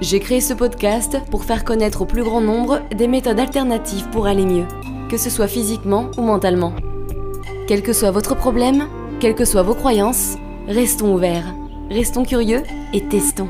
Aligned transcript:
J'ai 0.00 0.20
créé 0.20 0.40
ce 0.40 0.54
podcast 0.54 1.18
pour 1.28 1.44
faire 1.44 1.64
connaître 1.64 2.02
au 2.02 2.04
plus 2.04 2.22
grand 2.22 2.40
nombre 2.40 2.82
des 2.94 3.08
méthodes 3.08 3.40
alternatives 3.40 4.08
pour 4.10 4.28
aller 4.28 4.46
mieux, 4.46 4.66
que 5.10 5.16
ce 5.16 5.28
soit 5.28 5.48
physiquement 5.48 6.12
ou 6.16 6.22
mentalement. 6.22 6.72
Quel 7.66 7.82
que 7.82 7.92
soit 7.92 8.12
votre 8.12 8.36
problème, 8.36 8.86
quelles 9.18 9.34
que 9.34 9.44
soient 9.44 9.64
vos 9.64 9.74
croyances, 9.74 10.36
restons 10.68 11.12
ouverts, 11.12 11.52
restons 11.90 12.24
curieux 12.24 12.62
et 12.92 13.08
testons. 13.08 13.48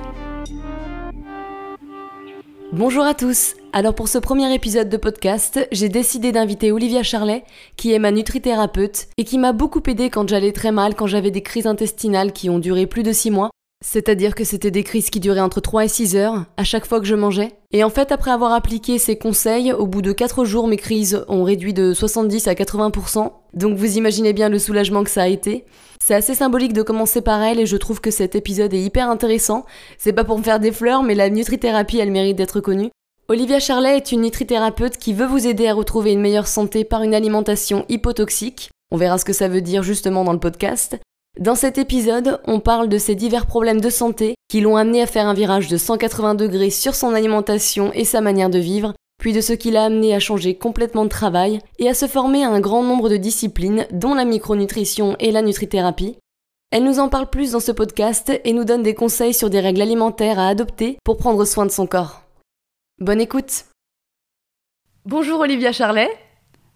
Bonjour 2.72 3.04
à 3.04 3.12
tous. 3.12 3.54
Alors 3.74 3.94
pour 3.94 4.08
ce 4.08 4.16
premier 4.16 4.54
épisode 4.54 4.88
de 4.88 4.96
podcast, 4.96 5.68
j'ai 5.70 5.90
décidé 5.90 6.32
d'inviter 6.32 6.72
Olivia 6.72 7.02
Charlet, 7.02 7.44
qui 7.76 7.92
est 7.92 7.98
ma 7.98 8.10
nutrithérapeute 8.10 9.08
et 9.18 9.24
qui 9.24 9.36
m'a 9.36 9.52
beaucoup 9.52 9.82
aidé 9.86 10.08
quand 10.08 10.26
j'allais 10.26 10.52
très 10.52 10.72
mal, 10.72 10.94
quand 10.94 11.06
j'avais 11.06 11.30
des 11.30 11.42
crises 11.42 11.66
intestinales 11.66 12.32
qui 12.32 12.48
ont 12.48 12.58
duré 12.58 12.86
plus 12.86 13.02
de 13.02 13.12
6 13.12 13.32
mois 13.32 13.50
c'est-à-dire 13.80 14.34
que 14.34 14.44
c'était 14.44 14.70
des 14.70 14.82
crises 14.82 15.08
qui 15.08 15.20
duraient 15.20 15.40
entre 15.40 15.60
3 15.60 15.84
et 15.84 15.88
6 15.88 16.16
heures, 16.16 16.44
à 16.56 16.64
chaque 16.64 16.86
fois 16.86 16.98
que 17.00 17.06
je 17.06 17.14
mangeais. 17.14 17.52
Et 17.70 17.84
en 17.84 17.90
fait, 17.90 18.10
après 18.10 18.30
avoir 18.30 18.52
appliqué 18.52 18.98
ces 18.98 19.16
conseils, 19.16 19.72
au 19.72 19.86
bout 19.86 20.02
de 20.02 20.12
4 20.12 20.44
jours, 20.44 20.66
mes 20.66 20.76
crises 20.76 21.24
ont 21.28 21.44
réduit 21.44 21.74
de 21.74 21.94
70 21.94 22.48
à 22.48 22.54
80%. 22.54 23.32
Donc 23.54 23.76
vous 23.76 23.96
imaginez 23.96 24.32
bien 24.32 24.48
le 24.48 24.58
soulagement 24.58 25.04
que 25.04 25.10
ça 25.10 25.22
a 25.22 25.28
été. 25.28 25.64
C'est 26.02 26.14
assez 26.14 26.34
symbolique 26.34 26.72
de 26.72 26.82
commencer 26.82 27.20
par 27.22 27.40
elle 27.42 27.60
et 27.60 27.66
je 27.66 27.76
trouve 27.76 28.00
que 28.00 28.10
cet 28.10 28.34
épisode 28.34 28.74
est 28.74 28.82
hyper 28.82 29.08
intéressant. 29.08 29.64
C'est 29.96 30.12
pas 30.12 30.24
pour 30.24 30.38
me 30.38 30.44
faire 30.44 30.60
des 30.60 30.72
fleurs, 30.72 31.02
mais 31.02 31.14
la 31.14 31.30
nutrithérapie, 31.30 31.98
elle 31.98 32.10
mérite 32.10 32.36
d'être 32.36 32.60
connue. 32.60 32.90
Olivia 33.28 33.60
Charlet 33.60 33.96
est 33.96 34.10
une 34.10 34.22
nutrithérapeute 34.22 34.96
qui 34.96 35.12
veut 35.12 35.26
vous 35.26 35.46
aider 35.46 35.68
à 35.68 35.74
retrouver 35.74 36.12
une 36.12 36.20
meilleure 36.20 36.46
santé 36.46 36.84
par 36.84 37.02
une 37.02 37.14
alimentation 37.14 37.84
hypotoxique. 37.88 38.70
On 38.90 38.96
verra 38.96 39.18
ce 39.18 39.24
que 39.24 39.34
ça 39.34 39.48
veut 39.48 39.60
dire 39.60 39.82
justement 39.82 40.24
dans 40.24 40.32
le 40.32 40.40
podcast. 40.40 40.98
Dans 41.38 41.54
cet 41.54 41.78
épisode, 41.78 42.40
on 42.46 42.58
parle 42.58 42.88
de 42.88 42.98
ses 42.98 43.14
divers 43.14 43.46
problèmes 43.46 43.80
de 43.80 43.90
santé 43.90 44.34
qui 44.48 44.60
l'ont 44.60 44.76
amené 44.76 45.02
à 45.02 45.06
faire 45.06 45.28
un 45.28 45.34
virage 45.34 45.68
de 45.68 45.76
180 45.76 46.34
degrés 46.34 46.70
sur 46.70 46.96
son 46.96 47.14
alimentation 47.14 47.92
et 47.92 48.04
sa 48.04 48.20
manière 48.20 48.50
de 48.50 48.58
vivre, 48.58 48.94
puis 49.20 49.32
de 49.32 49.40
ce 49.40 49.52
qui 49.52 49.70
l'a 49.70 49.84
amené 49.84 50.16
à 50.16 50.18
changer 50.18 50.56
complètement 50.56 51.04
de 51.04 51.10
travail 51.10 51.60
et 51.78 51.88
à 51.88 51.94
se 51.94 52.08
former 52.08 52.42
à 52.42 52.50
un 52.50 52.58
grand 52.58 52.82
nombre 52.82 53.08
de 53.08 53.16
disciplines, 53.16 53.86
dont 53.92 54.14
la 54.14 54.24
micronutrition 54.24 55.14
et 55.20 55.30
la 55.30 55.42
nutrithérapie. 55.42 56.18
Elle 56.72 56.82
nous 56.82 56.98
en 56.98 57.08
parle 57.08 57.30
plus 57.30 57.52
dans 57.52 57.60
ce 57.60 57.70
podcast 57.70 58.32
et 58.44 58.52
nous 58.52 58.64
donne 58.64 58.82
des 58.82 58.94
conseils 58.94 59.32
sur 59.32 59.48
des 59.48 59.60
règles 59.60 59.82
alimentaires 59.82 60.40
à 60.40 60.48
adopter 60.48 60.98
pour 61.04 61.18
prendre 61.18 61.44
soin 61.44 61.66
de 61.66 61.70
son 61.70 61.86
corps. 61.86 62.22
Bonne 63.00 63.20
écoute 63.20 63.66
Bonjour 65.04 65.38
Olivia 65.38 65.70
Charlet 65.70 66.10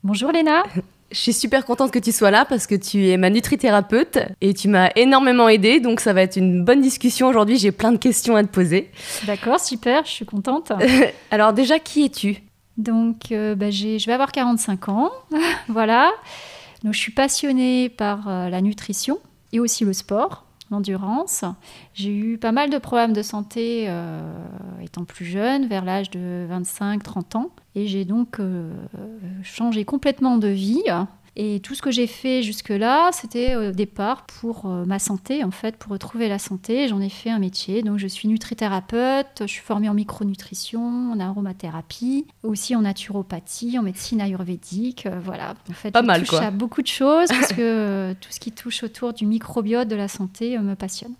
Bonjour 0.04 0.30
Léna 0.30 0.62
Je 1.12 1.18
suis 1.18 1.32
super 1.34 1.66
contente 1.66 1.90
que 1.90 1.98
tu 1.98 2.10
sois 2.10 2.30
là 2.30 2.46
parce 2.46 2.66
que 2.66 2.74
tu 2.74 3.08
es 3.08 3.18
ma 3.18 3.28
nutrithérapeute 3.28 4.18
et 4.40 4.54
tu 4.54 4.68
m'as 4.68 4.90
énormément 4.96 5.46
aidée, 5.48 5.78
donc 5.78 6.00
ça 6.00 6.14
va 6.14 6.22
être 6.22 6.36
une 6.36 6.64
bonne 6.64 6.80
discussion 6.80 7.28
aujourd'hui. 7.28 7.58
J'ai 7.58 7.70
plein 7.70 7.92
de 7.92 7.98
questions 7.98 8.34
à 8.34 8.42
te 8.42 8.48
poser. 8.48 8.90
D'accord, 9.26 9.60
super, 9.60 10.06
je 10.06 10.10
suis 10.10 10.24
contente. 10.24 10.72
Alors 11.30 11.52
déjà, 11.52 11.78
qui 11.78 12.04
es-tu? 12.04 12.42
Donc, 12.78 13.30
euh, 13.30 13.54
bah, 13.54 13.70
je 13.70 14.04
vais 14.06 14.12
avoir 14.12 14.32
45 14.32 14.88
ans, 14.88 15.10
voilà. 15.68 16.10
Donc, 16.82 16.94
je 16.94 16.98
suis 16.98 17.12
passionnée 17.12 17.90
par 17.90 18.28
euh, 18.28 18.48
la 18.48 18.62
nutrition 18.62 19.18
et 19.52 19.60
aussi 19.60 19.84
le 19.84 19.92
sport, 19.92 20.46
l'endurance. 20.72 21.44
J'ai 21.94 22.14
eu 22.14 22.38
pas 22.38 22.52
mal 22.52 22.70
de 22.70 22.78
problèmes 22.78 23.12
de 23.12 23.22
santé 23.22 23.84
euh, 23.88 24.20
étant 24.82 25.04
plus 25.04 25.24
jeune, 25.24 25.66
vers 25.66 25.84
l'âge 25.84 26.10
de 26.10 26.46
25-30 26.50 27.36
ans. 27.36 27.50
Et 27.74 27.86
j'ai 27.86 28.04
donc 28.04 28.40
euh, 28.40 28.72
changé 29.42 29.84
complètement 29.84 30.38
de 30.38 30.48
vie. 30.48 30.82
Et 31.34 31.60
tout 31.60 31.74
ce 31.74 31.80
que 31.80 31.90
j'ai 31.90 32.06
fait 32.06 32.42
jusque-là, 32.42 33.08
c'était 33.12 33.56
au 33.56 33.70
départ 33.72 34.26
pour 34.26 34.66
euh, 34.66 34.84
ma 34.84 34.98
santé, 34.98 35.42
en 35.44 35.50
fait, 35.50 35.76
pour 35.76 35.92
retrouver 35.92 36.28
la 36.28 36.38
santé. 36.38 36.88
J'en 36.88 37.00
ai 37.00 37.08
fait 37.08 37.30
un 37.30 37.38
métier. 37.38 37.82
Donc, 37.82 37.98
je 37.98 38.06
suis 38.06 38.28
nutrithérapeute, 38.28 39.38
je 39.40 39.46
suis 39.46 39.62
formée 39.62 39.88
en 39.88 39.94
micronutrition, 39.94 41.12
en 41.12 41.18
aromathérapie, 41.20 42.26
aussi 42.42 42.76
en 42.76 42.82
naturopathie, 42.82 43.78
en 43.78 43.82
médecine 43.82 44.20
ayurvédique. 44.20 45.06
Euh, 45.06 45.18
voilà. 45.24 45.54
En 45.70 45.72
fait, 45.72 45.90
Pas 45.90 46.02
je 46.02 46.06
mal, 46.06 46.20
touche 46.20 46.30
quoi. 46.30 46.40
à 46.40 46.50
beaucoup 46.50 46.82
de 46.82 46.86
choses 46.88 47.28
parce 47.30 47.54
que 47.54 48.12
tout 48.20 48.30
ce 48.30 48.38
qui 48.38 48.52
touche 48.52 48.82
autour 48.82 49.14
du 49.14 49.24
microbiote 49.24 49.88
de 49.88 49.96
la 49.96 50.08
santé 50.08 50.58
me 50.58 50.74
passionne. 50.74 51.14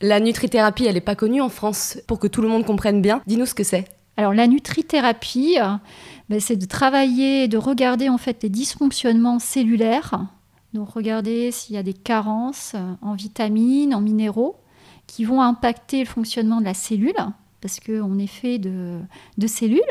La 0.00 0.20
nutrithérapie, 0.20 0.84
elle 0.86 0.94
n'est 0.94 1.00
pas 1.00 1.16
connue 1.16 1.40
en 1.40 1.48
France. 1.48 1.98
Pour 2.06 2.20
que 2.20 2.28
tout 2.28 2.40
le 2.42 2.48
monde 2.48 2.64
comprenne 2.64 3.02
bien, 3.02 3.20
dis-nous 3.26 3.46
ce 3.46 3.54
que 3.54 3.64
c'est. 3.64 3.86
Alors 4.16 4.32
la 4.32 4.46
nutrithérapie, 4.46 5.58
euh, 5.60 5.72
ben, 6.28 6.40
c'est 6.40 6.56
de 6.56 6.66
travailler, 6.66 7.48
de 7.48 7.58
regarder 7.58 8.08
en 8.08 8.18
fait 8.18 8.42
les 8.42 8.48
dysfonctionnements 8.48 9.38
cellulaires, 9.38 10.26
donc 10.72 10.90
regarder 10.90 11.50
s'il 11.50 11.76
y 11.76 11.78
a 11.78 11.82
des 11.82 11.94
carences 11.94 12.72
euh, 12.74 12.94
en 13.02 13.14
vitamines, 13.14 13.94
en 13.94 14.00
minéraux, 14.00 14.56
qui 15.06 15.24
vont 15.24 15.42
impacter 15.42 16.00
le 16.00 16.06
fonctionnement 16.06 16.60
de 16.60 16.64
la 16.64 16.74
cellule, 16.74 17.14
parce 17.60 17.78
qu'on 17.78 18.18
est 18.18 18.26
fait 18.26 18.58
de, 18.58 18.98
de 19.38 19.46
cellules, 19.46 19.82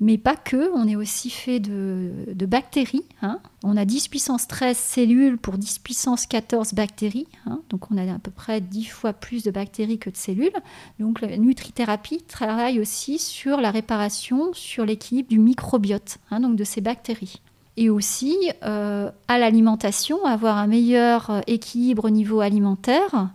mais 0.00 0.18
pas 0.18 0.36
que, 0.36 0.70
on 0.74 0.86
est 0.86 0.96
aussi 0.96 1.30
fait 1.30 1.58
de, 1.58 2.46
bactéries. 2.46 3.04
hein. 3.22 3.40
On 3.64 3.76
a 3.76 3.84
10 3.84 4.08
puissance 4.08 4.46
13 4.46 4.76
cellules 4.76 5.38
pour 5.38 5.58
10 5.58 5.78
puissance 5.78 6.26
14 6.26 6.74
bactéries, 6.74 7.26
hein. 7.46 7.60
donc 7.70 7.90
on 7.90 7.96
a 7.96 8.14
à 8.14 8.18
peu 8.18 8.30
près 8.30 8.60
10 8.60 8.84
fois 8.84 9.12
plus 9.12 9.42
de 9.42 9.50
bactéries 9.50 9.98
que 9.98 10.10
de 10.10 10.16
cellules. 10.16 10.52
Donc 11.00 11.20
la 11.20 11.36
nutrithérapie 11.36 12.22
travaille 12.22 12.80
aussi 12.80 13.18
sur 13.18 13.60
la 13.60 13.70
réparation, 13.70 14.52
sur 14.52 14.84
l'équilibre 14.84 15.30
du 15.30 15.38
microbiote, 15.38 16.18
hein, 16.30 16.40
donc 16.40 16.56
de 16.56 16.64
ces 16.64 16.80
bactéries. 16.80 17.40
Et 17.78 17.90
aussi 17.90 18.36
euh, 18.64 19.10
à 19.28 19.38
l'alimentation, 19.38 20.24
avoir 20.24 20.56
un 20.56 20.66
meilleur 20.66 21.30
euh, 21.30 21.40
équilibre 21.46 22.06
au 22.06 22.10
niveau 22.10 22.40
alimentaire, 22.40 23.30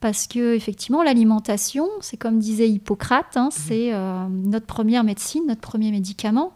parce 0.00 0.26
que 0.26 0.54
effectivement 0.54 1.02
l'alimentation, 1.02 1.88
c'est 2.00 2.16
comme 2.16 2.38
disait 2.38 2.68
Hippocrate, 2.68 3.36
hein, 3.36 3.48
c'est 3.50 3.92
euh, 3.92 4.26
notre 4.28 4.66
première 4.66 5.04
médecine, 5.04 5.44
notre 5.46 5.60
premier 5.60 5.90
médicament. 5.90 6.52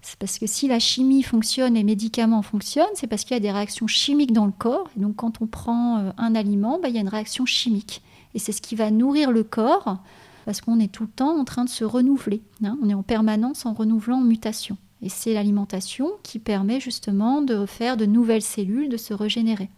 C'est 0.00 0.18
parce 0.18 0.38
que 0.38 0.46
si 0.46 0.68
la 0.68 0.78
chimie 0.78 1.22
fonctionne, 1.22 1.74
les 1.74 1.82
médicaments 1.82 2.42
fonctionnent, 2.42 2.86
c'est 2.94 3.08
parce 3.08 3.24
qu'il 3.24 3.34
y 3.34 3.36
a 3.36 3.40
des 3.40 3.50
réactions 3.50 3.88
chimiques 3.88 4.32
dans 4.32 4.46
le 4.46 4.52
corps. 4.52 4.88
Et 4.96 5.00
donc 5.00 5.16
quand 5.16 5.42
on 5.42 5.46
prend 5.46 5.98
euh, 5.98 6.10
un 6.16 6.34
aliment, 6.34 6.78
bah, 6.80 6.88
il 6.88 6.94
y 6.94 6.98
a 6.98 7.00
une 7.00 7.08
réaction 7.08 7.46
chimique. 7.46 8.02
Et 8.34 8.38
c'est 8.38 8.52
ce 8.52 8.62
qui 8.62 8.76
va 8.76 8.90
nourrir 8.90 9.32
le 9.32 9.42
corps, 9.42 9.98
parce 10.44 10.60
qu'on 10.60 10.78
est 10.78 10.92
tout 10.92 11.02
le 11.02 11.08
temps 11.08 11.38
en 11.38 11.44
train 11.44 11.64
de 11.64 11.68
se 11.68 11.84
renouveler. 11.84 12.42
hein. 12.64 12.78
On 12.82 12.88
est 12.88 12.94
en 12.94 13.02
permanence 13.02 13.66
en 13.66 13.72
renouvelant, 13.72 14.18
en 14.18 14.24
mutation. 14.24 14.76
Et 15.02 15.08
c'est 15.08 15.34
l'alimentation 15.34 16.10
qui 16.22 16.38
permet 16.38 16.80
justement 16.80 17.42
de 17.42 17.66
faire 17.66 17.96
de 17.96 18.06
nouvelles 18.06 18.42
cellules, 18.42 18.88
de 18.88 18.96
se 18.96 19.14
régénérer. 19.14 19.68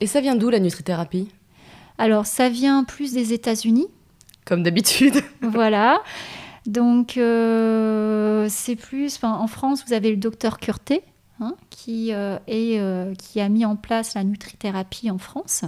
Et 0.00 0.06
ça 0.06 0.20
vient 0.20 0.36
d'où 0.36 0.50
la 0.50 0.60
nutrithérapie? 0.60 1.28
Alors 1.98 2.26
ça 2.26 2.48
vient 2.48 2.84
plus 2.84 3.12
des 3.12 3.32
États-Unis, 3.32 3.86
Comme 4.44 4.62
d'habitude. 4.62 5.14
voilà. 5.42 6.02
Donc 6.66 7.16
euh, 7.16 8.46
c'est 8.50 8.76
plus, 8.76 9.18
en 9.22 9.46
France, 9.46 9.84
vous 9.86 9.92
avez 9.92 10.10
le 10.10 10.16
docteur 10.16 10.58
Curté 10.58 11.02
hein, 11.40 11.54
qui, 11.70 12.12
euh, 12.12 12.38
est, 12.48 12.78
euh, 12.80 13.14
qui 13.14 13.40
a 13.40 13.48
mis 13.48 13.64
en 13.64 13.76
place 13.76 14.14
la 14.14 14.24
nutrithérapie 14.24 15.10
en 15.10 15.18
France 15.18 15.64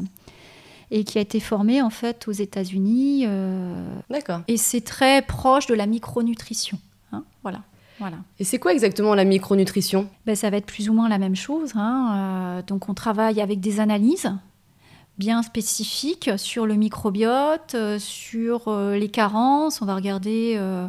et 0.91 1.05
qui 1.05 1.19
a 1.19 1.21
été 1.21 1.39
formé 1.39 1.83
en 1.83 1.91
fait 1.91 2.27
aux 2.29 2.33
États-Unis. 2.33 3.27
D'accord. 4.11 4.41
et 4.49 4.57
c'est 4.57 4.81
très 4.81 5.23
proche 5.23 5.67
de 5.67 5.75
la 5.75 5.87
micronutrition. 5.87 6.79
hein, 7.13 7.25
voilà. 7.43 7.61
Voilà. 8.01 8.19
Et 8.39 8.45
c'est 8.45 8.59
quoi 8.61 8.73
exactement 8.73 9.15
la 9.17 9.25
micronutrition? 9.25 10.09
Ben, 10.25 10.37
ça 10.37 10.51
va 10.51 10.59
être 10.59 10.67
plus 10.67 10.89
ou 10.89 10.93
moins 10.93 11.09
la 11.09 11.19
même 11.19 11.35
chose. 11.35 11.73
hein. 11.75 12.59
Euh, 12.59 12.63
donc 12.65 12.89
on 12.89 12.95
travaille 12.95 13.41
avec 13.41 13.59
des 13.61 13.81
analyses 13.81 14.33
bien 15.19 15.43
spécifiques 15.43 16.31
sur 16.37 16.67
le 16.67 16.75
microbiote, 16.75 17.75
euh, 17.75 17.99
sur 17.99 18.69
euh, 18.69 18.97
les 18.97 19.09
carences. 19.09 19.83
On 19.83 19.85
va 19.87 19.95
regarder 19.95 20.55
euh, 20.57 20.87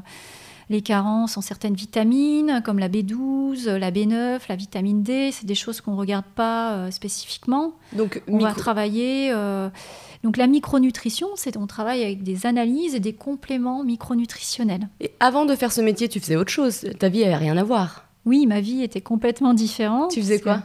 les 0.69 0.81
carences 0.81 1.35
en 1.37 1.41
certaines 1.41 1.73
vitamines, 1.73 2.61
comme 2.63 2.77
la 2.79 2.89
B12, 2.89 3.67
la 3.75 3.91
B9, 3.91 4.39
la 4.47 4.55
vitamine 4.55 5.01
D. 5.03 5.31
C'est 5.31 5.45
des 5.47 5.55
choses 5.55 5.81
qu'on 5.81 5.91
ne 5.93 5.97
regarde 5.97 6.25
pas 6.35 6.73
euh, 6.73 6.91
spécifiquement. 6.91 7.73
Donc, 7.93 8.21
On 8.27 8.37
va 8.37 8.53
travailler. 8.53 9.31
euh, 9.33 9.69
donc 10.23 10.35
la 10.35 10.47
micronutrition, 10.47 11.29
c'est 11.35 11.55
on 11.55 11.65
travaille 11.65 12.03
avec 12.03 12.23
des 12.23 12.45
analyses 12.45 12.93
et 12.93 12.99
des 12.99 13.13
compléments 13.13 13.83
micronutritionnels. 13.85 14.89
Et 14.99 15.11
avant 15.21 15.45
de 15.45 15.55
faire 15.55 15.71
ce 15.71 15.79
métier, 15.79 16.09
tu 16.09 16.19
faisais 16.19 16.35
autre 16.35 16.51
chose. 16.51 16.85
Ta 16.99 17.07
vie 17.07 17.23
avait 17.23 17.37
rien 17.37 17.55
à 17.55 17.63
voir. 17.63 18.05
Oui, 18.25 18.45
ma 18.45 18.59
vie 18.59 18.83
était 18.83 18.99
complètement 18.99 19.53
différente. 19.53 20.11
Tu 20.11 20.19
faisais 20.21 20.41
quoi? 20.41 20.63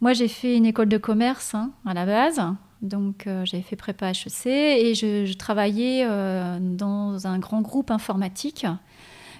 Moi, 0.00 0.14
j'ai 0.14 0.26
fait 0.26 0.56
une 0.56 0.64
école 0.66 0.88
de 0.88 0.96
commerce 0.98 1.54
hein, 1.54 1.70
à 1.86 1.92
la 1.94 2.06
base. 2.06 2.40
Donc, 2.82 3.26
euh, 3.26 3.44
j'avais 3.44 3.62
fait 3.62 3.76
prépa 3.76 4.10
HEC 4.10 4.46
et 4.46 4.94
je, 4.94 5.32
travaillais 5.34 6.04
euh, 6.04 6.58
dans 6.60 7.26
un 7.26 7.38
grand 7.38 7.62
groupe 7.62 7.90
informatique 7.90 8.66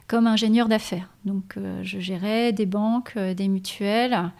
comme 0.06 0.26
ingénieur 0.26 0.68
d'affaires. 0.68 1.08
Donc, 1.24 1.56
je 1.82 1.98
gérais 1.98 2.52
des 2.52 2.66
banques, 2.66 3.16
des 3.16 3.48
mutuelles, 3.48 4.30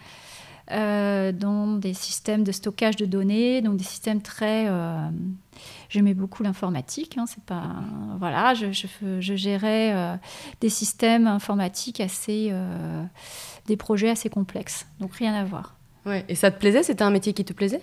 dans 0.68 1.78
des 1.78 1.94
systèmes 1.94 2.44
de 2.44 2.52
stockage 2.52 2.96
de 2.96 3.06
données, 3.06 3.62
donc 3.62 3.76
des 3.76 3.84
systèmes 3.84 4.20
très 4.20 4.68
J'aimais 5.88 6.14
beaucoup 6.14 6.42
l'informatique. 6.42 7.18
Hein, 7.18 7.26
c'est 7.26 7.42
pas 7.44 7.74
voilà, 8.18 8.54
je, 8.54 8.72
je, 8.72 9.36
gérais 9.36 9.92
euh, 9.94 10.16
des 10.60 10.70
systèmes 10.70 11.26
informatiques 11.26 12.00
assez, 12.00 12.48
euh, 12.50 13.04
des 13.66 13.76
projets 13.76 14.10
assez 14.10 14.30
complexes. 14.30 14.86
Donc 15.00 15.14
rien 15.14 15.34
à 15.34 15.44
voir. 15.44 15.76
Ouais. 16.06 16.24
Et 16.28 16.34
ça 16.34 16.50
te 16.50 16.58
plaisait? 16.58 16.82
C'était 16.82 17.02
un 17.02 17.10
métier 17.10 17.32
qui 17.32 17.44
te 17.44 17.52
plaisait? 17.52 17.82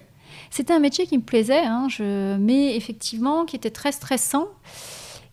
C'était 0.50 0.74
un 0.74 0.80
métier 0.80 1.06
qui 1.06 1.18
me 1.18 1.24
plaisait, 1.24 1.66
hein, 1.66 1.88
je... 1.90 2.38
mais 2.38 2.76
effectivement 2.76 3.46
qui 3.46 3.56
était 3.56 3.70
très 3.70 3.92
stressant. 3.92 4.48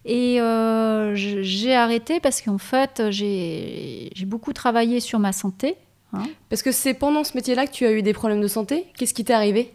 Et 0.05 0.41
euh, 0.41 1.15
j'ai 1.15 1.75
arrêté 1.75 2.21
parce 2.21 2.41
qu'en 2.41 2.59
fait, 2.59 3.03
j'ai 3.11 4.11
beaucoup 4.25 4.53
travaillé 4.53 5.01
sur 5.01 5.19
ma 5.19 5.33
santé. 5.33 5.77
Hein. 6.13 6.23
Parce 6.49 6.63
que 6.63 6.71
c'est 6.71 6.95
pendant 6.95 7.25
ce 7.25 7.37
métier-là 7.37 7.67
que 7.67 7.73
tu 7.73 7.85
as 7.85 7.93
eu 7.93 8.03
des 8.03 8.13
problèmes 8.13 8.41
de 8.41 8.47
santé? 8.47 8.87
Qu'est-ce 8.97 9.15
qui 9.15 9.25
t'est 9.25 9.33
arrivé? 9.33 9.75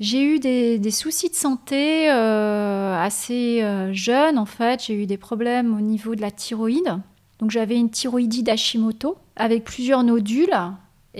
J'ai 0.00 0.22
eu 0.22 0.38
des, 0.38 0.90
soucis 0.90 1.28
de 1.28 1.34
santé 1.34 2.10
euh, 2.10 3.00
assez 3.00 3.62
euh, 3.62 3.92
jeune 3.92 4.38
en 4.38 4.46
fait. 4.46 4.84
J'ai 4.84 4.94
eu 4.94 5.06
des 5.06 5.16
problèmes 5.16 5.76
au 5.76 5.80
niveau 5.80 6.14
de 6.14 6.20
la 6.20 6.30
thyroïde. 6.30 6.98
Donc 7.38 7.50
j'avais 7.50 7.76
une 7.76 7.90
thyroïdie 7.90 8.42
d'Hashimoto 8.42 9.16
avec 9.36 9.64
plusieurs 9.64 10.02
nodules. 10.02 10.56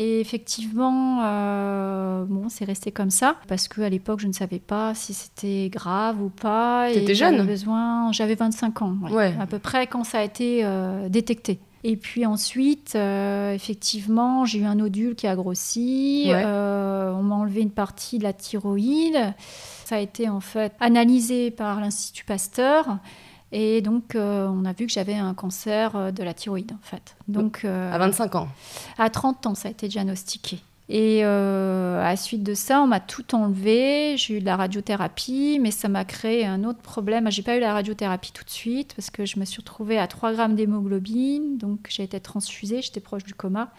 Et 0.00 0.20
effectivement, 0.20 1.20
euh, 1.24 2.24
bon, 2.24 2.48
c'est 2.48 2.64
resté 2.64 2.92
comme 2.92 3.10
ça 3.10 3.36
parce 3.48 3.66
qu'à 3.66 3.88
l'époque, 3.88 4.20
je 4.20 4.28
ne 4.28 4.32
savais 4.32 4.60
pas 4.60 4.94
si 4.94 5.12
c'était 5.12 5.68
grave 5.70 6.22
ou 6.22 6.28
pas. 6.28 6.88
T'étais 6.92 7.14
jeune 7.14 7.44
besoin, 7.44 8.12
J'avais 8.12 8.36
25 8.36 8.82
ans, 8.82 8.96
ouais, 9.10 9.34
à 9.40 9.46
peu 9.46 9.58
près 9.58 9.86
quand 9.88 10.04
ça 10.04 10.20
a 10.20 10.22
été 10.22 10.64
détecté. 11.08 11.58
Et 11.84 11.96
puis 11.96 12.26
ensuite, 12.26 12.94
euh, 12.96 13.54
effectivement, 13.54 14.44
j'ai 14.44 14.58
eu 14.58 14.64
un 14.64 14.74
nodule 14.74 15.14
qui 15.14 15.26
a 15.26 15.36
grossi. 15.36 16.24
Euh, 16.26 17.12
on 17.12 17.22
m'a 17.22 17.36
enlevé 17.36 17.60
une 17.60 17.70
partie 17.70 18.18
de 18.18 18.24
la 18.24 18.32
thyroïde. 18.32 19.34
Ça 19.84 19.96
a 19.96 19.98
été 20.00 20.28
en 20.28 20.40
fait 20.40 20.72
analysé 20.80 21.50
par 21.50 21.80
l'Institut 21.80 22.24
Pasteur. 22.24 22.98
Et 23.50 23.80
donc, 23.80 24.14
euh, 24.14 24.46
on 24.48 24.64
a 24.64 24.72
vu 24.72 24.86
que 24.86 24.92
j'avais 24.92 25.14
un 25.14 25.34
cancer 25.34 26.12
de 26.12 26.22
la 26.22 26.34
thyroïde, 26.34 26.72
en 26.72 26.82
fait. 26.82 27.16
Donc, 27.28 27.64
à 27.64 27.96
25 27.98 28.34
ans 28.34 28.48
À 28.98 29.10
30 29.10 29.46
ans, 29.46 29.54
ça 29.54 29.68
a 29.68 29.70
été 29.70 29.88
diagnostiqué. 29.88 30.60
Et 30.90 31.20
euh, 31.22 32.00
à 32.00 32.10
la 32.10 32.16
suite 32.16 32.42
de 32.42 32.54
ça, 32.54 32.80
on 32.80 32.86
m'a 32.86 33.00
tout 33.00 33.34
enlevé. 33.34 34.16
J'ai 34.16 34.38
eu 34.38 34.40
de 34.40 34.46
la 34.46 34.56
radiothérapie, 34.56 35.58
mais 35.60 35.70
ça 35.70 35.88
m'a 35.88 36.06
créé 36.06 36.46
un 36.46 36.64
autre 36.64 36.80
problème. 36.80 37.30
J'ai 37.30 37.42
pas 37.42 37.56
eu 37.56 37.60
la 37.60 37.74
radiothérapie 37.74 38.32
tout 38.32 38.44
de 38.44 38.50
suite 38.50 38.94
parce 38.94 39.10
que 39.10 39.26
je 39.26 39.38
me 39.38 39.44
suis 39.44 39.58
retrouvée 39.58 39.98
à 39.98 40.06
3 40.06 40.32
grammes 40.32 40.54
d'hémoglobine. 40.54 41.58
Donc 41.58 41.88
j'ai 41.90 42.04
été 42.04 42.18
transfusée, 42.20 42.80
j'étais 42.80 43.00
proche 43.00 43.24
du 43.24 43.34
coma. 43.34 43.70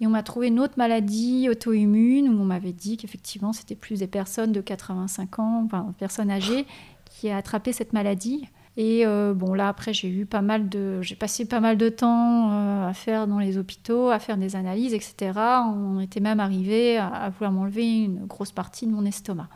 Et 0.00 0.06
on 0.06 0.10
m'a 0.10 0.22
trouvé 0.22 0.48
une 0.48 0.60
autre 0.60 0.74
maladie 0.76 1.48
auto-immune 1.50 2.28
où 2.28 2.40
on 2.40 2.44
m'avait 2.44 2.72
dit 2.72 2.96
qu'effectivement, 2.96 3.52
c'était 3.52 3.74
plus 3.74 3.98
des 3.98 4.06
personnes 4.06 4.52
de 4.52 4.60
85 4.60 5.38
ans, 5.40 5.62
enfin, 5.64 5.94
personnes 5.98 6.30
âgées, 6.30 6.66
qui 7.06 7.28
a 7.28 7.38
attrapé 7.38 7.72
cette 7.72 7.92
maladie. 7.92 8.46
Et 8.78 9.06
euh, 9.06 9.32
bon, 9.32 9.54
là, 9.54 9.68
après, 9.68 9.94
j'ai 9.94 10.08
eu 10.08 10.26
pas 10.26 10.42
mal 10.42 10.68
de. 10.68 11.00
J'ai 11.00 11.14
passé 11.14 11.46
pas 11.46 11.60
mal 11.60 11.78
de 11.78 11.88
temps 11.88 12.50
euh, 12.52 12.88
à 12.88 12.92
faire 12.92 13.26
dans 13.26 13.38
les 13.38 13.56
hôpitaux, 13.56 14.10
à 14.10 14.18
faire 14.18 14.36
des 14.36 14.54
analyses, 14.54 14.92
etc. 14.92 15.32
On 15.66 15.98
était 16.00 16.20
même 16.20 16.40
arrivé 16.40 16.98
à, 16.98 17.30
vouloir 17.30 17.52
m'enlever 17.52 17.86
une 17.86 18.26
grosse 18.26 18.52
partie 18.52 18.86
de 18.86 18.92
mon 18.92 19.06
estomac. 19.06 19.48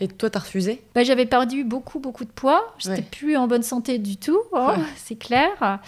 Et 0.00 0.08
toi, 0.08 0.30
t'as 0.30 0.38
refusé? 0.38 0.82
Bah, 0.94 1.02
J'avais 1.02 1.26
perdu 1.26 1.64
beaucoup, 1.64 1.98
beaucoup 1.98 2.24
de 2.24 2.30
poids. 2.30 2.74
J'étais 2.78 3.02
plus 3.02 3.36
en 3.36 3.48
bonne 3.48 3.62
santé 3.62 3.98
du 3.98 4.16
tout, 4.16 4.40
hein, 4.54 4.76
c'est 4.96 5.16
clair. 5.16 5.80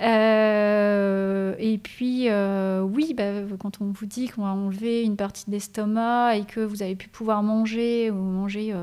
Euh, 0.00 1.54
et 1.58 1.78
puis, 1.78 2.28
oui, 2.30 3.14
bah, 3.14 3.32
quand 3.58 3.80
on 3.80 3.86
vous 3.86 4.06
dit 4.06 4.28
qu'on 4.28 4.42
va 4.42 4.50
enlever 4.50 5.02
une 5.02 5.16
partie 5.16 5.44
de 5.46 5.52
l'estomac 5.52 6.36
et 6.36 6.44
que 6.44 6.60
vous 6.60 6.82
avez 6.82 6.96
pu 6.96 7.08
pouvoir 7.08 7.42
manger 7.42 8.10
ou 8.10 8.14
manger 8.14 8.74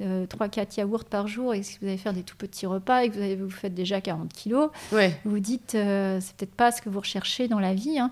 euh, 0.02 0.64
yaourts 0.78 1.04
par 1.04 1.28
jour 1.28 1.54
et 1.54 1.62
si 1.62 1.78
vous 1.80 1.86
allez 1.86 1.98
faire 1.98 2.12
des 2.12 2.22
tout 2.22 2.36
petits 2.36 2.66
repas 2.66 3.04
et 3.04 3.10
que 3.10 3.36
vous, 3.36 3.44
vous 3.44 3.50
faites 3.50 3.74
déjà 3.74 4.00
40 4.00 4.32
kilos, 4.32 4.70
vous 4.92 4.98
vous 5.24 5.40
dites 5.40 5.74
euh, 5.74 6.18
c'est 6.20 6.34
peut-être 6.36 6.54
pas 6.54 6.72
ce 6.72 6.80
que 6.80 6.88
vous 6.88 7.00
recherchez 7.00 7.48
dans 7.48 7.60
la 7.60 7.74
vie. 7.74 7.98
Hein. 7.98 8.10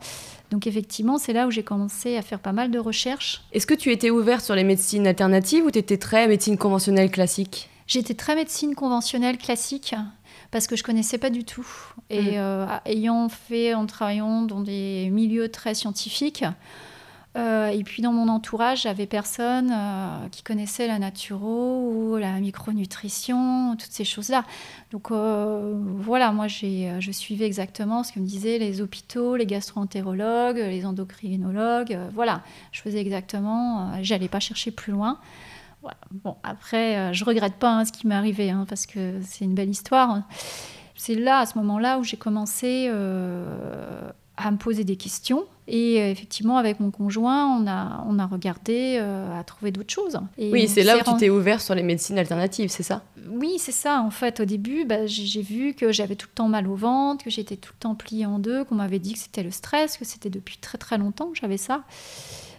Donc 0.50 0.67
effectivement, 0.67 1.19
c'est 1.19 1.32
là 1.32 1.46
où 1.46 1.50
j'ai 1.50 1.62
commencé 1.62 2.17
à 2.17 2.23
faire 2.23 2.41
pas 2.41 2.52
mal 2.52 2.70
de 2.70 2.79
recherches. 2.79 3.43
Est-ce 3.52 3.67
que 3.67 3.75
tu 3.75 3.91
étais 3.91 4.11
ouverte 4.11 4.44
sur 4.44 4.55
les 4.55 4.64
médecines 4.64 5.06
alternatives 5.06 5.64
ou 5.64 5.70
tu 5.70 5.79
étais 5.79 5.99
très 5.99 6.29
médecine 6.29 6.58
conventionnelle 6.58 7.11
classique? 7.11 7.70
J'étais 7.87 8.14
très 8.14 8.34
médecine 8.34 8.75
conventionnelle 8.75 9.38
classique 9.38 9.94
parce 10.50 10.66
que 10.66 10.76
je 10.76 10.82
connaissais 10.82 11.18
pas 11.18 11.30
du 11.30 11.44
tout. 11.44 11.66
Et 12.10 12.22
mm. 12.22 12.34
euh, 12.36 12.66
ayant 12.86 13.28
fait, 13.28 13.74
en 13.74 13.86
travaillant 13.86 14.42
dans 14.42 14.60
des 14.60 15.08
milieux 15.10 15.48
très 15.48 15.74
scientifiques, 15.74 16.44
euh, 17.36 17.68
et 17.68 17.84
puis 17.84 18.02
dans 18.02 18.12
mon 18.12 18.28
entourage, 18.28 18.82
j'avais 18.82 19.06
personne 19.06 19.70
euh, 19.70 20.28
qui 20.32 20.42
connaissait 20.42 20.86
la 20.86 20.98
naturo 20.98 21.92
ou 21.92 22.16
la 22.16 22.40
micronutrition, 22.40 23.76
toutes 23.76 23.92
ces 23.92 24.04
choses-là. 24.04 24.44
Donc 24.90 25.10
voilà, 25.10 26.32
moi 26.32 26.48
je 26.48 27.10
suivais 27.12 27.44
exactement 27.44 28.02
ce 28.02 28.12
que 28.12 28.18
me 28.18 28.26
disaient 28.26 28.58
les 28.58 28.80
hôpitaux, 28.80 29.36
les 29.36 29.46
gastro-entérologues, 29.46 30.56
les 30.56 30.86
endocrinologues. 30.86 31.96
voilà, 32.14 32.42
je 32.72 32.80
faisais 32.80 32.98
exactement, 32.98 33.92
j'allais 34.02 34.28
pas 34.28 34.40
chercher 34.40 34.70
plus 34.70 34.92
loin. 34.92 35.18
Bon, 36.25 36.36
après, 36.42 37.12
je 37.14 37.25
regrette 37.25 37.54
pas 37.54 37.78
hein, 37.78 37.84
ce 37.84 37.92
qui 37.92 38.06
m'est 38.06 38.14
arrivé, 38.14 38.50
hein, 38.50 38.66
parce 38.69 38.86
que 38.86 39.20
c'est 39.22 39.44
une 39.44 39.54
belle 39.54 39.70
histoire. 39.70 40.22
C'est 40.96 41.14
là, 41.14 41.40
à 41.40 41.46
ce 41.46 41.56
moment-là, 41.58 41.98
où 41.98 42.04
j'ai 42.04 42.16
commencé 42.16 42.90
à 44.38 44.50
me 44.50 44.56
poser 44.56 44.84
des 44.84 44.96
questions. 44.96 45.44
Et 45.66 46.00
euh, 46.00 46.10
effectivement, 46.10 46.56
avec 46.56 46.80
mon 46.80 46.90
conjoint, 46.90 47.46
on 47.46 47.66
a, 47.66 48.04
on 48.08 48.19
a 48.19 48.26
regardé 48.26 48.96
euh, 48.98 49.38
à 49.38 49.44
trouver 49.44 49.70
d'autres 49.70 49.92
choses. 49.92 50.19
oui, 50.38 50.69
c'est 50.69 50.82
là 50.82 50.96
où 50.96 51.02
tu 51.02 51.16
t'es 51.19 51.28
ouvert 51.28 51.60
sur 51.60 51.75
les 51.75 51.82
médecines 51.82 52.19
alternatives, 52.19 52.70
c'est 52.70 52.82
ça? 52.82 53.02
Oui, 53.28 53.56
c'est 53.58 53.72
ça. 53.72 54.00
En 54.00 54.10
fait, 54.10 54.40
au 54.40 54.44
début, 54.44 54.84
bah, 54.86 55.06
j'ai 55.06 55.42
vu 55.42 55.74
que 55.74 55.92
j'avais 55.92 56.16
tout 56.16 56.28
le 56.31 56.34
temps 56.34 56.48
mal 56.48 56.69
au 56.69 56.74
ventre, 56.74 57.24
que 57.24 57.31
j'étais 57.31 57.56
tout 57.56 57.72
le 57.74 57.81
temps 57.81 57.94
pliée 57.94 58.24
en 58.24 58.38
deux, 58.38 58.64
qu'on 58.64 58.76
m'avait 58.76 59.00
dit 59.00 59.12
que 59.12 59.19
c'était 59.19 59.42
le 59.42 59.50
stress, 59.50 59.98
que 59.98 60.04
c'était 60.04 60.31
depuis 60.31 60.56
très 60.56 60.78
très 60.78 60.96
longtemps 60.96 61.26
que 61.26 61.38
j'avais 61.38 61.58
ça. 61.58 61.82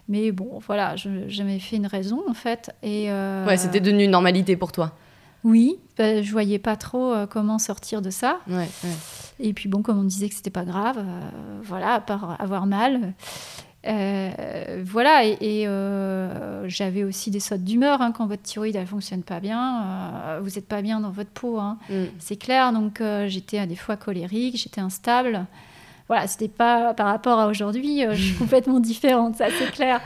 Mais 0.09 0.31
bon, 0.31 0.59
voilà, 0.65 0.95
je 0.97 1.09
m'avais 1.43 1.59
fait 1.59 1.77
une 1.77 1.87
raison 1.87 2.21
en 2.27 2.33
fait. 2.33 2.71
Et 2.83 3.09
euh, 3.09 3.45
Ouais, 3.45 3.57
c'était 3.57 3.79
devenu 3.79 4.03
une 4.03 4.11
normalité 4.11 4.57
pour 4.57 4.73
toi. 4.73 4.91
Oui, 5.45 5.77
bah, 5.97 6.21
je 6.21 6.31
voyais 6.31 6.59
pas 6.59 6.75
trop 6.75 7.15
comment 7.29 7.59
sortir 7.59 8.01
de 8.01 8.09
ça. 8.09 8.39
Ouais, 8.49 8.67
ouais. 8.83 8.95
Et 9.39 9.53
puis 9.53 9.69
bon, 9.69 9.81
comme 9.81 9.99
on 9.99 10.03
disait 10.03 10.29
que 10.29 10.35
c'était 10.35 10.49
pas 10.49 10.65
grave, 10.65 10.97
euh, 10.99 11.29
voilà, 11.63 11.93
à 11.95 12.01
part 12.01 12.39
avoir 12.39 12.65
mal. 12.65 13.13
Euh, 13.87 14.83
voilà, 14.85 15.23
et, 15.23 15.65
euh, 15.65 16.67
j'avais 16.67 17.05
aussi 17.05 17.31
des 17.31 17.39
sautes 17.39 17.63
d'humeur 17.63 18.01
hein, 18.01 18.11
quand 18.11 18.27
votre 18.27 18.41
thyroïde 18.41 18.75
elle 18.75 18.85
fonctionne 18.85 19.23
pas 19.23 19.39
bien, 19.39 20.39
vous 20.41 20.49
n'êtes 20.49 20.67
pas 20.67 20.81
bien 20.81 20.99
dans 20.99 21.11
votre 21.11 21.29
peau, 21.29 21.59
hein. 21.59 21.77
mm. 21.89 22.03
c'est 22.19 22.35
clair. 22.35 22.73
Donc 22.73 23.01
j'étais 23.27 23.65
des 23.65 23.77
fois 23.77 23.95
colérique, 23.95 24.57
j'étais 24.57 24.81
instable. 24.81 25.45
Voilà, 26.09 26.27
c'était 26.27 26.49
pas 26.49 26.93
par 26.93 27.07
rapport 27.07 27.39
à 27.39 27.47
aujourd'hui, 27.47 28.03
je 28.11 28.21
suis 28.21 28.35
complètement 28.37 28.81
différente, 28.81 29.37
ça 29.37 29.45
c'est 29.57 29.71
clair. 29.71 30.01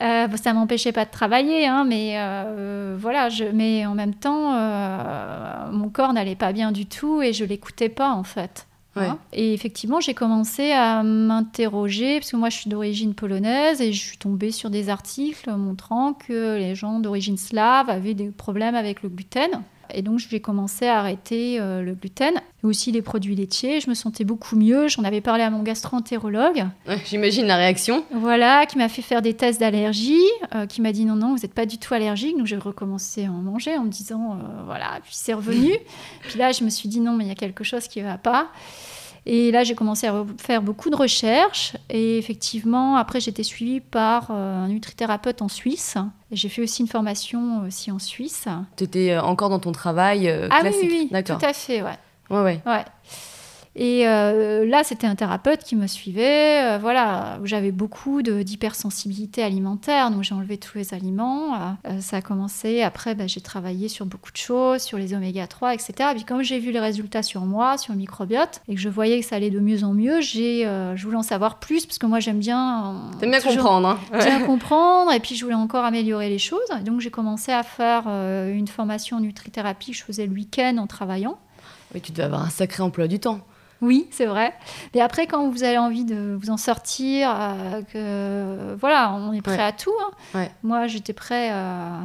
Euh, 0.00 0.28
ça 0.42 0.54
m'empêchait 0.54 0.92
pas 0.92 1.04
de 1.04 1.10
travailler, 1.10 1.66
hein, 1.66 1.84
mais 1.86 2.14
euh, 2.16 2.96
voilà. 2.98 3.28
Je, 3.28 3.44
mais 3.44 3.84
en 3.84 3.94
même 3.94 4.14
temps, 4.14 4.54
euh, 4.54 5.70
mon 5.72 5.90
corps 5.90 6.12
n'allait 6.14 6.36
pas 6.36 6.52
bien 6.52 6.72
du 6.72 6.86
tout 6.86 7.20
et 7.20 7.32
je 7.32 7.44
l'écoutais 7.44 7.90
pas 7.90 8.12
en 8.12 8.24
fait. 8.24 8.66
Hein. 8.96 9.18
Et 9.32 9.54
effectivement, 9.54 10.00
j'ai 10.00 10.14
commencé 10.14 10.72
à 10.72 11.02
m'interroger, 11.02 12.18
parce 12.18 12.32
que 12.32 12.36
moi 12.36 12.50
je 12.50 12.56
suis 12.56 12.68
d'origine 12.68 13.14
polonaise, 13.14 13.80
et 13.80 13.92
je 13.92 14.00
suis 14.00 14.18
tombée 14.18 14.50
sur 14.50 14.68
des 14.68 14.90
articles 14.90 15.50
montrant 15.52 16.12
que 16.12 16.56
les 16.56 16.74
gens 16.74 16.98
d'origine 16.98 17.38
slave 17.38 17.88
avaient 17.88 18.14
des 18.14 18.30
problèmes 18.30 18.74
avec 18.74 19.02
le 19.02 19.08
gluten. 19.08 19.62
Et 19.94 20.02
donc, 20.02 20.18
j'ai 20.18 20.40
commencé 20.40 20.86
à 20.86 20.98
arrêter 20.98 21.60
euh, 21.60 21.82
le 21.82 21.94
gluten 21.94 22.34
et 22.62 22.66
aussi 22.66 22.92
les 22.92 23.02
produits 23.02 23.34
laitiers. 23.34 23.80
Je 23.80 23.88
me 23.88 23.94
sentais 23.94 24.24
beaucoup 24.24 24.56
mieux. 24.56 24.88
J'en 24.88 25.04
avais 25.04 25.20
parlé 25.20 25.42
à 25.42 25.50
mon 25.50 25.62
gastro-entérologue. 25.62 26.66
J'imagine 27.06 27.46
la 27.46 27.56
réaction. 27.56 28.04
Voilà, 28.12 28.66
qui 28.66 28.78
m'a 28.78 28.88
fait 28.88 29.02
faire 29.02 29.22
des 29.22 29.34
tests 29.34 29.60
d'allergie, 29.60 30.14
euh, 30.54 30.66
qui 30.66 30.80
m'a 30.80 30.92
dit 30.92 31.04
non, 31.04 31.16
non, 31.16 31.34
vous 31.34 31.42
n'êtes 31.42 31.54
pas 31.54 31.66
du 31.66 31.78
tout 31.78 31.94
allergique. 31.94 32.36
Donc, 32.36 32.46
j'ai 32.46 32.56
recommencé 32.56 33.26
à 33.26 33.30
en 33.30 33.42
manger 33.42 33.76
en 33.76 33.84
me 33.84 33.90
disant, 33.90 34.32
euh, 34.32 34.62
voilà, 34.66 35.00
puis 35.02 35.12
c'est 35.14 35.34
revenu. 35.34 35.72
puis 36.22 36.38
là, 36.38 36.52
je 36.52 36.64
me 36.64 36.70
suis 36.70 36.88
dit 36.88 37.00
non, 37.00 37.12
mais 37.12 37.24
il 37.24 37.28
y 37.28 37.32
a 37.32 37.36
quelque 37.36 37.64
chose 37.64 37.88
qui 37.88 38.00
ne 38.00 38.06
va 38.06 38.18
pas. 38.18 38.48
Et 39.26 39.50
là, 39.50 39.64
j'ai 39.64 39.74
commencé 39.74 40.06
à 40.06 40.24
faire 40.38 40.62
beaucoup 40.62 40.90
de 40.90 40.96
recherches. 40.96 41.76
Et 41.88 42.18
effectivement, 42.18 42.96
après, 42.96 43.20
été 43.30 43.42
suivie 43.42 43.80
par 43.80 44.28
euh, 44.30 44.64
un 44.64 44.68
nutrithérapeute 44.68 45.42
en 45.42 45.48
Suisse. 45.48 45.96
J'ai 46.30 46.48
fait 46.48 46.62
aussi 46.62 46.82
une 46.82 46.88
formation 46.88 47.62
aussi 47.66 47.90
en 47.90 47.98
Suisse. 47.98 48.46
Tu 48.76 48.84
étais 48.84 49.12
euh, 49.12 49.22
encore 49.22 49.50
dans 49.50 49.58
ton 49.58 49.72
travail 49.72 50.28
euh, 50.28 50.48
ah, 50.50 50.60
classique 50.60 50.88
oui, 50.90 51.08
oui, 51.12 51.22
tout 51.24 51.32
à 51.42 51.52
fait, 51.52 51.82
ouais. 51.82 51.98
Ouais, 52.30 52.42
ouais. 52.42 52.60
ouais. 52.66 52.84
Et 53.76 54.06
euh, 54.08 54.66
là, 54.66 54.82
c'était 54.82 55.06
un 55.06 55.14
thérapeute 55.14 55.62
qui 55.62 55.76
me 55.76 55.86
suivait. 55.86 56.62
euh, 56.64 56.78
voilà, 56.78 57.38
j'avais 57.44 57.70
beaucoup 57.70 58.20
d'hypersensibilité 58.22 59.44
alimentaire, 59.44 60.10
donc 60.10 60.24
j'ai 60.24 60.34
enlevé 60.34 60.58
tous 60.58 60.76
les 60.76 60.92
aliments. 60.92 61.54
Euh, 61.86 62.00
ça 62.00 62.16
a 62.16 62.22
commencé. 62.22 62.82
Après, 62.82 63.14
bah, 63.14 63.28
j'ai 63.28 63.40
travaillé 63.40 63.88
sur 63.88 64.06
beaucoup 64.06 64.32
de 64.32 64.36
choses, 64.36 64.82
sur 64.82 64.98
les 64.98 65.14
oméga 65.14 65.46
3, 65.46 65.74
etc. 65.74 65.92
Et 66.10 66.14
puis, 66.16 66.24
comme 66.24 66.42
j'ai 66.42 66.58
vu 66.58 66.72
les 66.72 66.80
résultats 66.80 67.22
sur 67.22 67.42
moi, 67.42 67.78
sur 67.78 67.92
le 67.92 67.98
microbiote, 67.98 68.60
et 68.66 68.74
que 68.74 68.80
je 68.80 68.88
voyais 68.88 69.20
que 69.20 69.26
ça 69.26 69.36
allait 69.36 69.50
de 69.50 69.60
mieux 69.60 69.84
en 69.84 69.94
mieux, 69.94 70.20
j'ai, 70.20 70.64
je 70.64 71.04
voulais 71.04 71.18
en 71.18 71.22
savoir 71.22 71.60
plus, 71.60 71.86
parce 71.86 71.98
que 71.98 72.06
moi, 72.06 72.18
j'aime 72.18 72.40
bien. 72.40 73.10
T'aimes 73.20 73.30
bien 73.30 73.40
comprendre, 73.40 73.88
hein 73.88 73.98
bien 74.18 74.40
comprendre 74.40 75.12
et 75.12 75.20
puis 75.20 75.36
je 75.36 75.44
voulais 75.44 75.56
encore 75.56 75.84
améliorer 75.84 76.28
les 76.28 76.38
choses. 76.38 76.60
Et 76.78 76.82
donc 76.82 77.00
j'ai 77.00 77.10
commencé 77.10 77.52
à 77.52 77.62
faire 77.62 78.06
une 78.08 78.68
formation 78.68 79.18
en 79.18 79.20
nutrithérapie 79.20 79.92
que 79.92 79.96
je 79.96 80.02
faisais 80.02 80.26
le 80.26 80.32
week-end 80.32 80.76
en 80.78 80.86
travaillant. 80.86 81.38
Oui, 81.94 82.00
tu 82.00 82.12
dois 82.12 82.26
avoir 82.26 82.42
un 82.42 82.50
sacré 82.50 82.82
emploi 82.82 83.08
du 83.08 83.18
temps. 83.18 83.40
Oui, 83.82 84.06
c'est 84.10 84.26
vrai. 84.26 84.54
Mais 84.94 85.00
après, 85.00 85.26
quand 85.26 85.48
vous 85.48 85.62
avez 85.62 85.78
envie 85.78 86.04
de 86.04 86.36
vous 86.40 86.50
en 86.50 86.56
sortir, 86.56 87.30
euh, 87.34 87.82
que 87.82 88.74
voilà, 88.78 89.12
on 89.14 89.32
est 89.32 89.40
prêt 89.42 89.56
Ouais. 89.56 89.62
à 89.62 89.72
tout. 89.72 89.92
hein. 90.02 90.10
Ouais. 90.38 90.50
Moi, 90.62 90.86
j'étais 90.86 91.12
prêt 91.14 91.50
euh, 91.52 92.00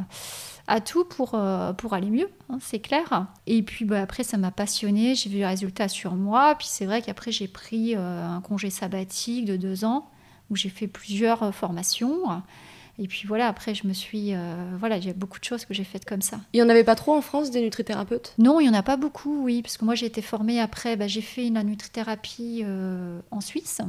à 0.68 0.80
tout 0.80 1.04
pour, 1.04 1.32
euh, 1.34 1.72
pour 1.74 1.92
aller 1.94 2.10
mieux, 2.10 2.28
hein, 2.50 2.58
c'est 2.60 2.78
clair. 2.80 3.26
Et 3.46 3.62
puis 3.62 3.84
bah, 3.84 4.00
après, 4.00 4.22
ça 4.24 4.36
m'a 4.38 4.50
passionné. 4.50 5.14
J'ai 5.14 5.28
vu 5.30 5.36
les 5.36 5.46
résultats 5.46 5.88
sur 5.88 6.14
moi. 6.14 6.54
Puis 6.56 6.66
c'est 6.70 6.86
vrai 6.86 7.02
qu'après, 7.02 7.30
j'ai 7.30 7.46
pris 7.48 7.94
euh, 7.94 8.26
un 8.28 8.40
congé 8.40 8.70
sabbatique 8.70 9.44
de 9.44 9.56
deux 9.56 9.84
ans 9.84 10.08
où 10.50 10.56
j'ai 10.56 10.68
fait 10.68 10.86
plusieurs 10.86 11.54
formations. 11.54 12.42
Et 12.98 13.08
puis 13.08 13.26
voilà, 13.26 13.48
après, 13.48 13.74
je 13.74 13.86
me 13.86 13.92
suis. 13.92 14.34
euh, 14.34 14.76
voilà, 14.78 14.96
a 14.96 15.12
beaucoup 15.14 15.38
de 15.38 15.44
choses 15.44 15.64
que 15.64 15.74
j'ai 15.74 15.84
faites 15.84 16.04
comme 16.04 16.22
ça. 16.22 16.40
Il 16.52 16.60
y 16.60 16.62
en 16.62 16.68
avait 16.68 16.84
pas 16.84 16.94
trop 16.94 17.14
en 17.14 17.20
France 17.20 17.50
des 17.50 17.60
nutrithérapeutes? 17.60 18.34
Non, 18.38 18.60
il 18.60 18.64
n'y 18.64 18.70
en 18.70 18.78
a 18.78 18.82
pas 18.82 18.96
beaucoup, 18.96 19.42
oui, 19.44 19.62
parce 19.62 19.76
que 19.76 19.84
moi 19.84 19.94
j'ai 19.94 20.06
été 20.06 20.22
formée 20.22 20.60
après, 20.60 20.96
bah, 20.96 21.06
j'ai 21.06 21.20
fait 21.20 21.46
une 21.46 21.60
nutrithérapie 21.62 22.62
euh, 22.64 23.20
en 23.30 23.40
Suisse. 23.40 23.80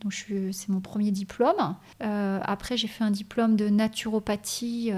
Donc 0.00 0.12
c'est 0.12 0.68
mon 0.68 0.80
premier 0.80 1.12
diplôme. 1.12 1.76
Euh, 2.02 2.40
après 2.42 2.76
j'ai 2.76 2.88
fait 2.88 3.04
un 3.04 3.12
diplôme 3.12 3.54
de 3.54 3.68
naturopathie 3.68 4.90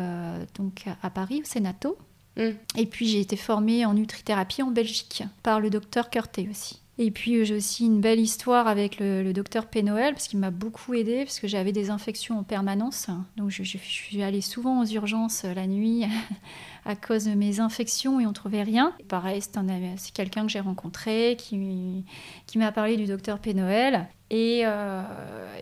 donc 0.55 0.87
à 1.03 1.11
Paris 1.11 1.43
au 1.43 1.45
Sénato. 1.45 1.99
Mm. 2.39 2.51
Et 2.77 2.87
puis 2.87 3.07
j'ai 3.07 3.21
été 3.21 3.37
formée 3.37 3.85
en 3.85 3.93
nutrithérapie 3.93 4.63
en 4.63 4.71
Belgique 4.71 5.23
par 5.43 5.61
le 5.61 5.69
docteur 5.69 6.09
Curté 6.09 6.49
aussi. 6.51 6.81
Et 6.97 7.11
puis 7.11 7.37
euh, 7.39 7.45
j'ai 7.45 7.57
aussi 7.57 7.85
une 7.87 8.01
belle 8.01 8.21
histoire 8.21 8.69
avec 8.69 9.01
le, 9.01 9.23
le 9.25 9.33
docteur 9.33 9.67
Pénoël 9.67 10.15
parce 10.15 10.29
qu'il 10.29 10.39
m'a 10.39 10.53
beaucoup 10.53 10.95
aidé 10.95 11.25
parce 11.25 11.41
que 11.41 11.49
j'avais 11.49 11.73
des 11.73 11.91
infections 11.91 12.39
en 12.39 12.45
permanence. 12.45 13.09
Donc 13.37 13.51
je, 13.51 13.65
je- 13.65 13.79
je 13.79 13.85
suis 13.85 14.23
allée 14.23 14.41
souvent 14.41 14.81
aux 14.81 14.87
urgences 14.87 15.45
euh, 15.45 15.55
la 15.55 15.67
nuit 15.67 16.05
à 16.85 16.95
cause 16.95 17.25
de 17.25 17.33
mes 17.35 17.59
infections 17.59 18.21
et 18.21 18.27
on 18.27 18.33
trouvait 18.33 18.63
rien. 18.63 18.93
Et 19.01 19.05
pareil, 19.05 19.41
c'est 19.43 20.13
quelqu'un 20.13 20.43
que 20.47 20.53
j'ai 20.53 20.61
rencontré 20.61 21.35
qui, 21.39 22.05
qui 22.47 22.59
m'a 22.59 22.71
parlé 22.71 22.97
du 22.97 23.07
docteur 23.07 23.41
Pénoël. 23.41 24.07
Et, 24.31 24.63
euh, 24.65 25.03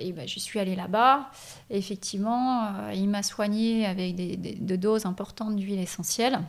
et 0.01 0.13
ben, 0.13 0.27
j'y 0.29 0.41
suis 0.41 0.59
allée 0.59 0.77
là-bas. 0.77 1.31
Effectivement, 1.71 2.91
il 2.95 3.09
m'a 3.09 3.23
soignée 3.23 3.87
avec 3.87 4.15
des, 4.17 4.37
des- 4.37 4.55
de 4.55 4.77
doses 4.77 5.07
importantes 5.07 5.57
d'huile 5.57 5.81
essentielle. 5.81 6.41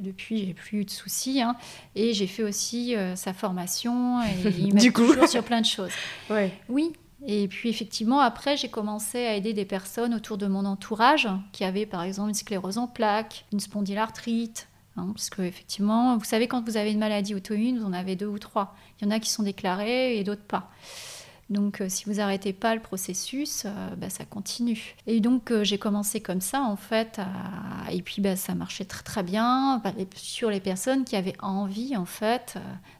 Depuis, 0.00 0.46
j'ai 0.46 0.54
plus 0.54 0.80
eu 0.80 0.84
de 0.84 0.90
soucis. 0.90 1.40
hein. 1.42 1.56
Et 1.94 2.14
j'ai 2.14 2.26
fait 2.26 2.42
aussi 2.42 2.94
euh, 2.96 3.16
sa 3.16 3.32
formation. 3.32 4.22
Et 4.22 4.48
il 4.58 4.92
coup. 4.92 5.06
toujours 5.06 5.28
sur 5.28 5.42
plein 5.44 5.60
de 5.60 5.66
choses. 5.66 5.92
Ouais. 6.30 6.52
Oui. 6.68 6.92
Et 7.26 7.48
puis 7.48 7.70
effectivement, 7.70 8.20
après, 8.20 8.56
j'ai 8.56 8.68
commencé 8.68 9.24
à 9.24 9.34
aider 9.34 9.54
des 9.54 9.64
personnes 9.64 10.12
autour 10.14 10.36
de 10.36 10.46
mon 10.46 10.64
entourage 10.66 11.26
qui 11.52 11.64
avaient 11.64 11.86
par 11.86 12.02
exemple 12.02 12.28
une 12.28 12.34
sclérose 12.34 12.76
en 12.76 12.86
plaques, 12.86 13.46
une 13.52 13.60
spondylarthrite. 13.60 14.68
hein, 14.98 15.08
parce 15.14 15.30
que 15.30 15.40
effectivement, 15.42 16.18
vous 16.18 16.24
savez, 16.24 16.48
quand 16.48 16.62
vous 16.66 16.76
avez 16.76 16.92
une 16.92 16.98
maladie 16.98 17.34
auto-immune, 17.34 17.78
vous 17.78 17.86
en 17.86 17.92
avez 17.94 18.14
deux 18.14 18.26
ou 18.26 18.38
trois. 18.38 18.76
Il 19.00 19.06
y 19.06 19.08
en 19.08 19.10
a 19.10 19.20
qui 19.20 19.30
sont 19.30 19.42
déclarés 19.42 20.18
et 20.18 20.24
d'autres 20.24 20.42
pas. 20.42 20.70
Donc, 21.50 21.80
euh, 21.80 21.86
si 21.90 22.04
vous 22.06 22.14
n'arrêtez 22.14 22.52
pas 22.54 22.74
le 22.74 22.80
processus, 22.80 23.64
euh, 23.66 23.70
bah, 23.96 24.08
ça 24.08 24.24
continue. 24.24 24.94
Et 25.06 25.20
donc, 25.20 25.50
euh, 25.50 25.62
j'ai 25.62 25.76
commencé 25.78 26.20
comme 26.20 26.40
ça, 26.40 26.62
en 26.62 26.76
fait. 26.76 27.18
à- 27.18 27.92
Et 27.92 28.00
puis, 28.00 28.22
bah, 28.22 28.34
ça 28.34 28.54
marchait 28.54 28.86
très, 28.86 29.02
très 29.02 29.22
bien 29.22 29.80
bah, 29.84 29.92
sur 30.16 30.48
les 30.50 30.60
personnes 30.60 31.04
qui 31.04 31.16
avaient 31.16 31.36
envie, 31.40 31.96
en 31.96 32.06
fait, 32.06 32.54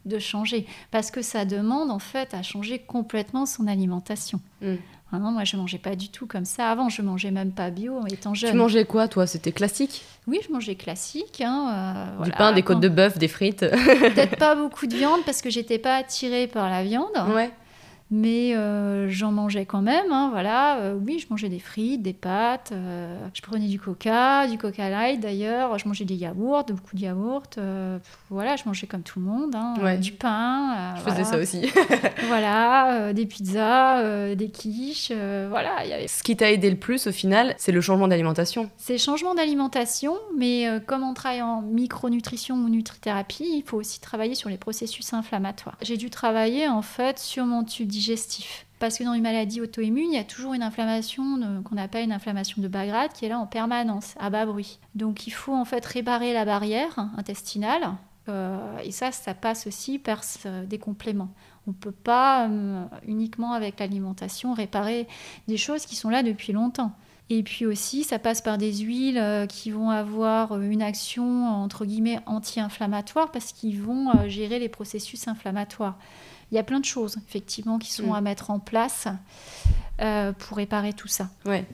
de 0.04 0.18
changer. 0.18 0.66
Parce 0.90 1.10
que 1.10 1.22
ça 1.22 1.44
demande, 1.46 1.90
en 1.90 1.98
fait, 1.98 2.34
à 2.34 2.42
changer 2.42 2.78
complètement 2.78 3.46
son 3.46 3.66
alimentation. 3.66 4.40
Mm. 4.60 4.74
Hein, 5.12 5.18
moi, 5.30 5.44
je 5.44 5.56
mangeais 5.56 5.78
pas 5.78 5.94
du 5.96 6.08
tout 6.08 6.26
comme 6.26 6.44
ça. 6.44 6.70
Avant, 6.70 6.88
je 6.88 7.00
mangeais 7.00 7.30
même 7.30 7.52
pas 7.52 7.70
bio 7.70 8.04
étant 8.08 8.34
jeune. 8.34 8.50
Tu 8.50 8.56
mangeais 8.56 8.84
quoi, 8.84 9.06
toi? 9.08 9.26
C'était 9.26 9.52
classique? 9.52 10.02
Oui, 10.26 10.40
je 10.46 10.52
mangeais 10.52 10.74
classique. 10.74 11.40
hein, 11.40 11.70
euh, 11.72 12.10
Du 12.10 12.16
voilà, 12.18 12.36
pain, 12.36 12.52
des 12.52 12.62
côtes 12.62 12.80
de 12.80 12.88
bœuf, 12.88 13.16
des 13.16 13.28
frites 13.28 13.60
Peut-être 13.60 14.36
pas 14.36 14.54
beaucoup 14.56 14.86
de 14.86 14.94
viande 14.96 15.20
parce 15.24 15.40
que 15.40 15.50
j'étais 15.50 15.78
pas 15.78 15.96
attirée 15.96 16.46
par 16.48 16.68
la 16.68 16.82
viande. 16.82 17.06
Ouais. 17.32 17.50
Mais 18.16 18.54
euh, 18.54 19.08
j'en 19.10 19.32
mangeais 19.32 19.66
quand 19.66 19.82
même, 19.82 20.12
hein, 20.12 20.28
voilà. 20.30 20.76
Euh, 20.78 20.94
oui, 20.94 21.18
je 21.18 21.26
mangeais 21.30 21.48
des 21.48 21.58
frites, 21.58 22.00
des 22.00 22.12
pâtes, 22.12 22.70
euh, 22.72 23.18
je 23.34 23.42
prenais 23.42 23.66
du 23.66 23.80
coca, 23.80 24.46
du 24.46 24.56
coca 24.56 24.88
light 24.88 25.18
d'ailleurs, 25.18 25.76
je 25.80 25.88
mangeais 25.88 26.04
des 26.04 26.14
yaourts, 26.14 26.64
beaucoup 26.68 26.94
de 26.94 27.00
yaourts, 27.00 27.42
voilà, 28.30 28.54
je 28.54 28.62
mangeais 28.66 28.86
comme 28.86 29.02
tout 29.02 29.18
le 29.18 29.24
monde, 29.24 29.56
hein, 29.56 29.74
Ouais. 29.82 29.98
du 29.98 30.12
pain, 30.12 30.94
Je 30.96 31.02
voilà. 31.02 31.16
faisais 31.16 31.28
ça 31.28 31.38
aussi. 31.38 31.68
voilà, 32.28 33.12
des 33.12 33.26
pizzas, 33.26 34.34
des 34.36 34.48
quiches, 34.48 35.10
voilà, 35.10 35.82
il 35.84 35.90
y 35.90 35.92
avait 35.92 36.06
Ce 36.06 36.22
qui 36.22 36.36
t'a 36.36 36.52
aidé 36.52 36.70
le 36.70 36.76
plus, 36.76 37.08
au 37.08 37.12
final, 37.12 37.54
c'est 37.58 37.72
le 37.72 37.80
changement 37.80 38.06
d'alimentation. 38.06 38.70
ces 38.76 38.96
changements 38.96 39.34
d'alimentation, 39.34 40.14
mais 40.38 40.68
comme 40.86 41.02
on 41.02 41.14
travaille 41.14 41.42
en 41.42 41.62
micronutrition 41.62 42.54
ou 42.54 42.68
nutrithérapie, 42.68 43.44
il 43.56 43.64
faut 43.66 43.78
aussi 43.78 44.00
travailler 44.00 44.36
sur 44.36 44.50
les 44.50 44.58
processus 44.58 45.12
inflammatoires. 45.12 45.76
J'ai 45.82 45.96
dû 45.96 46.10
travailler 46.10 46.68
en 46.68 46.82
fait 46.82 47.18
sur 47.18 47.44
mon 47.44 47.64
tube 47.64 47.88
digestif. 47.88 48.03
Parce 48.78 48.98
que 48.98 49.04
dans 49.04 49.14
une 49.14 49.22
maladie 49.22 49.60
auto-immune, 49.60 50.10
il 50.12 50.16
y 50.16 50.18
a 50.18 50.24
toujours 50.24 50.52
une 50.52 50.62
inflammation 50.62 51.62
qu'on 51.64 51.76
appelle 51.76 52.04
une 52.04 52.12
inflammation 52.12 52.60
de 52.60 52.68
bas 52.68 52.86
grade 52.86 53.12
qui 53.12 53.24
est 53.24 53.28
là 53.28 53.38
en 53.38 53.46
permanence, 53.46 54.14
à 54.18 54.30
bas 54.30 54.44
bruit. 54.44 54.78
Donc 54.94 55.26
il 55.26 55.30
faut 55.30 55.54
en 55.54 55.64
fait 55.64 55.84
réparer 55.84 56.32
la 56.32 56.44
barrière 56.44 57.08
intestinale. 57.16 57.94
euh, 58.28 58.78
et 58.82 58.90
ça, 58.90 59.12
ça 59.12 59.34
passe 59.34 59.66
aussi 59.66 59.98
par 59.98 60.22
des 60.66 60.78
compléments. 60.78 61.30
On 61.66 61.70
ne 61.70 61.76
peut 61.76 61.92
pas 61.92 62.46
euh, 62.46 62.84
uniquement 63.06 63.52
avec 63.52 63.80
l'alimentation 63.80 64.52
réparer 64.52 65.06
des 65.48 65.56
choses 65.56 65.86
qui 65.86 65.96
sont 65.96 66.10
là 66.10 66.22
depuis 66.22 66.52
longtemps. 66.52 66.92
Et 67.30 67.42
puis 67.42 67.64
aussi, 67.64 68.04
ça 68.04 68.18
passe 68.18 68.42
par 68.42 68.58
des 68.58 68.72
huiles 68.72 69.16
euh, 69.18 69.46
qui 69.46 69.70
vont 69.70 69.88
avoir 69.90 70.52
euh, 70.52 70.60
une 70.60 70.82
action 70.82 71.46
entre 71.48 71.84
guillemets 71.86 72.20
anti-inflammatoire 72.26 73.30
parce 73.32 73.52
qu'ils 73.52 73.80
vont 73.80 74.10
euh, 74.10 74.28
gérer 74.28 74.58
les 74.58 74.68
processus 74.68 75.26
inflammatoires. 75.26 75.96
Il 76.52 76.56
y 76.56 76.58
a 76.58 76.62
plein 76.62 76.80
de 76.80 76.84
choses 76.84 77.16
effectivement 77.26 77.78
qui 77.78 77.90
sont 77.92 78.08
Mm. 78.08 78.14
à 78.14 78.20
mettre 78.20 78.50
en 78.50 78.58
place 78.58 79.08
euh, 80.00 80.32
pour 80.32 80.58
réparer 80.58 80.92
tout 80.92 81.08
ça. 81.08 81.30
Ouais. 81.46 81.64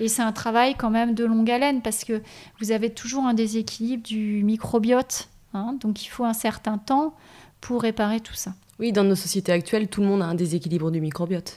Et 0.00 0.08
c'est 0.08 0.22
un 0.22 0.32
travail 0.32 0.74
quand 0.76 0.90
même 0.90 1.14
de 1.14 1.24
longue 1.24 1.50
haleine 1.50 1.82
parce 1.82 2.02
que 2.04 2.20
vous 2.60 2.72
avez 2.72 2.90
toujours 2.90 3.24
un 3.24 3.34
déséquilibre 3.34 4.02
du 4.02 4.42
microbiote. 4.44 5.28
hein, 5.54 5.76
donc 5.80 6.04
il 6.04 6.08
faut 6.08 6.24
un 6.24 6.32
certain 6.32 6.78
temps 6.78 7.14
pour 7.60 7.82
réparer 7.82 8.18
tout 8.20 8.34
ça. 8.34 8.54
Oui, 8.80 8.92
dans 8.92 9.04
nos 9.04 9.14
sociétés 9.14 9.52
actuelles, 9.52 9.88
tout 9.88 10.00
le 10.00 10.06
monde 10.08 10.20
a 10.22 10.26
un 10.26 10.34
déséquilibre 10.34 10.90
du 10.90 11.00
microbiote. 11.00 11.56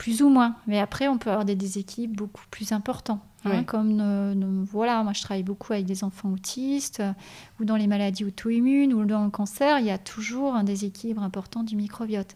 Plus 0.00 0.22
ou 0.22 0.30
moins. 0.30 0.56
Mais 0.66 0.80
après, 0.80 1.08
on 1.08 1.18
peut 1.18 1.28
avoir 1.28 1.44
des 1.44 1.54
déséquilibres 1.54 2.16
beaucoup 2.16 2.44
plus 2.50 2.72
importants. 2.72 3.20
hein. 3.44 3.64
Comme, 3.64 4.00
euh, 4.00 4.34
euh, 4.34 4.64
voilà, 4.64 5.02
moi 5.04 5.12
je 5.12 5.20
travaille 5.20 5.42
beaucoup 5.42 5.74
avec 5.74 5.84
des 5.84 6.04
enfants 6.04 6.30
autistes, 6.32 7.00
euh, 7.00 7.12
ou 7.60 7.66
dans 7.66 7.76
les 7.76 7.86
maladies 7.86 8.24
auto-immunes, 8.24 8.94
ou 8.94 9.04
dans 9.04 9.24
le 9.24 9.30
cancer, 9.30 9.78
il 9.78 9.84
y 9.84 9.90
a 9.90 9.98
toujours 9.98 10.54
un 10.54 10.64
déséquilibre 10.64 11.22
important 11.22 11.64
du 11.64 11.76
microbiote. 11.76 12.34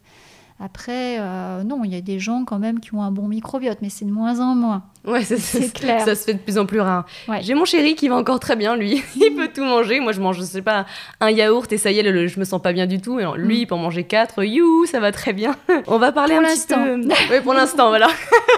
Après, 0.61 1.19
euh, 1.19 1.65
non, 1.65 1.83
il 1.85 1.93
y 1.93 1.97
a 1.97 2.01
des 2.01 2.21
gens 2.21 2.45
quand 2.45 2.61
même 2.61 2.79
qui 2.79 2.95
ont 2.95 3.03
un 3.03 3.11
bon 3.11 3.27
microbiote, 3.27 3.79
mais 3.83 3.89
c'est 3.91 4.05
de 4.05 4.13
moins 4.13 4.39
en 4.41 4.55
moins. 4.55 4.85
Ouais, 5.05 5.23
C'est 5.25 5.73
clair. 5.75 6.01
ça 6.05 6.15
se 6.15 6.25
fait 6.25 6.35
de 6.35 6.39
plus 6.39 6.57
en 6.59 6.65
plus 6.65 6.81
rare. 6.81 7.05
Ouais. 7.29 7.43
J'ai 7.43 7.55
mon 7.55 7.65
chéri 7.65 7.97
qui 7.97 8.09
va 8.09 8.15
encore 8.15 8.39
très 8.41 8.55
bien, 8.57 8.77
lui. 8.77 9.03
Il 9.17 9.35
peut 9.35 9.49
tout 9.53 9.65
manger. 9.65 9.99
Moi, 10.01 10.13
je 10.13 10.21
mange, 10.21 10.39
je 10.39 10.43
sais 10.45 10.63
pas, 10.63 10.87
un 11.21 11.31
yaourt 11.31 11.71
et 11.73 11.77
ça 11.77 11.91
y 11.91 11.99
est, 11.99 12.03
le- 12.05 12.29
je 12.29 12.39
me 12.39 12.45
sens 12.45 12.63
pas 12.63 12.73
bien 12.73 12.87
du 12.87 13.01
tout. 13.01 13.19
Et 13.19 13.23
alors, 13.23 13.37
lui, 13.37 13.57
Mm. 13.57 13.61
il 13.63 13.67
peut 13.67 13.75
en 13.75 13.79
manger 13.79 14.05
quatre. 14.05 14.45
You, 14.45 14.87
ça 14.87 15.01
va 15.01 15.11
très 15.13 15.33
bien. 15.33 15.57
On 15.89 15.99
va 15.99 16.13
parler 16.13 16.37
Pour 16.37 16.45
un 16.45 16.49
petit 16.55 16.67
peu. 16.69 17.35
Oui, 17.35 17.41
pour 17.43 17.53
l'instant, 17.53 17.89
voilà. 17.89 18.07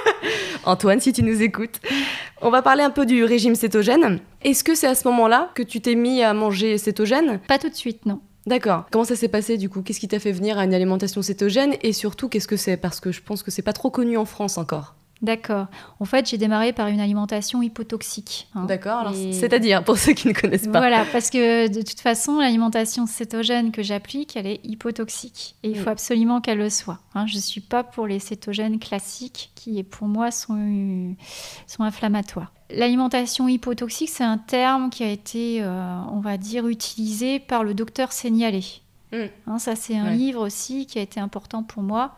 Antoine, 0.65 1.01
si 1.01 1.13
tu 1.13 1.23
nous 1.23 1.43
écoutes. 1.43 1.81
On 2.43 2.51
va 2.51 2.61
parler 2.63 2.83
un 2.83 2.91
peu 2.91 3.07
du 3.07 3.25
régime 3.25 3.55
cétogène. 3.55 4.21
Est-ce 4.45 4.63
que 4.65 4.75
c'est 4.75 4.87
à 4.87 4.95
ce 4.95 5.09
moment-là 5.09 5.51
que 5.55 5.63
tu 5.63 5.81
t'es 5.81 5.95
mis 5.95 6.23
à 6.23 6.35
manger 6.35 6.77
cétogène? 6.79 7.41
Pas 7.49 7.59
tout 7.59 7.69
de 7.71 7.75
suite, 7.75 8.05
non. 8.07 8.21
D'accord. 8.47 8.85
Comment 8.93 9.05
ça 9.05 9.17
s'est 9.17 9.29
passé 9.29 9.59
du 9.59 9.69
coup? 9.69 9.83
Qu'est-ce 9.83 9.99
qui 10.01 10.09
t'a 10.09 10.19
fait 10.21 10.33
venir 10.33 10.59
à 10.59 10.65
une 10.65 10.75
alimentation 10.75 11.21
cétogène? 11.23 11.75
Et 11.83 11.93
surtout, 11.93 12.29
qu'est-ce 12.29 12.47
que 12.49 12.57
c'est? 12.57 12.77
Parce 12.77 13.01
que 13.01 13.11
je 13.13 13.21
pense 13.23 13.43
que 13.43 13.51
c'est 13.51 13.63
pas 13.63 13.73
trop 13.73 13.91
connu 13.91 14.17
en 14.17 14.25
France 14.25 14.57
encore. 14.59 14.95
D'accord. 15.23 15.67
En 15.99 16.05
fait, 16.05 16.29
j'ai 16.29 16.37
démarré 16.37 16.75
par 16.75 16.89
une 16.89 17.01
alimentation 17.01 17.63
hypotoxique. 17.63 18.49
hein. 18.55 18.67
D'accord. 18.67 18.99
Alors, 18.99 19.15
Et- 19.15 19.33
c'est-à-dire, 19.33 19.83
pour 19.83 19.97
ceux 19.97 20.13
qui 20.13 20.29
ne 20.29 20.35
connaissent 20.35 20.69
pas. 20.69 20.79
Voilà, 20.79 21.07
parce 21.11 21.31
que 21.31 21.69
de 21.69 21.81
toute 21.81 22.01
façon, 22.01 22.39
l'alimentation 22.39 23.07
cétogène 23.07 23.73
que 23.73 23.83
j'applique, 23.83 24.37
elle 24.37 24.47
est 24.47 24.61
hypotoxique. 24.63 25.57
Et 25.63 25.71
il 25.71 25.79
faut 25.79 25.87
Mm. 25.89 25.93
absolument 25.93 26.41
qu'elle 26.43 26.59
le 26.59 26.69
soit. 26.69 26.99
hein. 27.15 27.27
Je 27.27 27.37
ne 27.37 27.41
suis 27.41 27.63
pas 27.63 27.83
pour 27.83 28.07
les 28.07 28.19
cétogènes 28.19 28.79
classiques 28.79 29.53
qui, 29.55 29.83
pour 29.83 30.07
moi, 30.07 30.31
sont, 30.31 31.17
sont 31.67 31.83
inflammatoires. 31.83 32.53
L'alimentation 32.71 33.47
hypotoxique, 33.49 34.09
c'est 34.11 34.25
un 34.25 34.39
terme 34.39 34.91
qui 34.91 35.05
a 35.05 35.09
été, 35.11 35.63
euh, 35.63 35.99
on 36.11 36.21
va 36.21 36.37
dire, 36.37 36.67
utilisé 36.67 37.39
par 37.39 37.63
le 37.63 37.75
docteur 37.75 38.13
Seignalé. 38.13 38.65
Mm. 39.13 39.17
Hein, 39.47 39.59
ça, 39.59 39.77
c'est 39.77 39.97
un 39.97 40.07
Ouais. 40.07 40.17
livre 40.17 40.45
aussi 40.45 40.87
qui 40.87 40.99
a 40.99 41.03
été 41.03 41.21
important 41.21 41.63
pour 41.63 41.83
moi. 41.83 42.17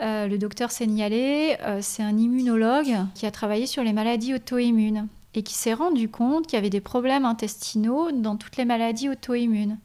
Euh, 0.00 0.26
le 0.28 0.38
docteur 0.38 0.70
Seignalé, 0.70 1.56
euh, 1.62 1.78
c'est 1.80 2.02
un 2.02 2.16
immunologue 2.16 2.94
qui 3.14 3.26
a 3.26 3.30
travaillé 3.30 3.66
sur 3.66 3.82
les 3.82 3.92
maladies 3.92 4.34
auto-immunes 4.34 5.08
et 5.34 5.42
qui 5.42 5.54
s'est 5.54 5.74
rendu 5.74 6.08
compte 6.08 6.46
qu'il 6.46 6.56
y 6.56 6.58
avait 6.58 6.70
des 6.70 6.80
problèmes 6.80 7.24
intestinaux 7.24 8.12
dans 8.12 8.36
toutes 8.36 8.56
les 8.56 8.64
maladies 8.64 9.08
auto-immunes. 9.08 9.78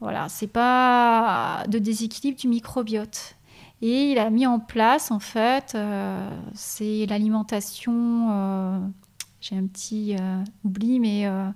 Voilà, 0.00 0.28
c'est 0.30 0.46
pas 0.46 1.64
de 1.68 1.78
déséquilibre 1.78 2.38
du 2.38 2.48
microbiote. 2.48 3.36
Et 3.82 4.12
il 4.12 4.18
a 4.18 4.28
mis 4.30 4.46
en 4.46 4.58
place, 4.58 5.10
en 5.10 5.20
fait, 5.20 5.72
euh, 5.74 6.28
c'est 6.54 7.06
l'alimentation. 7.06 8.92
J'ai 9.40 9.56
un 9.56 9.66
petit 9.66 10.16
euh, 10.20 10.42
oubli, 10.64 11.00
mais 11.00 11.26
euh, 11.26 11.48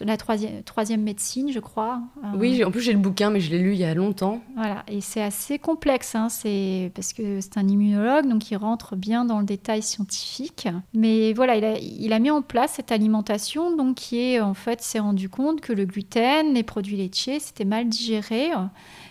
la 0.00 0.16
troisième, 0.16 0.62
troisième 0.64 1.02
médecine, 1.02 1.52
je 1.52 1.60
crois. 1.60 2.00
Euh, 2.24 2.36
Oui, 2.36 2.64
en 2.64 2.70
plus 2.70 2.80
j'ai 2.80 2.92
le 2.92 2.98
bouquin, 2.98 3.30
mais 3.30 3.40
je 3.40 3.50
l'ai 3.50 3.58
lu 3.60 3.72
il 3.72 3.78
y 3.78 3.84
a 3.84 3.94
longtemps. 3.94 4.40
voilà, 4.56 4.82
et 4.88 5.00
c'est 5.00 5.22
assez 5.22 5.58
complexe, 5.58 6.14
hein, 6.16 6.28
c'est 6.28 6.90
parce 6.94 7.12
que 7.12 7.40
c'est 7.40 7.56
un 7.56 7.68
immunologue, 7.68 8.28
donc 8.28 8.50
il 8.50 8.56
rentre 8.56 8.96
bien 8.96 9.24
dans 9.24 9.38
le 9.38 9.44
détail 9.44 9.82
scientifique. 9.82 10.66
Mais 10.92 11.32
voilà, 11.32 11.56
il 11.56 11.64
a, 11.64 11.78
il 11.78 12.12
a 12.12 12.18
mis 12.18 12.30
en 12.30 12.42
place 12.42 12.72
cette 12.72 12.90
alimentation, 12.90 13.76
donc 13.76 13.96
qui 13.96 14.18
est 14.18 14.40
en 14.40 14.54
fait, 14.54 14.82
s'est 14.82 14.98
rendu 14.98 15.28
compte 15.28 15.60
que 15.60 15.72
le 15.72 15.84
gluten, 15.84 16.54
les 16.54 16.64
produits 16.64 16.96
laitiers, 16.96 17.38
c'était 17.38 17.64
mal 17.64 17.88
digéré. 17.88 18.50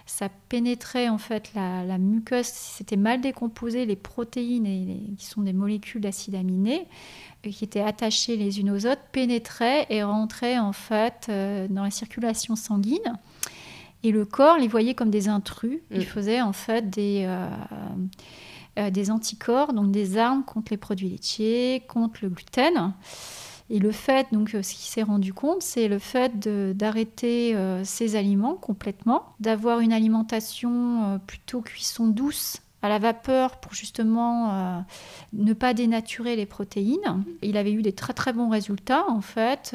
Ça 0.06 0.28
pénétrait 0.50 1.08
en 1.08 1.18
fait 1.18 1.52
la, 1.56 1.84
la 1.86 1.98
muqueuse, 1.98 2.46
c'était 2.46 2.98
mal 2.98 3.22
décomposé, 3.22 3.86
les 3.86 3.96
protéines, 3.96 4.66
et 4.66 4.86
les- 4.86 5.16
qui 5.16 5.26
sont 5.26 5.42
des 5.42 5.54
molécules 5.54 6.02
d'acide 6.02 6.36
aminé, 6.36 6.88
euh, 7.46 7.50
qui 7.50 7.64
étaient 7.64 7.82
attachées 7.82 8.36
les 8.36 8.60
unes 8.60 8.70
aux 8.72 8.86
autres, 8.86 9.02
pénétraient 9.12 9.86
et 9.90 10.04
rentraient 10.04 10.60
en 10.60 10.74
fait 10.74 11.28
euh, 11.30 11.68
dans 11.70 11.84
la 11.84 11.92
circulation 11.92 12.56
sanguine. 12.56 13.18
Et 14.04 14.12
le 14.12 14.26
corps 14.26 14.58
les 14.58 14.68
voyait 14.68 14.94
comme 14.94 15.10
des 15.10 15.30
intrus. 15.30 15.80
Mm. 15.90 15.96
Il 15.96 16.06
faisait 16.06 16.42
en 16.42 16.52
fait 16.52 16.90
des, 16.90 17.24
euh, 17.26 17.48
euh, 18.80 18.90
des 18.90 19.10
anticorps, 19.10 19.72
donc 19.72 19.92
des 19.92 20.18
armes 20.18 20.44
contre 20.44 20.72
les 20.72 20.78
produits 20.78 21.10
laitiers, 21.10 21.84
contre 21.88 22.20
le 22.24 22.30
gluten. 22.30 22.94
Et 23.70 23.80
le 23.80 23.92
fait, 23.92 24.28
donc, 24.32 24.54
euh, 24.56 24.62
ce 24.62 24.74
qui 24.74 24.90
s'est 24.90 25.04
rendu 25.04 25.34
compte, 25.34 25.62
c'est 25.64 25.88
le 25.88 26.00
fait 26.00 26.40
d'arrêter 26.76 27.56
euh, 27.56 27.84
ces 27.84 28.16
aliments 28.16 28.56
complètement, 28.56 29.24
d'avoir 29.40 29.80
une 29.80 29.94
alimentation 29.94 31.04
euh, 31.04 31.18
plutôt 31.18 31.62
cuisson 31.62 32.08
douce 32.08 32.58
à 32.82 32.90
la 32.90 33.00
vapeur 33.00 33.62
pour 33.62 33.74
justement 33.74 34.52
euh, 34.52 34.80
ne 35.32 35.54
pas 35.54 35.74
dénaturer 35.74 36.36
les 36.36 36.46
protéines. 36.46 37.24
Il 37.42 37.56
avait 37.56 37.72
eu 37.72 37.82
des 37.82 37.94
très 37.94 38.14
très 38.14 38.34
bons 38.34 38.50
résultats 38.50 39.06
en 39.10 39.22
fait 39.22 39.74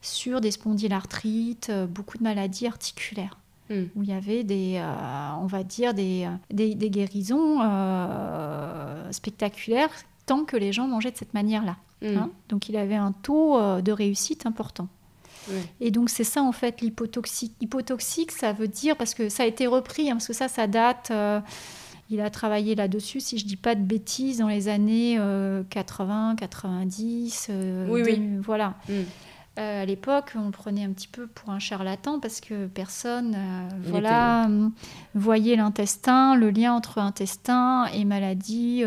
sur 0.00 0.40
des 0.40 0.50
spondylarthrites, 0.50 1.70
beaucoup 1.90 2.16
de 2.16 2.22
maladies 2.22 2.66
articulaires 2.66 3.36
Mm. 3.72 3.84
où 3.94 4.02
il 4.02 4.08
y 4.08 4.12
avait 4.12 4.44
des, 4.44 4.76
euh, 4.76 5.30
on 5.40 5.46
va 5.46 5.62
dire, 5.62 5.94
des, 5.94 6.28
des, 6.50 6.74
des 6.74 6.90
guérisons 6.90 7.60
euh, 7.62 9.10
spectaculaires 9.12 9.90
tant 10.26 10.44
que 10.44 10.56
les 10.56 10.72
gens 10.72 10.86
mangeaient 10.86 11.10
de 11.10 11.16
cette 11.16 11.34
manière-là. 11.34 11.76
Mm. 12.02 12.16
hein. 12.16 12.30
Donc 12.48 12.68
il 12.68 12.76
avait 12.76 12.96
un 12.96 13.12
taux 13.12 13.58
euh, 13.58 13.80
de 13.80 13.92
réussite 13.92 14.46
important. 14.46 14.88
Et 15.80 15.90
donc 15.90 16.08
c'est 16.08 16.24
ça 16.24 16.42
en 16.42 16.52
fait 16.52 16.80
l'hypotoxique. 16.80 17.54
Hypotoxique, 17.60 18.30
ça 18.30 18.52
veut 18.52 18.68
dire, 18.68 18.96
parce 18.96 19.14
que 19.14 19.28
ça 19.28 19.42
a 19.42 19.46
été 19.46 19.66
repris, 19.66 20.10
hein, 20.10 20.14
parce 20.14 20.28
que 20.28 20.32
ça, 20.32 20.48
ça 20.48 20.66
date, 20.66 21.08
euh, 21.10 21.40
il 22.10 22.20
a 22.20 22.30
travaillé 22.30 22.74
là-dessus, 22.74 23.20
si 23.20 23.38
je 23.38 23.44
dis 23.46 23.56
pas 23.56 23.74
de 23.74 23.82
bêtises, 23.82 24.38
dans 24.38 24.48
les 24.48 24.68
années 24.68 25.16
euh, 25.18 25.62
80, 25.70 26.36
90. 26.36 27.48
euh, 27.50 27.88
Oui, 27.90 28.02
oui. 28.04 28.16
2000, 28.16 28.40
Voilà. 28.40 28.74
Mm. 28.88 28.92
À 29.56 29.84
l'époque, 29.84 30.32
on 30.34 30.46
le 30.46 30.50
prenait 30.50 30.84
un 30.84 30.92
petit 30.92 31.08
peu 31.08 31.26
pour 31.26 31.50
un 31.50 31.58
charlatan 31.58 32.20
parce 32.20 32.40
que 32.40 32.66
personne 32.68 33.36
Il 33.84 33.90
voilà, 33.90 34.48
voyait 35.14 35.56
l'intestin, 35.56 36.36
le 36.36 36.48
lien 36.50 36.72
entre 36.72 36.96
intestin 36.96 37.84
et 37.92 38.06
maladie 38.06 38.82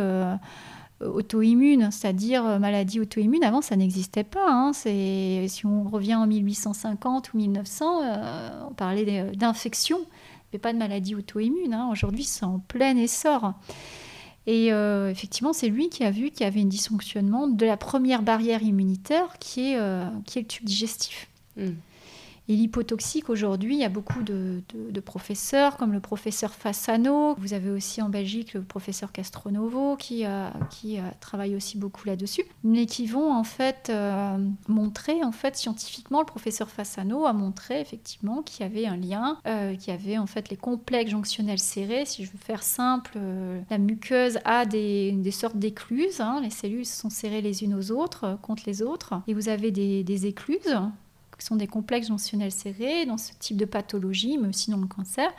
auto-immune, 1.07 1.89
c'est-à-dire 1.91 2.45
euh, 2.45 2.59
maladie 2.59 3.00
auto-immune. 3.00 3.43
Avant, 3.43 3.62
ça 3.62 3.75
n'existait 3.75 4.24
pas. 4.24 4.47
hein. 4.50 4.71
Si 4.74 5.62
on 5.65 5.83
revient 5.83 6.15
en 6.15 6.27
1850 6.27 7.33
ou 7.33 7.38
1900, 7.38 8.01
euh, 8.03 8.50
on 8.69 8.74
parlait 8.74 9.31
d'infection, 9.35 10.00
mais 10.53 10.59
pas 10.59 10.74
de 10.74 10.77
maladie 10.77 11.15
auto-immune. 11.15 11.74
hein. 11.74 11.89
Aujourd'hui, 11.91 12.24
c'est 12.24 12.45
en 12.45 12.59
plein 12.59 12.95
essor. 12.97 13.53
Et 14.47 14.71
euh, 14.71 15.09
effectivement, 15.09 15.53
c'est 15.53 15.69
lui 15.69 15.89
qui 15.89 16.03
a 16.03 16.12
vu 16.12 16.29
qu'il 16.29 16.41
y 16.41 16.43
avait 16.47 16.62
un 16.62 16.65
dysfonctionnement 16.65 17.48
de 17.48 17.65
la 17.65 17.77
première 17.77 18.22
barrière 18.22 18.61
immunitaire 18.61 19.37
qui 19.39 19.72
est, 19.72 19.77
euh, 19.79 20.05
qui 20.25 20.37
est 20.37 20.41
le 20.44 20.48
tube 20.48 20.65
digestif. 20.65 21.27
Mm. 21.57 21.70
Et 22.48 22.55
l'hypotoxique, 22.55 23.29
aujourd'hui, 23.29 23.74
il 23.75 23.79
y 23.79 23.86
a 23.86 23.90
beaucoup 23.90 24.22
de, 24.22 24.62
professeurs, 25.03 25.77
comme 25.77 25.94
le 25.94 26.00
professeur 26.00 26.53
Fassano. 26.53 27.36
Vous 27.38 27.53
avez 27.53 27.70
aussi 27.70 28.01
en 28.01 28.10
Belgique 28.10 28.53
le 28.53 28.62
professeur 28.62 29.12
Castronovo 29.12 29.96
qui, 29.96 30.25
euh, 30.25 30.50
euh, 30.86 31.10
travaille 31.20 31.55
aussi 31.55 31.77
beaucoup 31.77 32.05
là-dessus. 32.08 32.44
Mais 32.64 32.86
qui 32.86 33.08
vont 33.08 33.34
en 33.34 33.44
fait 33.44 33.88
euh, 33.90 34.38
montrer, 34.68 35.24
en 35.24 35.31
fait, 35.31 35.55
scientifiquement, 35.55 36.20
le 36.20 36.25
professeur 36.25 36.70
Fassano 36.70 37.25
a 37.25 37.34
montré 37.34 37.81
effectivement 37.81 38.42
qu'il 38.42 38.66
y 38.66 38.70
avait 38.70 38.86
un 38.86 38.98
lien, 38.98 39.40
qu'il 39.79 39.94
y 39.94 39.96
avait 39.96 40.18
en 40.18 40.27
fait 40.27 40.50
les 40.50 40.58
complexes 40.58 41.12
jonctionnels 41.12 41.60
serrés. 41.60 42.05
Si 42.05 42.25
je 42.25 42.31
veux 42.31 42.38
faire 42.38 42.64
simple, 42.64 43.18
la 43.70 43.77
muqueuse 43.77 44.40
a 44.46 44.66
des, 44.66 45.31
sortes 45.31 45.58
d'écluses. 45.58 46.22
hein. 46.22 46.42
Les 46.44 46.50
cellules 46.50 46.86
sont 46.86 47.10
serrées 47.10 47.42
les 47.42 47.64
unes 47.64 47.74
aux 47.74 47.92
autres, 47.92 48.38
contre 48.42 48.64
les 48.68 48.81
autres. 48.81 49.16
Et 49.27 49.34
vous 49.34 49.50
avez 49.50 49.72
des 49.72 50.25
écluses 50.25 50.77
qui 51.37 51.45
sont 51.45 51.55
des 51.55 51.67
complexes 51.67 52.07
jonctionnels 52.07 52.51
serrés, 52.51 53.05
dans 53.05 53.17
ce 53.17 53.31
type 53.39 53.57
de 53.57 53.65
pathologie, 53.65 54.37
mais 54.37 54.48
aussi 54.50 54.71
dans 54.71 54.77
le 54.77 54.87
cancer, 54.87 55.29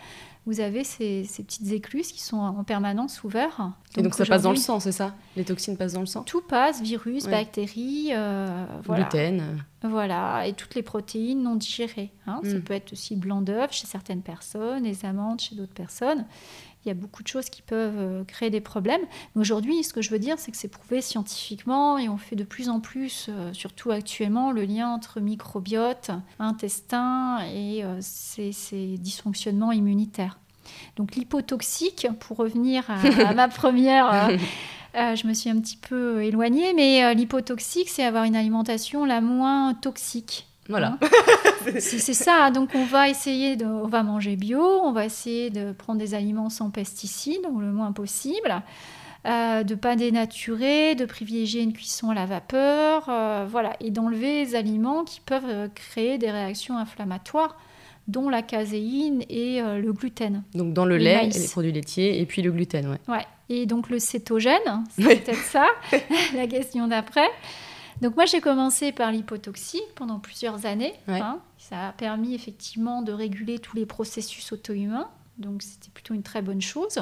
vous 0.44 0.60
avez 0.60 0.84
ces, 0.84 1.24
ces 1.24 1.42
petites 1.42 1.72
écluses 1.72 2.12
qui 2.12 2.20
sont 2.22 2.36
en 2.36 2.62
permanence 2.62 3.24
ouvertes. 3.24 3.60
Et 3.96 4.02
donc 4.02 4.14
ça 4.14 4.24
passe 4.24 4.42
dans 4.42 4.50
le 4.50 4.56
sang, 4.56 4.78
c'est 4.78 4.92
ça? 4.92 5.14
Les 5.34 5.44
toxines 5.44 5.76
passent 5.76 5.94
dans 5.94 6.00
le 6.00 6.06
sang? 6.06 6.22
Tout 6.22 6.40
passe, 6.42 6.80
virus, 6.82 7.24
Ouais. 7.24 7.30
bactéries, 7.32 8.10
euh, 8.12 8.64
voilà. 8.84 9.04
Gluten. 9.04 9.64
Voilà, 9.82 10.46
et 10.46 10.52
toutes 10.52 10.74
les 10.76 10.82
protéines 10.82 11.42
non 11.42 11.56
digérées. 11.56 12.12
hein. 12.26 12.40
Ça 12.44 12.54
Mm. 12.58 12.60
peut 12.62 12.74
être 12.74 12.92
aussi 12.92 13.16
blanc 13.16 13.40
d'œuf 13.40 13.72
chez 13.72 13.86
certaines 13.86 14.22
personnes, 14.22 14.84
les 14.84 15.04
amandes 15.04 15.40
chez 15.40 15.54
d'autres 15.56 15.74
personnes. 15.74 16.24
Il 16.86 16.88
y 16.88 16.92
a 16.92 16.94
beaucoup 16.94 17.22
de 17.22 17.28
choses 17.28 17.50
qui 17.50 17.62
peuvent 17.62 17.98
euh, 17.98 18.24
créer 18.24 18.48
des 18.48 18.60
problèmes. 18.60 19.00
Mais 19.34 19.40
aujourd'hui, 19.40 19.82
ce 19.84 19.92
que 19.92 20.00
je 20.00 20.10
veux 20.10 20.18
dire, 20.18 20.38
c'est 20.38 20.50
que 20.52 20.56
c'est 20.56 20.68
prouvé 20.68 21.00
scientifiquement 21.00 21.98
et 21.98 22.08
on 22.08 22.16
fait 22.16 22.36
de 22.36 22.44
plus 22.44 22.68
en 22.68 22.80
plus, 22.80 23.26
euh, 23.28 23.52
surtout 23.52 23.90
actuellement, 23.90 24.52
le 24.52 24.64
lien 24.64 24.88
entre 24.88 25.20
microbiote, 25.20 26.10
intestin 26.38 27.40
et 27.52 27.84
euh, 27.84 27.98
ces, 28.00 28.52
ces 28.52 28.98
dysfonctionnements 28.98 29.72
immunitaires. 29.72 30.38
Donc 30.96 31.14
l'hypotoxique, 31.14 32.08
pour 32.20 32.38
revenir 32.38 32.84
à, 32.88 33.00
à 33.28 33.34
ma 33.34 33.48
première... 33.48 34.30
euh, 34.96 35.14
je 35.14 35.26
me 35.26 35.34
suis 35.34 35.50
un 35.50 35.60
petit 35.60 35.76
peu 35.76 36.22
éloignée, 36.22 36.72
mais 36.74 37.04
euh, 37.04 37.12
l'hypotoxique, 37.12 37.90
c'est 37.90 38.04
avoir 38.04 38.24
une 38.24 38.36
alimentation 38.36 39.04
la 39.04 39.20
moins 39.20 39.74
toxique. 39.74 40.46
Voilà. 40.68 40.98
C'est 41.80 41.98
c'est 41.98 42.14
ça, 42.14 42.50
donc 42.52 42.70
on 42.76 42.84
va 42.84 43.08
essayer 43.08 43.56
de, 43.56 43.64
on 43.66 43.88
va 43.88 44.04
manger 44.04 44.36
bio, 44.36 44.62
on 44.62 44.92
va 44.92 45.04
essayer 45.04 45.50
de 45.50 45.72
prendre 45.72 45.98
des 45.98 46.14
aliments 46.14 46.48
sans 46.48 46.70
pesticides, 46.70 47.44
ou 47.50 47.58
le 47.58 47.72
moins 47.72 47.90
possible, 47.90 48.62
euh, 49.26 49.64
de 49.64 49.74
pas 49.74 49.96
dénaturer, 49.96 50.94
de 50.94 51.04
privilégier 51.06 51.62
une 51.62 51.72
cuisson 51.72 52.10
à 52.10 52.14
la 52.14 52.24
vapeur, 52.24 53.06
euh, 53.08 53.46
voilà, 53.50 53.72
et 53.80 53.90
d'enlever 53.90 54.44
les 54.44 54.54
aliments 54.54 55.02
qui 55.02 55.20
peuvent 55.20 55.42
euh, 55.48 55.66
créer 55.74 56.18
des 56.18 56.30
réactions 56.30 56.78
inflammatoires, 56.78 57.56
dont 58.06 58.28
la 58.28 58.42
caséine 58.42 59.22
et 59.28 59.60
euh, 59.60 59.78
le 59.80 59.92
gluten. 59.92 60.44
Donc 60.54 60.72
dans 60.72 60.84
le 60.84 60.96
Le 60.98 61.02
lait, 61.02 61.16
maïs. 61.16 61.36
les 61.42 61.48
produits 61.48 61.72
laitiers 61.72 62.20
et 62.20 62.26
puis 62.26 62.42
le 62.42 62.52
gluten, 62.52 62.86
ouais. 62.86 63.00
Ouais. 63.12 63.26
Et 63.48 63.66
donc 63.66 63.90
le 63.90 63.98
cétogène, 63.98 64.84
c'est 64.96 65.04
Oui. 65.04 65.16
peut-être 65.16 65.42
ça, 65.42 65.66
la 66.36 66.46
question 66.46 66.86
d'après. 66.86 67.26
Donc 68.00 68.16
moi 68.16 68.26
j'ai 68.26 68.40
commencé 68.40 68.92
par 68.92 69.10
l'hypotoxie 69.12 69.82
pendant 69.94 70.18
plusieurs 70.18 70.66
années. 70.66 70.94
Ouais. 71.08 71.20
hein. 71.20 71.40
Ça 71.58 71.88
a 71.88 71.92
permis 71.92 72.34
effectivement 72.34 73.02
de 73.02 73.12
réguler 73.12 73.58
tous 73.58 73.76
les 73.76 73.86
processus 73.86 74.52
auto-humains. 74.52 75.08
Donc 75.38 75.62
c'était 75.62 75.90
plutôt 75.92 76.14
une 76.14 76.22
très 76.22 76.40
bonne 76.40 76.62
chose. 76.62 76.98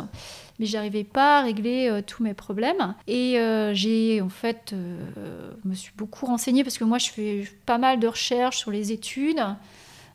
Mais 0.58 0.66
j'arrivais 0.66 1.04
pas 1.04 1.38
à 1.38 1.42
régler 1.42 1.88
euh, 1.88 2.02
tous 2.04 2.22
mes 2.22 2.34
problèmes. 2.34 2.94
Et 3.06 3.38
euh, 3.38 3.72
j'ai 3.74 4.20
en 4.20 4.28
fait, 4.28 4.72
euh, 4.72 5.52
je 5.62 5.68
me 5.68 5.74
suis 5.74 5.92
beaucoup 5.96 6.26
renseignée 6.26 6.64
parce 6.64 6.78
que 6.78 6.84
moi 6.84 6.98
je 6.98 7.10
fais 7.10 7.48
pas 7.66 7.78
mal 7.78 8.00
de 8.00 8.08
recherches 8.08 8.58
sur 8.58 8.70
les 8.70 8.92
études 8.92 9.44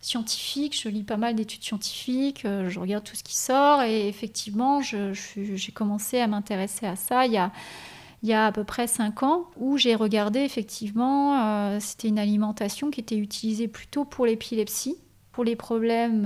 scientifiques, 0.01 0.79
je 0.81 0.89
lis 0.89 1.03
pas 1.03 1.17
mal 1.17 1.35
d'études 1.35 1.63
scientifiques, 1.63 2.45
euh, 2.45 2.69
je 2.69 2.79
regarde 2.79 3.03
tout 3.03 3.15
ce 3.15 3.23
qui 3.23 3.35
sort 3.35 3.81
et 3.81 4.07
effectivement, 4.07 4.81
j'ai 4.81 5.71
commencé 5.73 6.19
à 6.19 6.27
m'intéresser 6.27 6.85
à 6.85 6.95
ça 6.95 7.25
il 7.25 7.33
y 7.33 7.37
a, 7.37 7.51
il 8.23 8.29
y 8.29 8.33
a 8.33 8.47
à 8.47 8.51
peu 8.51 8.63
près 8.63 8.87
5 8.87 9.23
ans 9.23 9.45
où 9.57 9.77
j'ai 9.77 9.95
regardé 9.95 10.39
effectivement, 10.39 11.39
euh, 11.41 11.77
c'était 11.79 12.09
une 12.09 12.19
alimentation 12.19 12.91
qui 12.91 12.99
était 12.99 13.17
utilisée 13.17 13.67
plutôt 13.67 14.05
pour 14.05 14.25
l'épilepsie, 14.25 14.97
pour 15.31 15.43
les 15.43 15.55
problèmes 15.55 16.23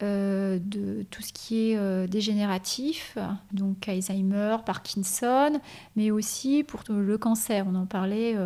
de 0.00 1.06
tout 1.10 1.22
ce 1.22 1.32
qui 1.32 1.70
est 1.70 2.08
dégénératif, 2.08 3.16
donc 3.52 3.88
Alzheimer, 3.88 4.58
Parkinson, 4.66 5.60
mais 5.96 6.10
aussi 6.10 6.62
pour 6.62 6.82
le 6.90 7.16
cancer, 7.16 7.64
on 7.66 7.74
en 7.74 7.86
parlait. 7.86 8.36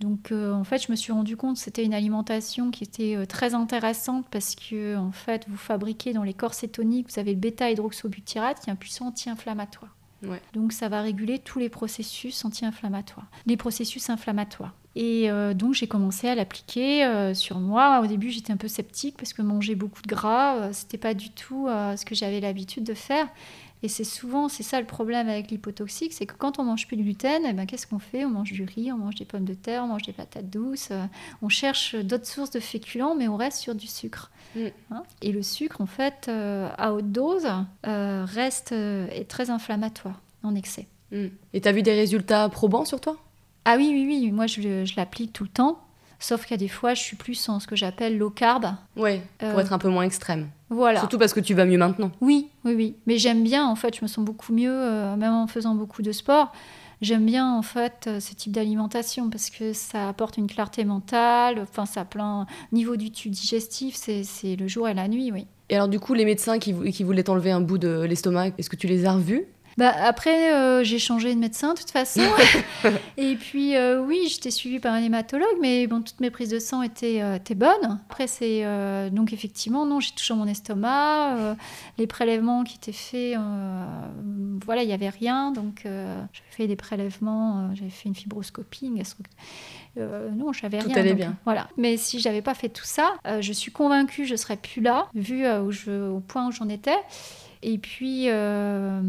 donc 0.00 0.32
en 0.32 0.64
fait, 0.64 0.86
je 0.86 0.90
me 0.90 0.96
suis 0.96 1.12
rendu 1.12 1.36
compte 1.36 1.56
que 1.56 1.62
c'était 1.62 1.84
une 1.84 1.92
alimentation 1.92 2.70
qui 2.70 2.84
était 2.84 3.26
très 3.26 3.52
intéressante 3.52 4.24
parce 4.30 4.54
que 4.54 4.96
en 4.96 5.12
fait, 5.12 5.44
vous 5.48 5.58
fabriquez 5.58 6.14
dans 6.14 6.22
les 6.22 6.34
corps 6.34 6.54
cétoniques, 6.54 7.12
vous 7.12 7.20
avez 7.20 7.34
le 7.34 7.40
bêta-hydroxybutyrate 7.40 8.60
qui 8.60 8.70
est 8.70 8.72
un 8.72 8.76
puissant 8.76 9.08
anti-inflammatoire. 9.08 9.94
Donc 10.52 10.72
ça 10.72 10.88
va 10.88 11.02
réguler 11.02 11.38
tous 11.38 11.58
les 11.58 11.68
processus 11.68 12.44
anti-inflammatoires, 12.44 13.26
les 13.46 13.56
processus 13.56 14.10
inflammatoires. 14.10 14.74
Et 14.94 15.30
euh, 15.30 15.54
donc 15.54 15.74
j'ai 15.74 15.86
commencé 15.86 16.28
à 16.28 16.34
l'appliquer 16.34 17.04
euh, 17.04 17.34
sur 17.34 17.58
moi. 17.58 18.00
Au 18.02 18.06
début 18.06 18.30
j'étais 18.30 18.52
un 18.52 18.56
peu 18.56 18.68
sceptique 18.68 19.16
parce 19.16 19.32
que 19.32 19.42
manger 19.42 19.74
beaucoup 19.74 20.02
de 20.02 20.08
gras, 20.08 20.56
euh, 20.56 20.68
c'était 20.72 20.98
pas 20.98 21.14
du 21.14 21.30
tout 21.30 21.66
ce 21.68 22.04
que 22.04 22.14
j'avais 22.14 22.40
l'habitude 22.40 22.84
de 22.84 22.94
faire. 22.94 23.28
Et 23.82 23.88
c'est 23.88 24.04
souvent, 24.04 24.48
c'est 24.48 24.62
ça 24.62 24.80
le 24.80 24.86
problème 24.86 25.28
avec 25.28 25.50
l'hypotoxique, 25.50 26.12
c'est 26.12 26.26
que 26.26 26.34
quand 26.36 26.58
on 26.58 26.64
mange 26.64 26.86
plus 26.86 26.96
de 26.96 27.02
gluten, 27.02 27.42
eh 27.44 27.52
ben, 27.52 27.66
qu'est-ce 27.66 27.86
qu'on 27.86 27.98
fait? 27.98 28.24
On 28.24 28.30
mange 28.30 28.52
du 28.52 28.62
riz, 28.62 28.92
on 28.92 28.98
mange 28.98 29.16
des 29.16 29.24
pommes 29.24 29.44
de 29.44 29.54
terre, 29.54 29.82
on 29.84 29.88
mange 29.88 30.02
des 30.02 30.12
patates 30.12 30.50
douces, 30.50 30.90
on 31.42 31.48
cherche 31.48 31.96
d'autres 31.96 32.26
sources 32.26 32.50
de 32.50 32.60
féculents, 32.60 33.14
mais 33.14 33.28
on 33.28 33.36
reste 33.36 33.58
sur 33.58 33.74
du 33.74 33.86
sucre. 33.86 34.30
Mm. 34.54 34.66
Hein? 34.92 35.02
Et 35.20 35.32
le 35.32 35.42
sucre, 35.42 35.80
en 35.80 35.86
fait, 35.86 36.28
à 36.28 36.92
haute 36.92 37.10
dose, 37.10 37.48
reste 37.84 38.72
est 38.72 39.28
très 39.28 39.50
inflammatoire 39.50 40.20
en 40.42 40.54
excès. 40.54 40.86
Mm. 41.12 41.26
Et 41.52 41.60
tu 41.60 41.68
as 41.68 41.72
vu 41.72 41.82
des 41.82 41.94
résultats 41.94 42.48
probants 42.48 42.84
sur 42.84 43.00
toi? 43.00 43.16
Ah 43.64 43.76
oui, 43.76 43.90
oui, 43.92 44.06
oui, 44.06 44.32
moi 44.32 44.46
je, 44.46 44.96
l'applique 44.96 45.32
tout 45.32 45.44
le 45.44 45.50
temps. 45.50 45.80
Sauf 46.22 46.46
qu'à 46.46 46.56
des 46.56 46.68
fois, 46.68 46.94
je 46.94 47.02
suis 47.02 47.16
plus 47.16 47.48
en 47.48 47.58
ce 47.58 47.66
que 47.66 47.74
j'appelle 47.74 48.16
low 48.16 48.30
carb. 48.30 48.66
Ouais, 48.96 49.22
pour 49.38 49.48
euh, 49.48 49.58
être 49.58 49.72
un 49.72 49.78
peu 49.78 49.88
moins 49.88 50.04
extrême. 50.04 50.50
Voilà. 50.70 51.00
Surtout 51.00 51.18
parce 51.18 51.32
que 51.32 51.40
tu 51.40 51.52
vas 51.52 51.64
mieux 51.64 51.78
maintenant. 51.78 52.12
Oui, 52.20 52.48
oui, 52.64 52.74
oui. 52.76 52.94
Mais 53.06 53.18
j'aime 53.18 53.42
bien, 53.42 53.66
en 53.66 53.74
fait, 53.74 53.96
je 53.96 54.02
me 54.02 54.06
sens 54.06 54.24
beaucoup 54.24 54.52
mieux, 54.52 54.70
euh, 54.72 55.16
même 55.16 55.32
en 55.32 55.48
faisant 55.48 55.74
beaucoup 55.74 56.00
de 56.00 56.12
sport. 56.12 56.52
J'aime 57.00 57.26
bien, 57.26 57.52
en 57.52 57.62
fait, 57.62 58.04
euh, 58.06 58.20
ce 58.20 58.34
type 58.34 58.52
d'alimentation 58.52 59.30
parce 59.30 59.50
que 59.50 59.72
ça 59.72 60.08
apporte 60.08 60.36
une 60.36 60.46
clarté 60.46 60.84
mentale. 60.84 61.58
Enfin, 61.60 61.86
ça 61.86 62.04
plein 62.04 62.46
niveau 62.70 62.94
du 62.94 63.10
tube 63.10 63.32
digestif, 63.32 63.96
c'est 63.96 64.54
le 64.54 64.68
jour 64.68 64.88
et 64.88 64.94
la 64.94 65.08
nuit, 65.08 65.32
oui. 65.32 65.48
Et 65.70 65.74
alors, 65.74 65.88
du 65.88 65.98
coup, 65.98 66.14
les 66.14 66.24
médecins 66.24 66.60
qui, 66.60 66.72
qui 66.92 67.02
voulaient 67.02 67.24
t'enlever 67.24 67.50
un 67.50 67.60
bout 67.60 67.78
de 67.78 68.02
l'estomac, 68.02 68.50
est-ce 68.58 68.70
que 68.70 68.76
tu 68.76 68.86
les 68.86 69.06
as 69.06 69.14
revus? 69.14 69.44
Bah, 69.78 69.92
après, 70.02 70.52
euh, 70.52 70.84
j'ai 70.84 70.98
changé 70.98 71.34
de 71.34 71.38
médecin 71.38 71.74
de 71.74 71.78
toute 71.78 71.90
façon. 71.90 72.20
et 73.16 73.34
puis, 73.36 73.76
euh, 73.76 74.00
oui, 74.00 74.28
j'étais 74.28 74.50
suivie 74.50 74.80
par 74.80 74.92
un 74.92 75.02
hématologue, 75.02 75.56
mais 75.60 75.86
bon, 75.86 76.02
toutes 76.02 76.20
mes 76.20 76.30
prises 76.30 76.50
de 76.50 76.58
sang 76.58 76.82
étaient, 76.82 77.22
euh, 77.22 77.36
étaient 77.36 77.54
bonnes. 77.54 78.00
Après, 78.08 78.26
c'est. 78.26 78.64
donc, 79.10 79.32
effectivement, 79.32 79.86
non, 79.86 80.00
j'ai 80.00 80.12
touché 80.12 80.34
mon 80.34 80.46
estomac. 80.46 81.56
les 81.98 82.06
prélèvements 82.06 82.64
qui 82.64 82.76
étaient 82.76 82.92
faits, 82.92 83.38
voilà, 84.64 84.82
il 84.82 84.86
n'y 84.86 84.92
avait 84.92 85.08
rien. 85.08 85.52
Donc, 85.52 85.82
j'avais 85.84 86.50
fait 86.50 86.66
des 86.66 86.76
prélèvements, 86.76 87.74
j'avais 87.74 87.90
fait 87.90 88.08
une 88.08 88.14
fibroscopie, 88.14 88.86
une 88.86 88.96
gastro... 88.96 89.22
non, 89.96 90.52
j'avais 90.52 90.80
rien. 90.80 90.92
Tout 90.92 90.98
allait 90.98 91.14
bien. 91.14 91.36
Voilà. 91.44 91.68
Mais 91.76 91.96
si 91.96 92.20
j'avais 92.20 92.42
pas 92.42 92.54
fait 92.54 92.68
tout 92.68 92.84
ça, 92.84 93.14
je 93.40 93.52
suis 93.52 93.72
convaincue 93.72 94.22
que 94.22 94.28
je 94.28 94.36
serais 94.36 94.56
plus 94.56 94.82
là, 94.82 95.08
vu 95.14 95.48
où 95.48 95.70
je, 95.70 96.10
au 96.10 96.20
point 96.20 96.46
où 96.48 96.52
j'en 96.52 96.68
étais. 96.68 96.96
Et 97.62 97.78
puis, 97.78 98.28
euh, 98.28 99.00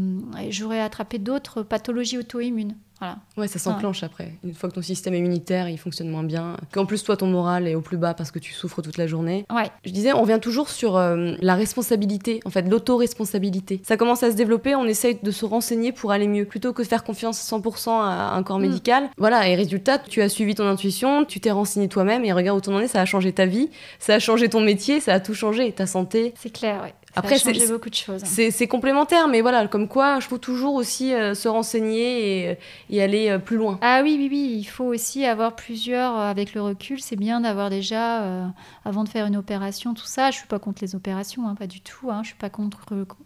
j'aurais 0.50 0.80
attrapé 0.80 1.18
d'autres 1.18 1.62
pathologies 1.62 2.18
auto-immunes. 2.18 2.76
Voilà. 3.00 3.16
Ouais, 3.36 3.48
ça 3.48 3.58
s'enclenche 3.58 4.02
après. 4.04 4.34
Une 4.44 4.54
fois 4.54 4.68
que 4.68 4.74
ton 4.74 4.82
système 4.82 5.14
immunitaire 5.14 5.68
il 5.68 5.78
fonctionne 5.78 6.08
moins 6.08 6.22
bien, 6.22 6.56
qu'en 6.72 6.86
plus 6.86 7.02
toi 7.02 7.16
ton 7.16 7.26
moral 7.26 7.66
est 7.66 7.74
au 7.74 7.80
plus 7.80 7.96
bas 7.96 8.14
parce 8.14 8.30
que 8.30 8.38
tu 8.38 8.52
souffres 8.52 8.82
toute 8.82 8.98
la 8.98 9.06
journée. 9.06 9.44
Ouais. 9.52 9.68
Je 9.84 9.90
disais, 9.90 10.12
on 10.12 10.22
vient 10.22 10.38
toujours 10.38 10.68
sur 10.68 10.96
euh, 10.96 11.34
la 11.40 11.56
responsabilité, 11.56 12.40
en 12.44 12.50
fait, 12.50 12.62
l'autoresponsabilité. 12.62 13.80
Ça 13.84 13.96
commence 13.96 14.22
à 14.22 14.30
se 14.30 14.36
développer, 14.36 14.76
on 14.76 14.84
essaye 14.84 15.18
de 15.20 15.30
se 15.32 15.44
renseigner 15.44 15.90
pour 15.90 16.12
aller 16.12 16.28
mieux, 16.28 16.44
plutôt 16.44 16.72
que 16.72 16.82
de 16.82 16.86
faire 16.86 17.02
confiance 17.02 17.40
100% 17.40 17.90
à 17.90 18.34
un 18.34 18.42
corps 18.42 18.58
mm. 18.58 18.62
médical. 18.62 19.10
Voilà, 19.18 19.48
et 19.48 19.56
résultat, 19.56 19.98
tu 19.98 20.22
as 20.22 20.28
suivi 20.28 20.54
ton 20.54 20.66
intuition, 20.66 21.24
tu 21.24 21.40
t'es 21.40 21.50
renseigné 21.50 21.88
toi-même 21.88 22.24
et 22.24 22.32
regarde 22.32 22.58
où 22.58 22.60
t'en 22.60 22.74
en 22.74 22.80
es, 22.80 22.88
ça 22.88 23.00
a 23.00 23.04
changé 23.04 23.32
ta 23.32 23.46
vie, 23.46 23.70
ça 23.98 24.14
a 24.14 24.18
changé 24.20 24.48
ton 24.48 24.60
métier, 24.60 25.00
ça 25.00 25.14
a 25.14 25.20
tout 25.20 25.34
changé, 25.34 25.72
ta 25.72 25.86
santé. 25.86 26.32
C'est 26.36 26.52
clair, 26.52 26.80
ouais. 26.82 26.94
Après, 27.16 27.38
c'est 27.38 27.68
beaucoup 27.68 27.90
de 27.90 27.94
choses. 27.94 28.22
C'est 28.24 28.68
complémentaire, 28.68 29.28
mais 29.28 29.40
voilà, 29.40 29.66
comme 29.68 29.88
quoi, 29.88 30.20
je 30.20 30.26
faut 30.26 30.38
toujours 30.38 30.74
aussi 30.74 31.14
euh, 31.14 31.34
se 31.34 31.48
renseigner 31.48 32.58
et, 32.90 33.02
aller 33.02 33.30
euh, 33.30 33.38
plus 33.38 33.56
loin. 33.56 33.78
Ah 33.82 34.00
oui, 34.02 34.16
oui, 34.18 34.28
oui, 34.30 34.56
il 34.58 34.64
faut 34.64 34.84
aussi 34.84 35.24
avoir 35.24 35.54
plusieurs, 35.54 36.18
euh, 36.18 36.30
avec 36.30 36.54
le 36.54 36.62
recul, 36.62 37.00
c'est 37.00 37.16
bien 37.16 37.40
d'avoir 37.40 37.70
déjà, 37.70 38.52
avant 38.84 39.04
de 39.04 39.08
faire 39.08 39.26
une 39.26 39.36
opération, 39.36 39.94
tout 39.94 40.06
ça. 40.06 40.30
Je 40.30 40.38
suis 40.38 40.46
pas 40.46 40.58
contre 40.58 40.82
les 40.82 40.94
opérations, 40.94 41.46
hein, 41.46 41.54
pas 41.54 41.66
du 41.66 41.80
tout. 41.80 42.10
Hein, 42.10 42.20
je 42.22 42.28
suis 42.28 42.36
pas 42.36 42.50
contre 42.50 42.80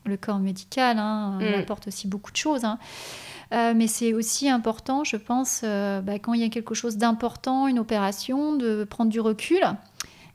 le, 0.04 0.16
corps 0.16 0.38
médical. 0.38 0.98
Hein, 0.98 1.38
Il 1.40 1.50
mm. 1.50 1.60
apporte 1.60 1.88
aussi 1.88 2.08
beaucoup 2.08 2.32
de 2.32 2.36
choses. 2.36 2.64
Hein. 2.64 2.78
mais 3.50 3.86
c'est 3.86 4.12
aussi 4.12 4.48
important, 4.48 5.04
je 5.04 5.16
pense, 5.16 5.62
bah, 5.62 6.18
quand 6.20 6.34
il 6.34 6.40
y 6.40 6.44
a 6.44 6.48
quelque 6.48 6.74
chose 6.74 6.96
d'important, 6.96 7.66
une 7.68 7.78
opération, 7.78 8.54
de 8.54 8.84
prendre 8.84 9.10
du 9.10 9.20
recul 9.20 9.60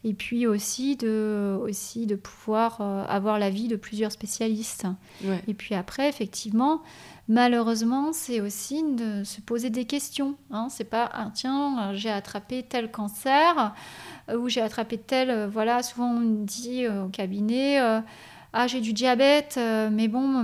et 0.04 0.14
puis 0.14 0.48
aussi 0.48 0.96
de, 0.98 1.58
aussi 1.62 2.06
de 2.06 2.16
pouvoir 2.16 2.80
euh, 2.82 3.06
avoir 3.08 3.40
l'avis 3.40 3.68
de 3.68 3.76
plusieurs 3.76 4.12
spécialistes. 4.12 4.86
Et 5.48 5.54
puis 5.54 5.76
après, 5.76 6.10
effectivement, 6.10 6.82
malheureusement, 7.30 8.12
c'est 8.12 8.42
aussi 8.42 8.84
de 8.84 9.24
se 9.24 9.40
poser 9.40 9.70
des 9.70 9.86
questions. 9.86 10.36
Hein. 10.52 10.68
C'est 10.70 10.84
pas, 10.84 11.10
ah, 11.14 11.32
tiens, 11.34 11.94
j'ai 11.94 12.10
attrapé 12.10 12.64
tel 12.64 12.92
cancer 12.92 13.74
euh, 14.30 14.38
ou 14.38 14.50
j'ai 14.50 14.62
attrapé 14.62 14.98
tel. 14.98 15.30
Euh, 15.30 15.48
voilà, 15.48 15.84
souvent 15.84 16.10
on 16.10 16.20
me 16.20 16.46
dit 16.46 16.86
au 16.88 17.08
cabinet. 17.08 17.80
ah, 18.52 18.68
j'ai 18.68 18.82
du 18.82 18.92
diabète, 18.92 19.58
mais 19.92 20.10
bon, 20.10 20.22
mon, 20.22 20.44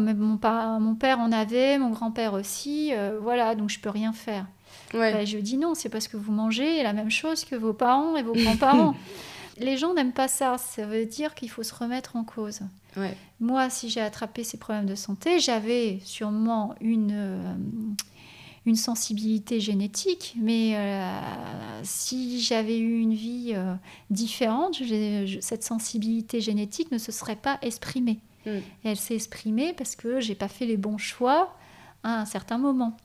mon, 0.79 0.95
père 0.95 1.19
en 1.19 1.31
avait, 1.31 1.77
mon 1.77 1.89
grand-père 1.89 2.33
aussi, 2.33 2.91
voilà, 3.21 3.55
donc 3.55 3.69
je 3.69 3.79
peux 3.79 3.89
rien 3.89 4.13
faire. 4.13 4.45
Ben, 4.93 5.25
je 5.25 5.37
dis 5.37 5.57
non, 5.57 5.75
c'est 5.75 5.89
parce 5.89 6.07
que 6.07 6.17
vous 6.17 6.31
mangez 6.31 6.81
la 6.81 6.93
même 6.93 7.11
chose 7.11 7.45
que 7.45 7.55
vos 7.55 7.73
parents 7.73 8.15
et 8.15 8.23
vos 8.23 8.33
grands-parents. 8.33 8.95
les 9.59 9.77
gens 9.77 9.93
n'aiment 9.93 10.13
pas 10.13 10.27
ça. 10.27 10.57
Ça 10.57 10.85
veut 10.85 11.05
dire 11.05 11.35
qu'il 11.35 11.49
faut 11.49 11.63
se 11.63 11.73
remettre 11.73 12.15
en 12.15 12.23
cause. 12.23 12.61
Moi, 13.39 13.69
si 13.69 13.89
j'ai 13.89 14.01
attrapé 14.01 14.43
ces 14.43 14.57
problèmes 14.57 14.85
de 14.85 14.95
santé, 14.95 15.39
j'avais 15.39 15.99
sûrement 16.03 16.75
une, 16.81 17.11
euh, 17.13 17.53
une 18.65 18.75
sensibilité 18.75 19.59
génétique, 19.59 20.35
mais 20.37 20.75
euh, 20.75 21.81
si 21.83 22.41
j'avais 22.41 22.77
eu 22.77 22.99
une 22.99 23.13
vie 23.13 23.53
euh, 23.53 23.75
différente, 24.09 24.81
cette 25.41 25.63
sensibilité 25.63 26.41
génétique 26.41 26.91
ne 26.91 26.97
se 26.97 27.11
serait 27.11 27.35
pas 27.37 27.57
exprimée. 27.61 28.19
Hmm. 28.45 28.59
elle 28.85 28.95
s'est 28.95 29.15
exprimée 29.15 29.73
parce 29.73 29.97
que 29.97 30.21
j'ai 30.21 30.33
pas 30.33 30.47
fait 30.47 30.65
les 30.65 30.77
bons 30.77 30.97
choix 30.97 31.53
à 32.03 32.21
un 32.21 32.25
certain 32.25 32.57
moment. 32.57 32.95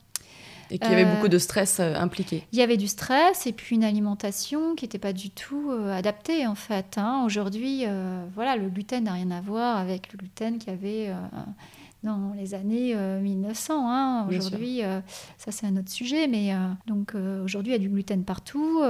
Et 0.70 0.78
qu'il 0.78 0.90
y 0.90 0.94
avait 0.94 1.04
beaucoup 1.04 1.28
de 1.28 1.38
stress 1.38 1.78
euh, 1.80 1.94
impliqué. 1.94 2.46
Il 2.52 2.58
y 2.58 2.62
avait 2.62 2.76
du 2.76 2.88
stress 2.88 3.46
et 3.46 3.52
puis 3.52 3.76
une 3.76 3.84
alimentation 3.84 4.74
qui 4.74 4.84
n'était 4.84 4.98
pas 4.98 5.12
du 5.12 5.30
tout 5.30 5.70
euh, 5.70 5.92
adaptée 5.92 6.46
en 6.46 6.54
fait. 6.54 6.96
Hein. 6.96 7.22
Aujourd'hui, 7.24 7.84
euh, 7.86 8.24
voilà, 8.34 8.56
le 8.56 8.68
gluten 8.68 9.04
n'a 9.04 9.12
rien 9.12 9.30
à 9.30 9.40
voir 9.40 9.78
avec 9.78 10.12
le 10.12 10.18
gluten 10.18 10.58
qui 10.58 10.70
avait 10.70 11.12
dans 12.04 12.32
les 12.38 12.54
années 12.54 12.94
1900. 12.94 13.74
Euh, 13.74 13.86
hein. 13.88 14.26
Aujourd'hui, 14.28 14.82
euh, 14.82 15.00
ça 15.38 15.50
c'est 15.50 15.66
un 15.66 15.76
autre 15.76 15.90
sujet, 15.90 16.26
mais 16.28 16.52
euh, 16.52 16.56
donc 16.86 17.14
aujourd'hui 17.42 17.72
il 17.72 17.76
y 17.76 17.78
a 17.78 17.80
du 17.80 17.88
gluten 17.88 18.24
partout. 18.24 18.80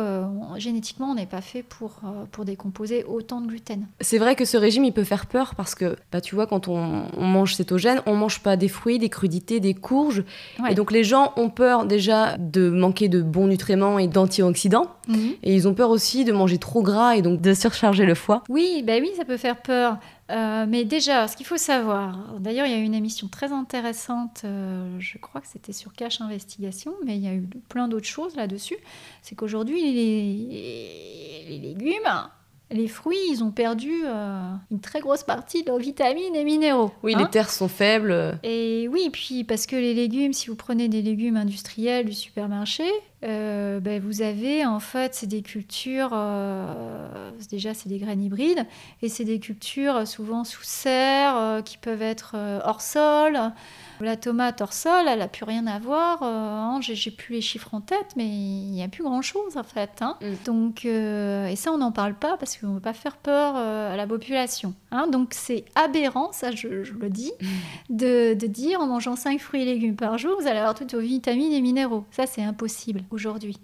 génétiquement, 0.56 1.10
on 1.10 1.14
n'est 1.14 1.26
pas 1.26 1.40
fait 1.40 1.62
pour, 1.62 2.00
pour 2.32 2.44
décomposer 2.44 3.04
autant 3.04 3.40
de 3.40 3.46
gluten. 3.46 3.86
C'est 4.00 4.18
vrai 4.18 4.34
que 4.34 4.44
ce 4.44 4.56
régime 4.56 4.84
il 4.84 4.92
peut 4.92 5.04
faire 5.04 5.26
peur 5.26 5.54
parce 5.54 5.74
que 5.74 5.96
bah, 6.12 6.20
tu 6.20 6.34
vois, 6.34 6.46
quand 6.46 6.68
on, 6.68 7.04
mange 7.16 7.54
cétogène, 7.54 8.00
on 8.06 8.14
mange 8.14 8.40
pas 8.40 8.56
des 8.56 8.68
fruits, 8.68 8.98
des 8.98 9.08
crudités, 9.08 9.60
des 9.60 9.74
courges. 9.74 10.24
Et 10.68 10.74
donc 10.74 10.90
les 10.90 11.04
gens 11.04 11.32
ont 11.36 11.50
peur 11.50 11.86
déjà 11.86 12.36
de 12.36 12.68
manquer 12.68 13.08
de 13.08 13.22
bons 13.22 13.46
nutriments 13.46 13.98
et 13.98 14.08
d'antioxydants. 14.08 14.88
Mhm. 15.08 15.32
Et 15.42 15.54
ils 15.54 15.68
ont 15.68 15.74
peur 15.74 15.90
aussi 15.90 16.24
de 16.24 16.32
manger 16.32 16.58
trop 16.58 16.82
gras 16.82 17.16
et 17.16 17.22
donc 17.22 17.40
de 17.40 17.54
surcharger 17.54 18.06
le 18.06 18.14
foie. 18.14 18.42
Oui, 18.48 18.82
bah 18.86 18.94
oui, 19.00 19.10
ça 19.16 19.24
peut 19.24 19.36
faire 19.36 19.60
peur. 19.60 19.98
Euh, 20.30 20.64
mais 20.66 20.84
déjà, 20.84 21.28
ce 21.28 21.36
qu'il 21.36 21.44
faut 21.44 21.58
savoir, 21.58 22.38
d'ailleurs, 22.40 22.66
il 22.66 22.72
y 22.72 22.74
a 22.74 22.78
eu 22.78 22.84
une 22.84 22.94
émission 22.94 23.28
très 23.28 23.52
intéressante, 23.52 24.42
euh, 24.44 24.96
je 24.98 25.18
crois 25.18 25.42
que 25.42 25.46
c'était 25.46 25.74
sur 25.74 25.92
Cache 25.92 26.20
Investigation, 26.22 26.94
mais 27.04 27.16
il 27.16 27.22
y 27.22 27.28
a 27.28 27.34
eu 27.34 27.46
plein 27.68 27.88
d'autres 27.88 28.06
choses 28.06 28.34
là-dessus. 28.34 28.76
C'est 29.20 29.34
qu'aujourd'hui, 29.34 29.80
les, 29.92 31.58
légumes, 31.60 32.28
les 32.70 32.88
fruits, 32.88 33.18
ils 33.30 33.44
ont 33.44 33.50
perdu 33.50 34.02
euh, 34.04 34.40
une 34.70 34.80
très 34.80 35.00
grosse 35.00 35.22
partie 35.22 35.62
de 35.62 35.68
leurs 35.68 35.78
vitamines 35.78 36.34
et 36.34 36.44
minéraux. 36.44 36.92
Oui, 37.02 37.14
les 37.14 37.22
hein. 37.22 37.28
terres 37.30 37.50
sont 37.50 37.68
faibles. 37.68 38.38
Et 38.42 38.88
oui, 38.88 39.10
puis 39.12 39.44
parce 39.44 39.66
que 39.66 39.76
les 39.76 39.94
légumes, 39.94 40.32
si 40.32 40.48
vous 40.48 40.56
prenez 40.56 40.88
des 40.88 41.02
légumes 41.02 41.36
industriels 41.36 42.06
du 42.06 42.14
supermarché, 42.14 42.84
euh, 43.22 43.80
ben, 43.80 44.02
vous 44.02 44.22
avez 44.22 44.64
en 44.64 44.80
fait, 44.80 45.14
c'est 45.14 45.26
des 45.26 45.42
cultures, 45.42 46.10
euh, 46.12 47.30
déjà 47.50 47.74
c'est 47.74 47.88
des 47.88 47.98
graines 47.98 48.22
hybrides, 48.22 48.66
et 49.02 49.08
c'est 49.08 49.24
des 49.24 49.40
cultures 49.40 50.06
souvent 50.06 50.44
sous 50.44 50.64
serre, 50.64 51.62
qui 51.64 51.78
peuvent 51.78 52.02
être 52.02 52.34
hors 52.64 52.80
sol. 52.80 53.38
La 54.04 54.18
tomate 54.18 54.60
hors 54.60 54.74
sol, 54.74 55.06
elle 55.08 55.20
n'a 55.20 55.28
plus 55.28 55.44
rien 55.44 55.66
à 55.66 55.78
voir. 55.78 56.22
Euh, 56.22 56.26
hein, 56.26 56.78
j'ai 56.82 57.10
plus 57.10 57.36
les 57.36 57.40
chiffres 57.40 57.72
en 57.72 57.80
tête, 57.80 58.12
mais 58.16 58.26
il 58.26 58.70
n'y 58.70 58.82
a 58.82 58.88
plus 58.88 59.02
grand-chose 59.02 59.56
en 59.56 59.62
fait. 59.62 60.02
Hein. 60.02 60.18
Mm. 60.20 60.26
Donc, 60.44 60.84
euh, 60.84 61.46
et 61.46 61.56
ça, 61.56 61.72
on 61.72 61.78
n'en 61.78 61.90
parle 61.90 62.14
pas 62.14 62.36
parce 62.36 62.58
qu'on 62.58 62.68
ne 62.68 62.74
veut 62.74 62.80
pas 62.80 62.92
faire 62.92 63.16
peur 63.16 63.56
à 63.56 63.96
la 63.96 64.06
population. 64.06 64.74
Hein. 64.90 65.06
Donc 65.06 65.32
c'est 65.32 65.64
aberrant, 65.74 66.32
ça 66.32 66.50
je, 66.50 66.68
le 66.68 67.08
dis, 67.08 67.32
mm. 67.40 67.46
de, 67.96 68.34
de, 68.34 68.46
dire 68.46 68.80
en 68.80 68.86
mangeant 68.86 69.16
5 69.16 69.40
fruits 69.40 69.62
et 69.62 69.64
légumes 69.64 69.96
par 69.96 70.18
jour, 70.18 70.38
vous 70.38 70.46
allez 70.46 70.58
avoir 70.58 70.74
toutes 70.74 70.94
vos 70.94 71.00
vitamines 71.00 71.52
et 71.52 71.62
minéraux. 71.62 72.04
Ça, 72.10 72.26
c'est 72.26 72.42
impossible 72.42 73.04
aujourd'hui. 73.10 73.56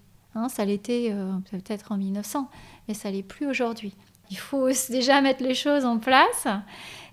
ça 0.49 0.65
l'était 0.65 1.15
peut-être 1.51 1.93
en 1.93 1.99
1900, 1.99 2.49
mais 2.89 2.95
ça 2.95 3.11
l'est 3.11 3.23
plus 3.23 3.47
aujourd'hui. 3.47 3.95
Il 4.31 4.39
faut 4.39 4.69
déjà 4.89 5.21
mettre 5.21 5.43
les 5.43 5.55
choses 5.55 5.85
en 5.85 5.99
place. 5.99 6.47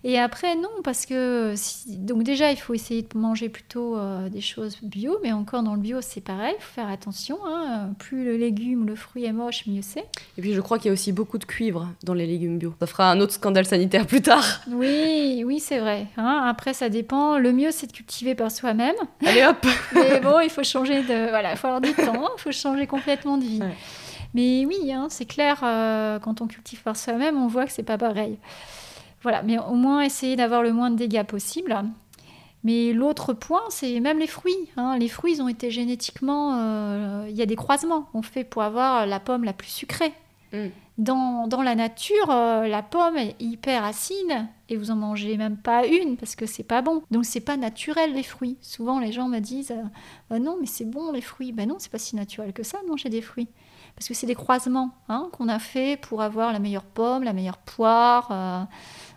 Et 0.03 0.19
après, 0.19 0.55
non, 0.55 0.69
parce 0.83 1.05
que 1.05 1.53
donc 1.87 2.23
déjà, 2.23 2.51
il 2.51 2.57
faut 2.57 2.73
essayer 2.73 3.01
de 3.01 3.17
manger 3.17 3.49
plutôt 3.49 3.97
euh, 3.97 4.29
des 4.29 4.41
choses 4.41 4.77
bio, 4.81 5.17
mais 5.23 5.31
encore 5.31 5.63
dans 5.63 5.73
le 5.73 5.81
bio, 5.81 5.97
c'est 6.01 6.21
pareil, 6.21 6.53
il 6.57 6.61
faut 6.61 6.75
faire 6.75 6.89
attention. 6.89 7.37
Hein. 7.45 7.89
Plus 7.97 8.23
le 8.23 8.37
légume 8.37 8.85
le 8.85 8.95
fruit 8.95 9.25
est 9.25 9.33
moche, 9.33 9.65
mieux 9.67 9.81
c'est. 9.81 10.05
Et 10.37 10.41
puis, 10.41 10.53
je 10.53 10.61
crois 10.61 10.77
qu'il 10.77 10.87
y 10.87 10.89
a 10.89 10.93
aussi 10.93 11.11
beaucoup 11.11 11.37
de 11.37 11.45
cuivre 11.45 11.89
dans 12.03 12.13
les 12.13 12.27
légumes 12.27 12.57
bio. 12.57 12.73
Ça 12.79 12.87
fera 12.87 13.11
un 13.11 13.19
autre 13.19 13.33
scandale 13.33 13.65
sanitaire 13.65 14.05
plus 14.05 14.21
tard. 14.21 14.61
Oui, 14.71 15.43
oui, 15.45 15.59
c'est 15.59 15.79
vrai. 15.79 16.05
Hein. 16.15 16.43
Après, 16.47 16.73
ça 16.73 16.89
dépend. 16.89 17.37
Le 17.37 17.51
mieux, 17.51 17.71
c'est 17.71 17.87
de 17.87 17.91
cultiver 17.91 18.35
par 18.35 18.51
soi-même. 18.51 18.95
Allez 19.25 19.45
hop 19.45 19.65
Mais 19.93 20.19
bon, 20.19 20.39
il 20.39 20.49
faut 20.49 20.63
changer 20.63 21.01
de. 21.01 21.29
Voilà, 21.29 21.51
il 21.51 21.57
faut 21.57 21.67
avoir 21.67 21.81
du 21.81 21.93
temps, 21.93 22.29
il 22.37 22.41
faut 22.41 22.51
changer 22.51 22.87
complètement 22.87 23.37
de 23.37 23.43
vie. 23.43 23.61
Mais 24.37 24.67
oui, 24.67 24.91
hein, 24.93 25.07
c'est 25.09 25.25
clair, 25.25 25.61
euh, 25.63 26.19
quand 26.19 26.41
on 26.41 26.47
cultive 26.47 26.83
par 26.83 26.95
soi-même, 26.95 27.41
on 27.41 27.47
voit 27.47 27.65
que 27.65 27.71
c'est 27.71 27.81
pas 27.81 27.97
pareil. 27.97 28.37
Voilà, 29.23 29.41
mais 29.41 29.57
au 29.57 29.73
moins 29.73 30.01
essayer 30.01 30.35
d'avoir 30.35 30.61
le 30.61 30.71
moins 30.71 30.91
de 30.91 30.95
dégâts 30.95 31.23
possible. 31.23 31.75
Mais 32.63 32.93
l'autre 32.93 33.33
point, 33.33 33.63
c'est 33.69 33.99
même 33.99 34.19
les 34.19 34.27
fruits. 34.27 34.69
Hein. 34.77 34.95
Les 34.99 35.07
fruits, 35.07 35.33
ils 35.33 35.41
ont 35.41 35.47
été 35.47 35.71
génétiquement. 35.71 36.59
Euh, 36.59 37.25
il 37.27 37.35
y 37.35 37.41
a 37.41 37.47
des 37.47 37.55
croisements. 37.55 38.09
On 38.13 38.21
fait 38.21 38.43
pour 38.43 38.61
avoir 38.61 39.07
la 39.07 39.19
pomme 39.19 39.43
la 39.43 39.53
plus 39.53 39.69
sucrée. 39.69 40.13
Mm. 40.53 40.67
Dans, 40.99 41.47
dans, 41.47 41.63
la 41.63 41.73
nature, 41.73 42.29
euh, 42.29 42.67
la 42.67 42.83
pomme 42.83 43.17
est 43.17 43.35
hyper 43.39 43.83
acide 43.83 44.45
et 44.69 44.77
vous 44.77 44.91
en 44.91 44.95
mangez 44.95 45.35
même 45.37 45.57
pas 45.57 45.87
une 45.87 46.15
parce 46.15 46.35
que 46.35 46.45
c'est 46.45 46.63
pas 46.63 46.83
bon. 46.83 47.01
Donc 47.09 47.25
c'est 47.25 47.39
pas 47.39 47.57
naturel 47.57 48.13
les 48.13 48.21
fruits. 48.21 48.57
Souvent 48.61 48.99
les 48.99 49.11
gens 49.11 49.29
me 49.29 49.39
disent 49.39 49.73
bah 50.29 50.37
non 50.37 50.57
mais 50.59 50.67
c'est 50.67 50.85
bon 50.85 51.11
les 51.11 51.21
fruits. 51.21 51.53
Ben 51.53 51.67
non 51.67 51.77
c'est 51.79 51.91
pas 51.91 51.97
si 51.97 52.15
naturel 52.15 52.53
que 52.53 52.63
ça 52.63 52.79
de 52.83 52.87
manger 52.87 53.09
des 53.09 53.21
fruits 53.21 53.49
parce 53.97 54.07
que 54.07 54.13
c'est 54.13 54.27
des 54.27 54.35
croisements 54.35 54.91
hein, 55.09 55.27
qu'on 55.31 55.49
a 55.49 55.57
fait 55.57 55.99
pour 55.99 56.21
avoir 56.21 56.53
la 56.53 56.59
meilleure 56.59 56.83
pomme, 56.83 57.23
la 57.23 57.33
meilleure 57.33 57.57
poire. 57.57 58.27
Euh, 58.29 58.63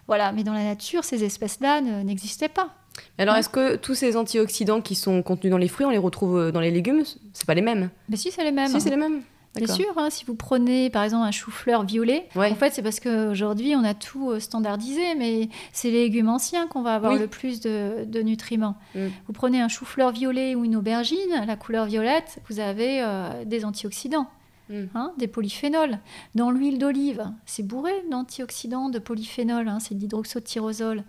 voilà, 0.07 0.33
mais 0.33 0.43
dans 0.43 0.55
la 0.55 0.65
nature, 0.65 1.05
ces 1.05 1.23
espèces-là 1.23 1.83
n'existaient 1.83 2.49
pas. 2.49 2.71
Alors, 3.19 3.37
est-ce 3.37 3.51
que 3.51 3.77
tous 3.77 3.95
ces 3.95 4.17
antioxydants 4.17 4.81
qui 4.81 4.95
sont 4.95 5.23
contenus 5.23 5.51
dans 5.51 5.59
les 5.59 5.69
fruits, 5.69 5.85
on 5.85 5.91
les 5.91 5.99
retrouve 5.99 6.39
euh, 6.39 6.51
dans 6.51 6.61
les 6.61 6.71
légumes? 6.71 7.03
C'est 7.35 7.47
pas 7.47 7.55
les 7.55 7.61
mêmes? 7.61 7.91
Mais 8.09 8.17
si, 8.17 8.31
c'est 8.31 8.43
les 8.43 8.53
mêmes. 8.53 8.69
Si, 8.69 8.81
c'est 8.81 8.89
les 8.89 8.97
mêmes. 8.97 9.21
Bien 9.55 9.67
sûr, 9.67 9.93
hein, 9.97 10.09
si 10.11 10.25
vous 10.25 10.37
prenez 10.37 10.91
par 10.91 11.03
exemple 11.03 11.27
un 11.27 11.33
chou-fleur 11.33 11.85
violet, 11.85 12.29
en 12.37 12.55
fait 12.55 12.73
c'est 12.73 12.83
parce 12.83 13.01
qu'aujourd'hui 13.01 13.75
on 13.75 13.83
a 13.83 13.95
tout 13.95 14.31
euh, 14.31 14.39
standardisé, 14.39 15.17
mais 15.19 15.49
c'est 15.73 15.91
les 15.91 16.05
légumes 16.05 16.29
anciens 16.29 16.69
qu'on 16.69 16.83
va 16.83 16.95
avoir 16.95 17.17
le 17.17 17.27
plus 17.27 17.61
de, 17.61 18.23
nutriments. 18.23 18.77
Mm. 18.95 19.09
Vous 19.27 19.33
prenez 19.33 19.61
un 19.61 19.67
chou-fleur 19.67 20.13
violet 20.13 20.55
ou 20.55 20.65
une 20.65 20.77
aubergine, 20.77 21.45
la 21.45 21.57
couleur 21.57 21.87
violette, 21.87 22.39
vous 22.49 22.61
avez 22.61 23.05
des 23.45 23.65
antioxydants. 23.65 24.29
Mm. 24.71 24.85
Hein, 24.95 25.13
des 25.19 25.27
polyphénols. 25.27 25.99
Dans 26.35 26.51
l'huile 26.51 26.79
d'olive, 26.79 27.25
c'est 27.45 27.65
bourré 27.65 27.93
d'antioxydants, 28.11 28.89
de 28.89 29.01
polyphénols, 29.01 29.69
hein, 29.69 29.81
c'est 29.81 29.95
de 29.97 30.01
l'hydroxytyrosol. 30.01 31.03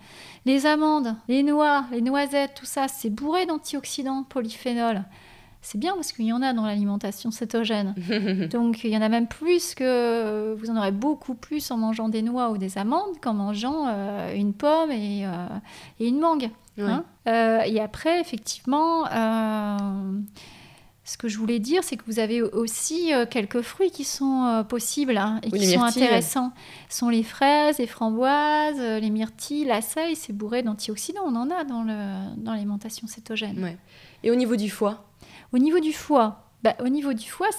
Les 0.45 0.65
amandes, 0.65 1.15
les 1.28 1.43
noix, 1.43 1.86
les 1.91 2.02
noisettes, 2.02 2.56
tout 2.56 2.65
ça, 2.65 2.88
c'est 2.88 3.12
bourré 3.12 3.45
d'antioxydants, 3.45 4.24
polyphénols. 4.24 5.04
C'est 5.62 5.78
bien 5.78 5.93
parce 5.93 6.12
qu'il 6.12 6.26
y 6.26 6.34
en 6.34 6.41
a 6.41 6.54
dans 6.54 6.65
l'alimentation 6.65 7.30
cétogène. 7.30 7.93
Donc 8.52 8.84
il 8.84 8.89
y 8.89 8.97
en 8.97 9.02
a 9.02 9.10
même 9.10 9.28
plus 9.28 9.76
que 9.76 10.56
vous 10.56 10.71
en 10.71 10.78
aurez 10.78 10.91
beaucoup 10.91 11.36
plus 11.36 11.69
en 11.69 11.78
mangeant 11.78 12.10
des 12.10 12.24
noix 12.24 12.50
ou 12.50 12.58
des 12.58 12.80
amandes 12.80 13.19
qu'en 13.21 13.36
mangeant 13.36 13.86
euh, 13.88 14.34
une 14.34 14.54
pomme 14.54 14.89
et, 14.89 15.26
euh, 15.28 15.47
une 16.00 16.19
mangue. 16.19 16.50
Hein. 16.80 17.04
Euh, 17.28 17.62
et 17.62 17.80
après, 17.80 18.19
effectivement, 18.19 19.06
ce 21.12 21.17
que 21.17 21.28
je 21.28 21.38
voulais 21.38 21.60
dire, 21.60 21.84
c'est 21.84 21.97
que 21.97 22.06
vous 22.08 22.19
avez 22.19 22.41
aussi 22.41 23.13
euh, 23.13 23.26
quelques 23.30 23.62
fruits 23.63 23.91
qui 23.91 24.06
sont 24.06 24.45
euh, 24.45 24.63
possibles 24.63 25.17
hein, 25.17 25.41
et 25.43 25.52
qui 25.52 25.67
sont 25.67 25.84
intéressants. 25.84 26.54
Ce 26.88 27.00
sont 27.00 27.10
les 27.10 27.24
fraises, 27.24 27.80
les 27.80 27.88
framboises, 27.88 28.80
euh, 28.80 28.97
les 28.97 29.10
myrtilles, 29.10 29.65
la 29.65 29.76
l'aceille, 29.76 30.15
c'est 30.15 30.32
bourré 30.32 30.63
d'antioxydants. 30.63 31.24
On 31.26 31.36
en 31.36 31.52
a 31.52 31.65
dans 31.65 31.84
l'alimentation 32.45 33.08
cétogène. 33.08 33.76
Et 34.24 34.32
au 34.32 34.36
niveau 34.36 34.56
du 34.56 34.69
foie? 34.69 35.04
Au 35.52 35.58
niveau 35.58 35.82
du 35.82 35.91
foie, 35.91 36.45
bah, 36.63 36.76
au 36.80 36.88
niveau 36.88 37.12
du 37.12 37.30
foie, 37.30 37.50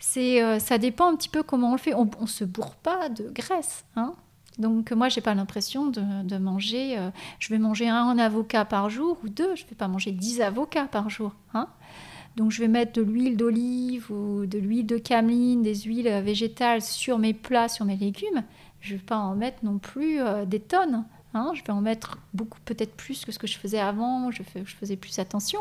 c'est, 0.00 0.58
ça 0.58 0.78
dépend 0.78 1.12
un 1.12 1.14
petit 1.14 1.28
peu 1.28 1.44
comment 1.44 1.68
on 1.68 1.72
le 1.72 1.78
fait. 1.78 1.94
On 1.94 2.10
ne 2.20 2.26
se 2.26 2.42
bourre 2.42 2.74
pas 2.74 3.08
de 3.10 3.30
graisse. 3.30 3.84
Hein. 3.94 4.14
donc 4.58 4.90
moi, 4.90 5.08
j'ai 5.08 5.20
pas 5.20 5.34
l'impression 5.34 5.86
de, 5.86 6.38
manger. 6.38 6.98
je 7.38 7.48
vais 7.50 7.58
manger 7.58 7.88
un 7.88 8.18
avocat 8.18 8.64
par 8.64 8.90
jour 8.90 9.18
ou 9.22 9.28
deux. 9.28 9.54
Je 9.54 9.64
vais 9.66 9.76
pas 9.76 9.86
manger 9.86 10.10
dix 10.10 10.40
avocats 10.40 10.86
par 10.86 11.08
jour. 11.10 11.32
Hein. 11.54 11.68
Donc 12.38 12.52
je 12.52 12.60
vais 12.60 12.68
mettre 12.68 12.92
de 12.92 13.02
l'huile 13.02 13.36
d'olive 13.36 14.12
ou 14.12 14.46
de 14.46 14.58
l'huile 14.58 14.86
de 14.86 14.96
cameline, 14.96 15.60
des 15.60 15.74
huiles 15.74 16.08
végétales 16.22 16.82
sur 16.82 17.18
mes 17.18 17.34
plats, 17.34 17.68
sur 17.68 17.84
mes 17.84 17.96
légumes. 17.96 18.44
Je 18.80 18.94
ne 18.94 18.98
vais 18.98 19.04
pas 19.04 19.16
en 19.16 19.34
mettre 19.34 19.64
non 19.64 19.78
plus 19.78 20.20
euh, 20.20 20.44
des 20.44 20.60
tonnes. 20.60 21.04
Hein. 21.34 21.50
Je 21.54 21.64
vais 21.64 21.72
en 21.72 21.80
mettre 21.80 22.18
beaucoup, 22.34 22.60
peut-être 22.64 22.94
plus 22.94 23.24
que 23.24 23.32
ce 23.32 23.40
que 23.40 23.48
je 23.48 23.58
faisais 23.58 23.80
avant. 23.80 24.30
Je, 24.30 24.44
je 24.54 24.76
faisais 24.76 24.94
plus 24.94 25.18
attention. 25.18 25.58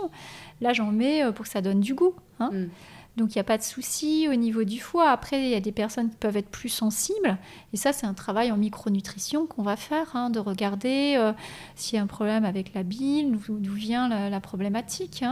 Là, 0.62 0.72
j'en 0.74 0.92
mets 0.92 1.24
euh, 1.24 1.32
pour 1.32 1.46
que 1.46 1.52
ça 1.52 1.62
donne 1.62 1.80
du 1.80 1.96
goût. 1.96 2.14
Hein. 2.40 2.52
Mm. 2.54 2.70
Donc 3.18 3.34
il 3.34 3.40
n'y 3.40 3.42
a 3.42 3.44
pas 3.44 3.58
de 3.58 3.64
souci 3.64 4.28
au 4.30 4.36
niveau 4.36 4.64
du 4.64 4.80
foie. 4.80 5.10
Après, 5.10 5.42
il 5.42 5.50
y 5.50 5.56
a 5.56 5.60
des 5.60 5.72
personnes 5.72 6.12
qui 6.12 6.18
peuvent 6.18 6.38
être 6.38 6.52
plus 6.52 6.70
sensibles. 6.70 7.40
Et 7.74 7.78
ça, 7.78 7.92
c'est 7.92 8.06
un 8.06 8.14
travail 8.14 8.52
en 8.52 8.58
micronutrition 8.58 9.48
qu'on 9.48 9.64
va 9.64 9.78
faire, 9.78 10.16
hein, 10.16 10.30
de 10.30 10.38
regarder 10.38 11.16
euh, 11.18 11.34
s'il 11.74 11.96
y 11.96 12.00
a 12.00 12.04
un 12.04 12.08
problème 12.08 12.46
avec 12.46 12.76
la 12.76 12.84
bile, 12.84 13.40
d'où 13.50 13.74
vient 13.74 14.08
la, 14.08 14.30
la 14.30 14.40
problématique. 14.40 15.24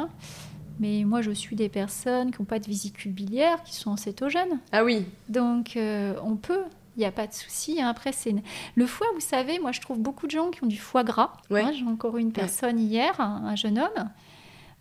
Mais 0.80 1.04
moi, 1.06 1.22
je 1.22 1.32
suis 1.32 1.56
des 1.56 1.70
personnes 1.70 2.32
qui 2.32 2.42
n'ont 2.42 2.46
pas 2.46 2.60
de 2.60 2.68
vésicule 2.68 3.12
biliaire, 3.12 3.64
qui 3.64 3.76
sont 3.76 3.96
cétogènes. 3.96 4.60
Ah 4.72 4.84
oui. 4.84 5.06
Donc, 5.30 5.78
euh, 5.78 6.16
on 6.24 6.36
peut. 6.36 6.64
Il 6.98 7.00
n'y 7.00 7.06
a 7.06 7.12
pas 7.12 7.28
de 7.28 7.34
souci. 7.34 7.82
Hein. 7.82 7.90
Après, 7.90 8.12
c'est 8.12 8.34
le 8.76 8.86
foie. 8.86 9.08
Vous 9.14 9.22
savez, 9.22 9.60
moi, 9.60 9.72
je 9.72 9.82
trouve 9.82 10.00
beaucoup 10.00 10.28
de 10.28 10.32
gens 10.32 10.50
qui 10.50 10.64
ont 10.64 10.68
du 10.68 10.78
foie 10.78 11.04
gras. 11.04 11.34
Hein, 11.52 11.72
j'ai 11.78 11.86
encore 11.86 12.18
eu 12.18 12.22
une 12.22 12.32
personne 12.32 12.80
hier, 12.80 13.20
un, 13.20 13.56
jeune 13.56 13.80
homme, 13.80 14.10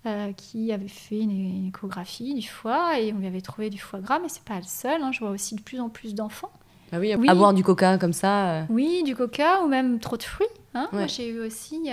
euh, 0.06 0.32
qui 0.32 0.70
avait 0.72 0.86
fait 0.86 1.20
une, 1.20 1.68
échographie 1.68 2.34
du 2.34 2.46
foie 2.46 3.00
et 3.00 3.12
on 3.12 3.18
lui 3.18 3.26
avait 3.26 3.40
trouvé 3.40 3.68
du 3.68 3.78
foie 3.78 3.98
gras, 3.98 4.20
mais 4.20 4.28
c'est 4.28 4.44
pas 4.44 4.56
le 4.56 4.66
seul. 4.66 5.02
Hein. 5.02 5.10
Je 5.10 5.20
vois 5.20 5.30
aussi 5.30 5.56
de 5.56 5.60
plus 5.60 5.80
en 5.80 5.88
plus 5.88 6.14
d'enfants. 6.14 6.52
Ah 6.92 7.00
oui, 7.00 7.12
oui, 7.18 7.28
boire 7.34 7.54
du 7.54 7.64
coca 7.64 7.98
comme 7.98 8.12
ça. 8.12 8.50
Euh. 8.50 8.64
Oui, 8.68 9.02
du 9.04 9.16
coca 9.16 9.62
ou 9.62 9.66
même 9.66 9.98
trop 9.98 10.16
de 10.16 10.22
fruits. 10.22 10.46
Moi, 10.92 11.06
j'ai 11.06 11.28
eu 11.28 11.40
aussi 11.40 11.88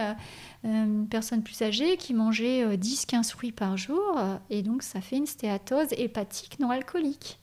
une 0.64 1.08
personne 1.08 1.44
plus 1.44 1.62
âgée 1.62 1.98
qui 1.98 2.14
mangeait 2.14 2.76
10-15 2.76 3.20
euh, 3.20 3.24
fruits 3.24 3.52
par 3.52 3.78
jour, 3.78 4.18
euh, 4.18 4.38
et 4.50 4.62
donc 4.62 4.84
ça 4.84 5.02
fait 5.02 5.18
une 5.18 5.26
stéatose 5.26 5.88
hépatique 5.92 6.60
non 6.60 6.70
alcoolique. 6.70 7.40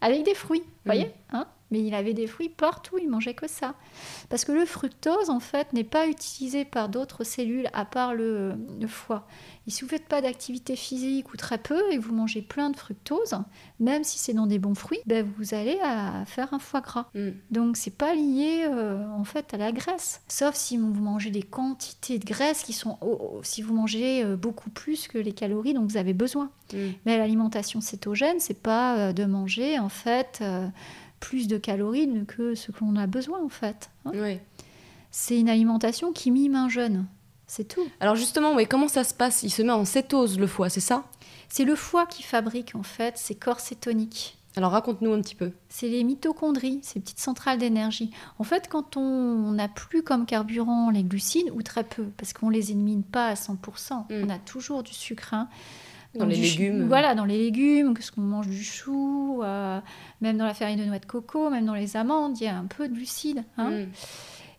Avec 0.00 0.24
des 0.24 0.34
fruits, 0.34 0.62
vous 0.62 0.66
voyez 0.86 1.06
mmh. 1.06 1.36
hein? 1.36 1.46
Mais 1.70 1.82
il 1.82 1.94
avait 1.94 2.14
des 2.14 2.26
fruits 2.26 2.48
partout, 2.48 2.98
il 2.98 3.08
mangeait 3.08 3.34
que 3.34 3.48
ça. 3.48 3.74
Parce 4.28 4.44
que 4.44 4.52
le 4.52 4.64
fructose, 4.64 5.30
en 5.30 5.40
fait, 5.40 5.72
n'est 5.72 5.84
pas 5.84 6.08
utilisé 6.08 6.64
par 6.64 6.88
d'autres 6.88 7.24
cellules 7.24 7.68
à 7.72 7.84
part 7.84 8.14
le, 8.14 8.54
foie. 8.88 9.26
Et 9.66 9.70
si 9.70 9.82
vous 9.82 9.86
ne 9.86 9.90
faites 9.90 10.08
pas 10.08 10.20
d'activité 10.20 10.74
physique 10.74 11.32
ou 11.32 11.36
très 11.36 11.58
peu 11.58 11.92
et 11.92 11.98
vous 11.98 12.14
mangez 12.14 12.42
plein 12.42 12.70
de 12.70 12.76
fructose, 12.76 13.36
même 13.78 14.04
si 14.04 14.18
c'est 14.18 14.32
dans 14.32 14.46
des 14.46 14.58
bons 14.58 14.74
fruits, 14.74 15.00
ben 15.06 15.24
vous 15.38 15.54
allez 15.54 15.78
à 15.82 16.24
faire 16.26 16.52
un 16.52 16.58
foie 16.58 16.80
gras. 16.80 17.06
Donc, 17.14 17.24
mm. 17.24 17.32
Donc 17.50 17.76
c'est 17.76 17.94
pas 17.94 18.14
lié 18.14 18.64
euh, 18.64 19.06
en 19.10 19.22
fait 19.22 19.54
à 19.54 19.56
la 19.56 19.70
graisse. 19.70 20.22
Sauf 20.28 20.54
si 20.54 20.76
vous 20.76 20.92
mangez 20.92 21.30
des 21.30 21.42
quantités 21.42 22.18
de 22.18 22.24
graisse 22.24 22.62
qui 22.62 22.72
sont 22.72 22.98
si 23.42 23.62
vous 23.62 23.74
mangez 23.74 24.24
euh, 24.24 24.36
beaucoup 24.36 24.70
plus 24.70 25.06
que 25.06 25.18
les 25.18 25.32
calories 25.32 25.74
dont 25.74 25.84
vous 25.84 25.98
avez 25.98 26.14
besoin. 26.14 26.50
Mm. 26.72 26.76
Mais 27.06 27.18
l'alimentation 27.18 27.80
cétogène, 27.80 28.40
c'est 28.40 28.60
pas 28.60 28.96
euh, 28.96 29.12
de 29.12 29.24
manger 29.24 29.78
en 29.78 29.88
fait 29.88 30.42
plus 31.20 31.46
de 31.46 31.58
calories 31.58 32.08
que 32.26 32.54
ce 32.54 32.72
qu'on 32.72 32.96
a 32.96 33.06
besoin 33.06 33.42
en 33.44 33.48
fait. 33.48 33.90
Hein. 34.06 34.38
C'est 35.10 35.38
une 35.38 35.48
alimentation 35.48 36.12
qui 36.12 36.30
mime 36.30 36.54
un 36.54 36.68
jeûne, 36.68 37.06
c'est 37.46 37.68
tout. 37.68 37.86
Alors 38.00 38.16
justement, 38.16 38.54
oui, 38.54 38.66
comment 38.66 38.88
ça 38.88 39.04
se 39.04 39.14
passe? 39.14 39.42
Il 39.42 39.50
se 39.50 39.62
met 39.62 39.72
en 39.72 39.84
cétose 39.84 40.38
le 40.38 40.46
foie, 40.46 40.68
c'est 40.68 40.80
ça? 40.80 41.04
C'est 41.48 41.64
le 41.64 41.74
foie 41.74 42.06
qui 42.06 42.22
fabrique 42.22 42.74
en 42.74 42.82
fait 42.82 43.18
ces 43.18 43.34
corps 43.34 43.60
cétoniques. 43.60 44.36
Alors 44.56 44.72
raconte-nous 44.72 45.12
un 45.12 45.20
petit 45.20 45.36
peu. 45.36 45.52
C'est 45.68 45.88
les 45.88 46.02
mitochondries, 46.02 46.80
ces 46.82 46.98
petites 46.98 47.20
centrales 47.20 47.58
d'énergie. 47.58 48.10
En 48.38 48.44
fait, 48.44 48.68
quand 48.68 48.96
on 48.96 49.52
n'a 49.52 49.68
plus 49.68 50.02
comme 50.02 50.26
carburant 50.26 50.90
les 50.90 51.04
glucides, 51.04 51.50
ou 51.52 51.62
très 51.62 51.84
peu, 51.84 52.06
parce 52.16 52.32
qu'on 52.32 52.50
les 52.50 52.72
élimine 52.72 53.04
pas 53.04 53.28
à 53.28 53.34
100%, 53.34 53.54
mm. 53.54 54.04
on 54.24 54.28
a 54.28 54.38
toujours 54.38 54.82
du 54.82 54.92
sucre. 54.92 55.34
Hein. 55.34 55.48
Dans, 56.14 56.26
les 56.26 56.36
légumes. 56.36 56.88
Voilà, 56.88 57.14
dans 57.14 57.24
les 57.24 57.38
légumes, 57.38 57.94
qu'est-ce 57.94 58.10
qu'on 58.10 58.20
mange 58.20 58.48
du 58.48 58.64
chou, 58.64 59.40
euh, 59.42 59.80
même 60.20 60.38
dans 60.38 60.44
la 60.44 60.54
farine 60.54 60.80
de 60.80 60.84
noix 60.84 60.98
de 60.98 61.06
coco, 61.06 61.50
même 61.50 61.66
dans 61.66 61.74
les 61.74 61.96
amandes, 61.96 62.40
il 62.40 62.44
y 62.44 62.48
a 62.48 62.56
un 62.56 62.66
peu 62.66 62.88
de 62.88 62.94
glucides. 62.94 63.44
Hein. 63.56 63.70
Mm. 63.70 63.86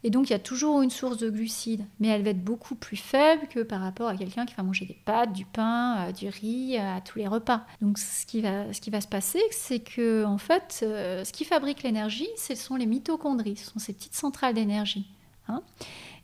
Et 0.03 0.09
donc, 0.09 0.29
il 0.29 0.33
y 0.33 0.35
a 0.35 0.39
toujours 0.39 0.81
une 0.81 0.89
source 0.89 1.17
de 1.17 1.29
glucides, 1.29 1.85
mais 1.99 2.07
elle 2.07 2.23
va 2.23 2.31
être 2.31 2.43
beaucoup 2.43 2.73
plus 2.73 2.97
faible 2.97 3.47
que 3.47 3.59
par 3.59 3.81
rapport 3.81 4.07
à 4.07 4.15
quelqu'un 4.15 4.45
qui 4.45 4.55
va 4.55 4.63
manger 4.63 4.85
des 4.85 4.97
pâtes, 5.05 5.31
du 5.31 5.45
pain, 5.45 6.07
euh, 6.07 6.11
du 6.11 6.27
riz 6.27 6.77
euh, 6.77 6.97
à 6.97 7.01
tous 7.01 7.19
les 7.19 7.27
repas. 7.27 7.65
Donc, 7.81 7.99
ce 7.99 8.25
qui 8.25 8.41
va, 8.41 8.73
ce 8.73 8.81
qui 8.81 8.89
va 8.89 8.99
se 8.99 9.07
passer, 9.07 9.41
c'est 9.51 9.79
que, 9.79 10.25
en 10.25 10.39
fait, 10.39 10.79
euh, 10.81 11.23
ce 11.23 11.31
qui 11.31 11.45
fabrique 11.45 11.83
l'énergie, 11.83 12.29
ce 12.35 12.55
sont 12.55 12.75
les 12.75 12.87
mitochondries, 12.87 13.57
ce 13.57 13.69
sont 13.69 13.79
ces 13.79 13.93
petites 13.93 14.15
centrales 14.15 14.55
d'énergie. 14.55 15.05
Hein. 15.47 15.61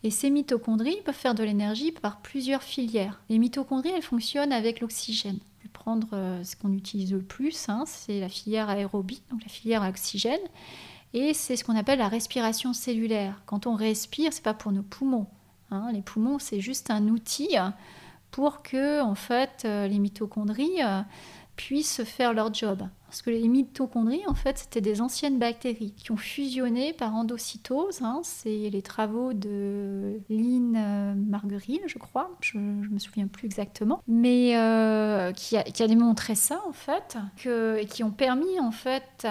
Et 0.03 0.11
ces 0.11 0.29
mitochondries 0.29 0.97
peuvent 1.05 1.15
faire 1.15 1.35
de 1.35 1.43
l'énergie 1.43 1.91
par 1.91 2.21
plusieurs 2.21 2.63
filières. 2.63 3.21
Les 3.29 3.37
mitochondries, 3.37 3.91
elles 3.95 4.01
fonctionnent 4.01 4.53
avec 4.53 4.79
l'oxygène. 4.79 5.39
Je 5.59 5.63
vais 5.63 5.71
prendre 5.73 6.07
ce 6.43 6.55
qu'on 6.55 6.71
utilise 6.73 7.11
le 7.11 7.21
plus, 7.21 7.67
hein, 7.67 7.83
c'est 7.85 8.19
la 8.19 8.29
filière 8.29 8.69
aérobie, 8.69 9.21
donc 9.31 9.41
la 9.43 9.49
filière 9.49 9.83
à 9.83 9.89
oxygène. 9.89 10.39
Et 11.13 11.33
c'est 11.33 11.55
ce 11.55 11.63
qu'on 11.63 11.75
appelle 11.75 11.99
la 11.99 12.09
respiration 12.09 12.73
cellulaire. 12.73 13.41
Quand 13.45 13.65
on 13.65 13.75
respire, 13.75 14.33
c'est 14.33 14.43
pas 14.43 14.53
pour 14.53 14.71
nos 14.71 14.83
poumons. 14.83 15.27
Hein. 15.71 15.89
Les 15.93 16.01
poumons, 16.01 16.39
c'est 16.39 16.59
juste 16.59 16.91
un 16.91 17.07
outil 17.07 17.55
pour 18.31 18.61
que 18.61 19.01
en 19.01 19.15
fait, 19.15 19.63
euh, 19.65 19.87
les 19.87 19.99
mitochondries 19.99 20.83
euh, 20.83 21.01
puissent 21.55 22.03
faire 22.03 22.33
leur 22.33 22.53
job. 22.53 22.87
Parce 23.07 23.21
que 23.21 23.29
les 23.29 23.47
mitochondries, 23.47 24.27
en 24.27 24.33
fait, 24.33 24.57
c'était 24.57 24.81
des 24.81 25.01
anciennes 25.01 25.39
bactéries 25.39 25.93
qui 25.95 26.11
ont 26.11 26.17
fusionné 26.17 26.91
par 26.91 27.15
endocytose. 27.15 28.01
Hein. 28.01 28.19
c'est 28.23 28.69
les 28.69 28.81
travaux 28.81 29.31
de 29.33 30.19
Lynn 30.29 30.75
euh, 30.75 31.13
Marguerite, 31.15 31.83
je 31.87 31.97
crois, 31.97 32.29
je 32.41 32.57
ne 32.57 32.87
me 32.89 32.99
souviens 32.99 33.27
plus 33.27 33.45
exactement, 33.45 34.01
mais 34.07 34.57
euh, 34.57 35.31
qui, 35.31 35.55
a, 35.55 35.87
démontré 35.87 36.35
ça, 36.35 36.61
en 36.67 36.73
fait, 36.73 37.17
et 37.45 37.85
qui 37.85 38.03
ont 38.03 38.11
permis, 38.11 38.59
en 38.59 38.71
fait, 38.71 39.25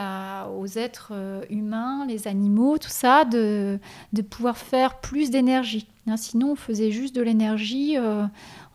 aux 0.57 0.67
êtres 0.67 1.11
euh, 1.12 1.45
humains, 1.51 2.07
les 2.07 2.29
animaux, 2.29 2.79
tout 2.79 2.89
ça, 2.89 3.25
de 3.27 3.79
pouvoir 4.31 4.57
faire 4.57 5.01
plus 5.01 5.31
d'énergie. 5.31 5.87
Hein, 6.07 6.16
sinon, 6.16 6.53
on 6.53 6.57
faisait 6.57 6.90
juste 6.90 7.14
de 7.14 7.23
l'énergie 7.23 7.97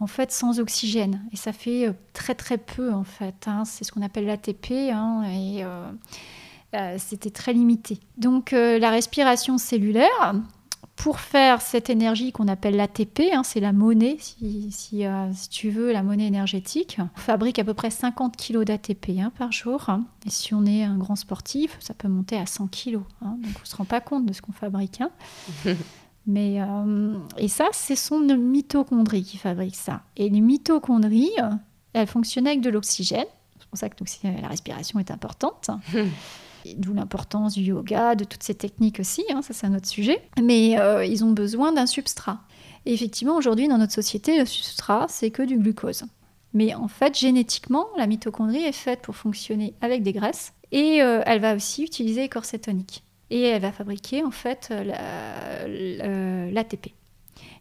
en 0.02 0.08
fait 0.08 0.32
sans 0.32 0.60
oxygène. 0.60 1.24
Et 1.32 1.38
ça 1.38 1.54
fait 1.54 1.88
euh, 1.88 1.94
très 2.12 2.36
très 2.36 2.58
peu 2.58 2.92
en 2.92 3.06
fait. 3.06 3.48
Hein. 3.48 3.64
C'est 3.66 3.86
ce 3.86 3.92
qu'on 3.92 4.02
appelle 4.02 4.26
l'ATP 4.26 4.72
hein, 4.92 5.24
et 5.24 5.64
euh, 5.64 5.90
euh, 6.76 6.96
c'était 6.98 7.30
très 7.30 7.54
limité. 7.54 8.00
Donc 8.18 8.52
la 8.52 8.90
respiration 8.90 9.58
cellulaire, 9.58 10.34
pour 10.96 11.20
faire 11.20 11.62
cette 11.62 11.90
énergie 11.90 12.32
qu'on 12.32 12.48
appelle 12.48 12.76
l'ATP, 12.76 13.22
c'est 13.44 13.60
la 13.60 13.74
monnaie, 13.74 14.18
si, 14.20 14.72
si, 14.72 15.04
tu 15.50 15.70
veux, 15.70 15.92
la 15.92 16.04
monnaie 16.04 16.28
énergétique. 16.28 16.98
On 17.00 17.20
fabrique 17.20 17.58
à 17.60 17.64
peu 17.64 17.74
près 17.74 17.90
50 17.90 18.38
kg 18.38 18.64
d'ATP 18.64 19.12
par 19.38 19.52
jour. 19.52 19.88
Et 20.26 20.30
si 20.30 20.54
on 20.54 20.66
est 20.66 20.84
un 20.84 20.98
grand 20.98 21.16
sportif, 21.16 21.78
ça 21.80 21.94
peut 21.94 22.08
monter 22.08 22.38
à 22.38 22.46
100 22.46 22.68
kg. 22.68 22.94
donc 22.94 23.04
on 23.22 23.38
ne 23.38 23.66
se 23.66 23.76
rend 23.76 23.86
pas 23.86 24.02
compte 24.02 24.26
de 24.26 24.34
ce 24.34 24.42
qu'on 24.42 24.52
fabrique. 24.52 25.02
Mais, 26.28 26.62
euh, 26.62 27.18
et 27.38 27.48
ça, 27.48 27.70
ce 27.74 27.96
sont 27.96 28.20
nos 28.20 28.38
mitochondries 28.38 29.24
qui 29.24 29.38
fabriquent 29.38 29.76
ça. 29.76 30.02
Et 30.18 30.30
les 30.30 30.42
mitochondries, 30.42 31.32
elles 31.94 32.08
fonctionnent 32.08 32.48
avec 32.48 32.62
de 32.62 32.70
l'oxygène. 32.70 33.26
C'est 33.60 33.68
pour 33.68 33.78
ça 33.78 33.90
que 33.90 34.04
la 34.42 34.48
respiration 34.48 35.00
est 35.00 35.12
importante. 35.12 35.70
D'où 36.78 36.94
l'importance 36.94 37.54
du 37.54 37.64
yoga, 37.64 38.14
de 38.14 38.24
toutes 38.24 38.44
ces 38.44 38.54
techniques 38.54 39.00
aussi, 39.00 39.24
hein, 39.34 39.42
ça 39.42 39.54
c'est 39.54 39.66
un 39.66 39.76
autre 39.76 39.88
sujet. 39.88 40.22
Mais 40.42 40.80
euh, 40.80 41.04
ils 41.04 41.26
ont 41.26 41.32
besoin 41.32 41.72
d'un 41.72 41.88
substrat. 41.88 42.42
Et 42.86 42.94
effectivement, 42.94 43.36
aujourd'hui, 43.36 43.68
dans 43.68 43.80
notre 43.80 43.94
société, 43.94 44.38
le 44.38 44.46
substrat, 44.46 45.08
c'est 45.10 45.32
que 45.32 45.42
du 45.42 45.58
glucose. 45.58 46.04
Mais 46.54 46.76
en 46.76 46.88
fait, 46.88 47.18
génétiquement, 47.18 47.88
la 47.98 48.08
mitochondrie 48.08 48.64
est 48.64 48.72
faite 48.72 49.02
pour 49.02 49.16
fonctionner 49.16 49.74
avec 49.82 50.04
des 50.04 50.14
graisses 50.14 50.54
et 50.72 51.02
euh, 51.02 51.22
elle 51.26 51.42
va 51.42 51.56
aussi 51.56 51.84
utiliser 51.84 52.22
les 52.22 52.30
corps 52.30 52.46
cétoniques 52.46 53.04
et 53.32 53.42
elle 53.42 53.62
va 53.62 53.72
fabriquer 53.72 54.24
en 54.24 54.30
fait 54.30 54.70
euh, 54.72 56.52
l'ATP. 56.52 56.88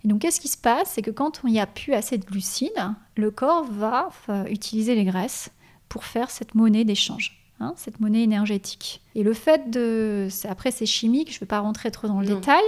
Et 0.05 0.09
donc, 0.09 0.21
qu'est-ce 0.21 0.41
qui 0.41 0.49
se 0.49 0.59
passe? 0.59 0.91
C'est 0.91 1.03
que 1.03 1.11
quand 1.11 1.41
il 1.45 1.53
n'y 1.53 1.61
a 1.61 1.67
plus 1.67 1.95
assez 1.95 2.19
de 2.19 2.25
glucides, 2.25 2.95
le 3.17 3.31
corps 3.31 3.65
va 3.65 4.11
utiliser 4.49 4.95
les 4.95 5.05
graisses 5.05 5.51
pour 5.89 6.05
faire 6.05 6.31
cette 6.31 6.55
monnaie 6.55 6.85
d'échange. 6.85 7.37
Hein, 7.63 7.75
cette 7.77 8.01
monnaie 8.01 8.23
énergétique. 8.23 9.03
Et 9.15 9.23
le 9.23 9.35
fait 9.35 9.71
de... 9.71 10.29
Après, 10.49 10.71
c'est 10.71 10.87
chimique, 10.87 11.31
je 11.31 11.37
ne 11.37 11.41
vais 11.41 11.47
pas 11.47 11.61
rentrer 11.61 11.91
trop 11.91 12.09
dans 12.09 12.21
le 12.21 12.27
détail, 12.27 12.63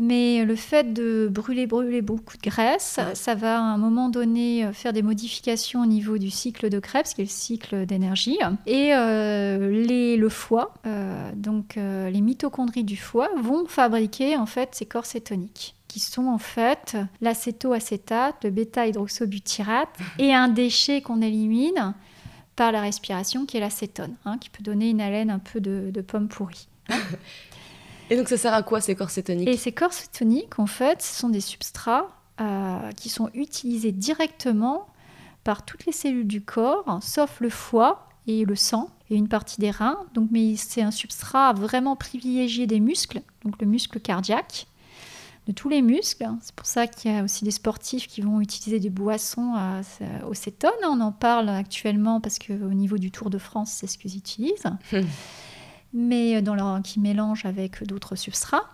mais 0.00 0.46
le 0.46 0.56
fait 0.56 0.94
de 0.94 1.28
brûler, 1.30 1.66
brûler 1.66 2.00
beaucoup 2.00 2.38
de 2.38 2.42
graisse, 2.42 2.98
ça 3.12 3.34
va 3.34 3.58
à 3.58 3.60
un 3.60 3.76
moment 3.76 4.08
donné 4.08 4.64
euh, 4.64 4.72
faire 4.72 4.94
des 4.94 5.02
modifications 5.02 5.82
au 5.82 5.86
niveau 5.86 6.16
du 6.16 6.30
cycle 6.30 6.70
de 6.70 6.78
Krebs, 6.80 7.04
qui 7.14 7.20
est 7.20 7.24
le 7.24 7.30
cycle 7.30 7.84
d'énergie. 7.84 8.38
Et 8.66 8.94
euh, 8.94 9.70
les, 9.70 10.16
le 10.16 10.28
foie, 10.30 10.72
euh, 10.86 11.30
donc 11.36 11.76
les 11.76 12.20
mitochondries 12.20 12.82
du 12.82 12.96
foie, 12.96 13.28
vont 13.42 13.66
fabriquer 13.66 14.36
en 14.38 14.46
fait 14.46 14.70
ces 14.72 14.86
corps 14.86 15.06
cétoniques 15.06 15.76
qui 15.86 16.00
sont 16.00 16.28
en 16.28 16.38
fait 16.38 16.96
l'acétoacétate, 17.20 18.44
le 18.44 18.50
bêta-hydroxybutyrate 18.50 19.88
et 20.18 20.32
un 20.32 20.48
déchet 20.48 21.02
qu'on 21.02 21.20
élimine 21.20 21.94
par 22.56 22.72
la 22.72 22.80
respiration 22.80 23.44
qui 23.44 23.58
est 23.58 23.60
l'acétone, 23.60 24.14
hein, 24.24 24.38
qui 24.38 24.48
peut 24.48 24.62
donner 24.62 24.88
une 24.88 25.00
haleine 25.00 25.30
un 25.30 25.40
peu 25.40 25.60
de, 25.60 25.90
de 25.92 26.00
pomme 26.00 26.28
pourrie. 26.28 26.68
Et 28.10 28.16
donc 28.16 28.28
ça 28.28 28.36
sert 28.36 28.52
à 28.52 28.62
quoi 28.62 28.80
ces 28.80 28.96
corps 28.96 29.10
cétoniques? 29.10 29.48
Et 29.48 29.56
ces 29.56 29.72
corps 29.72 29.92
cétoniques, 29.92 30.58
en 30.58 30.66
fait, 30.66 31.00
ce 31.00 31.14
sont 31.14 31.28
des 31.28 31.40
substrats 31.40 32.08
euh, 32.40 32.90
qui 32.96 33.08
sont 33.08 33.30
utilisés 33.34 33.92
directement 33.92 34.88
par 35.44 35.64
toutes 35.64 35.86
les 35.86 35.92
cellules 35.92 36.26
du 36.26 36.42
corps, 36.42 36.98
sauf 37.02 37.40
le 37.40 37.48
foie 37.48 38.08
et 38.26 38.44
le 38.44 38.56
sang 38.56 38.90
et 39.10 39.16
une 39.16 39.28
partie 39.28 39.60
des 39.60 39.70
reins. 39.70 39.98
Donc, 40.14 40.28
mais 40.32 40.56
c'est 40.56 40.82
un 40.82 40.90
substrat 40.90 41.52
vraiment 41.52 41.96
privilégié 41.96 42.66
des 42.66 42.80
muscles, 42.80 43.22
donc 43.44 43.60
le 43.60 43.66
muscle 43.66 44.00
cardiaque, 44.00 44.66
de 45.46 45.52
tous 45.52 45.68
les 45.68 45.80
muscles. 45.80 46.28
C'est 46.42 46.54
pour 46.54 46.66
ça 46.66 46.86
qu'il 46.88 47.12
y 47.12 47.14
a 47.16 47.22
aussi 47.22 47.44
des 47.44 47.50
sportifs 47.52 48.08
qui 48.08 48.20
vont 48.20 48.40
utiliser 48.40 48.80
des 48.80 48.90
boissons 48.90 49.54
au 50.26 50.34
cétone. 50.34 50.70
On 50.84 51.00
en 51.00 51.12
parle 51.12 51.48
actuellement 51.48 52.20
parce 52.20 52.38
qu'au 52.38 52.74
niveau 52.74 52.98
du 52.98 53.10
Tour 53.10 53.30
de 53.30 53.38
France, 53.38 53.70
c'est 53.72 53.86
ce 53.86 53.96
qu'ils 53.98 54.16
utilisent. 54.16 54.64
mais 55.92 56.42
dans 56.42 56.54
leur, 56.54 56.82
qui 56.82 57.00
mélange 57.00 57.44
avec 57.44 57.84
d'autres 57.84 58.16
substrats, 58.16 58.68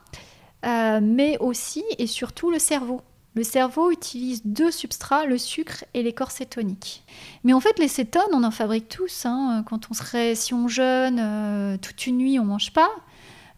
euh, 0.64 1.00
mais 1.02 1.38
aussi 1.38 1.84
et 1.98 2.06
surtout 2.06 2.50
le 2.50 2.58
cerveau. 2.58 3.00
Le 3.34 3.42
cerveau 3.42 3.90
utilise 3.90 4.42
deux 4.46 4.70
substrats, 4.70 5.26
le 5.26 5.36
sucre 5.36 5.84
et 5.92 6.02
les 6.02 6.14
corps 6.14 6.30
cétoniques. 6.30 7.04
Mais 7.44 7.52
en 7.52 7.60
fait, 7.60 7.78
les 7.78 7.88
cétones, 7.88 8.22
on 8.32 8.42
en 8.44 8.50
fabrique 8.50 8.88
tous. 8.88 9.26
Hein. 9.26 9.62
Quand 9.68 9.90
on 9.90 9.94
serait, 9.94 10.34
si 10.34 10.54
on 10.54 10.68
jeûne 10.68 11.18
euh, 11.20 11.76
toute 11.76 12.06
une 12.06 12.16
nuit, 12.16 12.38
on 12.38 12.46
mange 12.46 12.72
pas. 12.72 12.88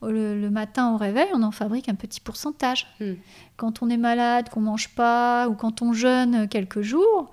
Le, 0.03 0.49
matin 0.49 0.92
au 0.92 0.97
réveil, 0.97 1.29
on 1.33 1.42
en 1.42 1.53
fabrique 1.53 1.88
un 1.88 1.94
petit 1.94 2.21
pourcentage. 2.21 2.87
Hmm. 3.01 3.14
Quand 3.57 3.83
on 3.83 3.88
est 3.88 3.97
malade, 3.97 4.49
qu'on 4.49 4.61
mange 4.61 4.94
pas, 4.94 5.49
ou 5.49 5.55
quand 5.55 5.81
on 5.81 5.92
jeûne 5.92 6.49
quelques 6.49 6.83
jours, 6.83 7.31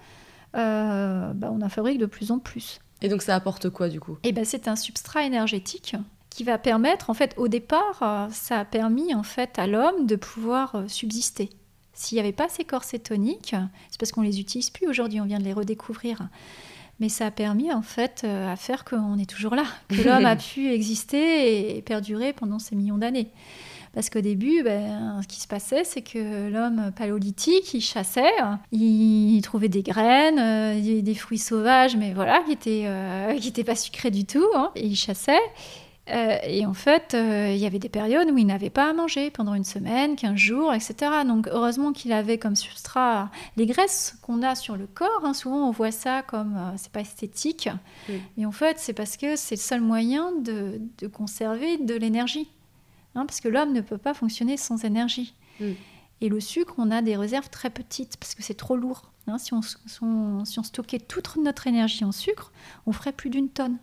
euh, 0.56 1.34
bah, 1.34 1.50
on 1.52 1.62
en 1.62 1.70
fabrique 1.70 1.98
de 1.98 2.06
plus 2.06 2.32
en 2.32 2.40
plus. 2.40 2.80
Et 3.02 3.10
donc 3.10 3.22
ça 3.22 3.36
apporte 3.36 3.70
quoi 3.70 3.90
du 3.90 4.00
coup? 4.00 4.18
Eh 4.24 4.32
ben, 4.32 4.46
c'est 4.46 4.68
un 4.68 4.76
substrat 4.76 5.24
énergétique 5.24 5.96
qui 6.36 6.44
va 6.44 6.58
permettre, 6.58 7.10
en 7.10 7.14
fait, 7.14 7.34
au 7.38 7.48
départ, 7.48 8.00
euh, 8.02 8.28
ça 8.30 8.60
a 8.60 8.66
permis 8.66 9.16
en 9.16 9.24
fait 9.24 9.58
à 9.58 9.68
l'homme 9.68 10.06
de 10.06 10.18
pouvoir 10.18 10.76
euh, 10.76 10.88
subsister. 10.90 11.50
S'il 11.94 12.18
n'y 12.18 12.20
avait 12.20 12.34
pas 12.34 12.50
ces 12.50 12.66
corps 12.66 12.84
cétoniques, 12.84 13.56
c'est 13.90 13.98
parce 13.98 14.12
qu'on 14.12 14.22
les 14.22 14.42
utilise 14.42 14.70
plus 14.70 14.86
aujourd'hui, 14.86 15.22
on 15.22 15.26
vient 15.26 15.40
de 15.40 15.46
les 15.46 15.54
redécouvrir. 15.54 16.28
Mais 17.00 17.08
ça 17.08 17.28
a 17.28 17.32
permis 17.32 17.72
en 17.72 17.82
fait 17.82 18.24
euh, 18.26 18.52
à 18.52 18.58
faire 18.58 18.84
qu'on 18.84 19.18
est 19.18 19.30
toujours 19.30 19.56
là, 19.56 19.64
que 19.88 20.02
l'homme 20.06 20.26
a 20.26 20.36
pu 20.36 20.70
exister 20.74 21.78
et 21.78 21.82
perdurer 21.82 22.34
pendant 22.34 22.60
ces 22.60 22.76
millions 22.76 22.98
d'années. 22.98 23.30
Parce 23.94 24.10
qu'au 24.10 24.20
début, 24.20 24.62
ben, 24.62 25.22
ce 25.22 25.28
qui 25.30 25.40
se 25.40 25.48
passait, 25.48 25.86
c'est 25.86 26.02
que 26.02 26.50
l'homme 26.50 26.92
paléolithique, 26.98 27.74
il 27.74 27.80
chassait, 27.80 28.34
il 28.74 29.40
trouvait 29.42 29.70
des 29.70 29.84
graines, 29.84 30.82
des 30.82 31.16
fruits 31.16 31.38
sauvages, 31.38 31.96
mais 31.96 32.12
voilà, 32.14 32.44
qui 32.44 32.84
n'étaient 33.46 33.64
pas 33.64 33.78
sucrés 33.78 34.12
du 34.12 34.26
tout, 34.26 34.46
hein, 34.54 34.72
et 34.76 34.86
il 34.86 34.98
chassait. 34.98 35.40
Euh, 36.12 36.38
et 36.44 36.66
en 36.66 36.74
fait, 36.74 37.14
euh, 37.16 37.52
il 37.52 37.58
y 37.58 37.66
avait 37.66 37.80
des 37.80 37.90
périodes 37.90 38.30
où 38.30 38.38
il 38.38 38.46
n'avait 38.46 38.70
pas 38.70 38.90
à 38.90 38.94
manger 38.94 39.32
pendant 39.32 39.56
une 39.56 39.64
semaine, 39.64 40.16
15 40.16 40.36
jours, 40.36 40.74
etc. 40.74 40.96
Donc 41.26 41.48
heureusement 41.48 41.94
qu'il 41.94 42.14
avait 42.14 42.38
comme 42.38 42.56
substrat 42.56 43.32
les 43.58 43.66
graisses 43.66 44.16
qu'on 44.22 44.44
a 44.44 44.54
sur 44.56 44.78
le 44.78 44.86
corps. 44.86 45.22
Hein. 45.24 45.34
Souvent 45.34 45.68
on 45.68 45.72
voit 45.72 45.92
ça 45.92 46.22
comme 46.22 46.56
euh, 46.58 46.72
c'est 46.78 46.92
pas 46.92 47.02
esthétique, 47.02 47.70
mais 48.38 48.46
en 48.46 48.52
fait 48.52 48.78
c'est 48.78 48.94
parce 48.94 49.18
que 49.18 49.36
c'est 49.36 49.56
le 49.56 49.62
seul 49.62 49.82
moyen 49.82 50.32
de, 50.32 50.80
conserver 51.12 51.78
de 51.78 51.96
l'énergie. 51.96 52.50
Hein, 53.16 53.26
parce 53.26 53.40
que 53.40 53.48
l'homme 53.48 53.74
ne 53.74 53.82
peut 53.82 53.98
pas 53.98 54.14
fonctionner 54.14 54.58
sans 54.58 54.84
énergie. 54.84 55.34
Et 56.22 56.30
le 56.30 56.40
sucre, 56.40 56.76
on 56.78 56.92
a 56.92 57.02
des 57.02 57.16
réserves 57.16 57.50
très 57.50 57.70
petites 57.70 58.18
parce 58.18 58.36
que 58.36 58.44
c'est 58.44 58.56
trop 58.56 58.76
lourd. 58.76 59.12
Hein. 59.28 59.38
si, 59.38 59.54
on, 59.54 59.62
si, 59.62 60.60
on, 60.60 60.64
stockait 60.64 61.00
toute 61.00 61.38
notre 61.38 61.66
énergie 61.66 62.04
en 62.04 62.12
sucre, 62.12 62.52
on 62.86 62.92
ferait 62.92 63.14
plus 63.14 63.30
d'une 63.30 63.50
tonne. 63.50 63.78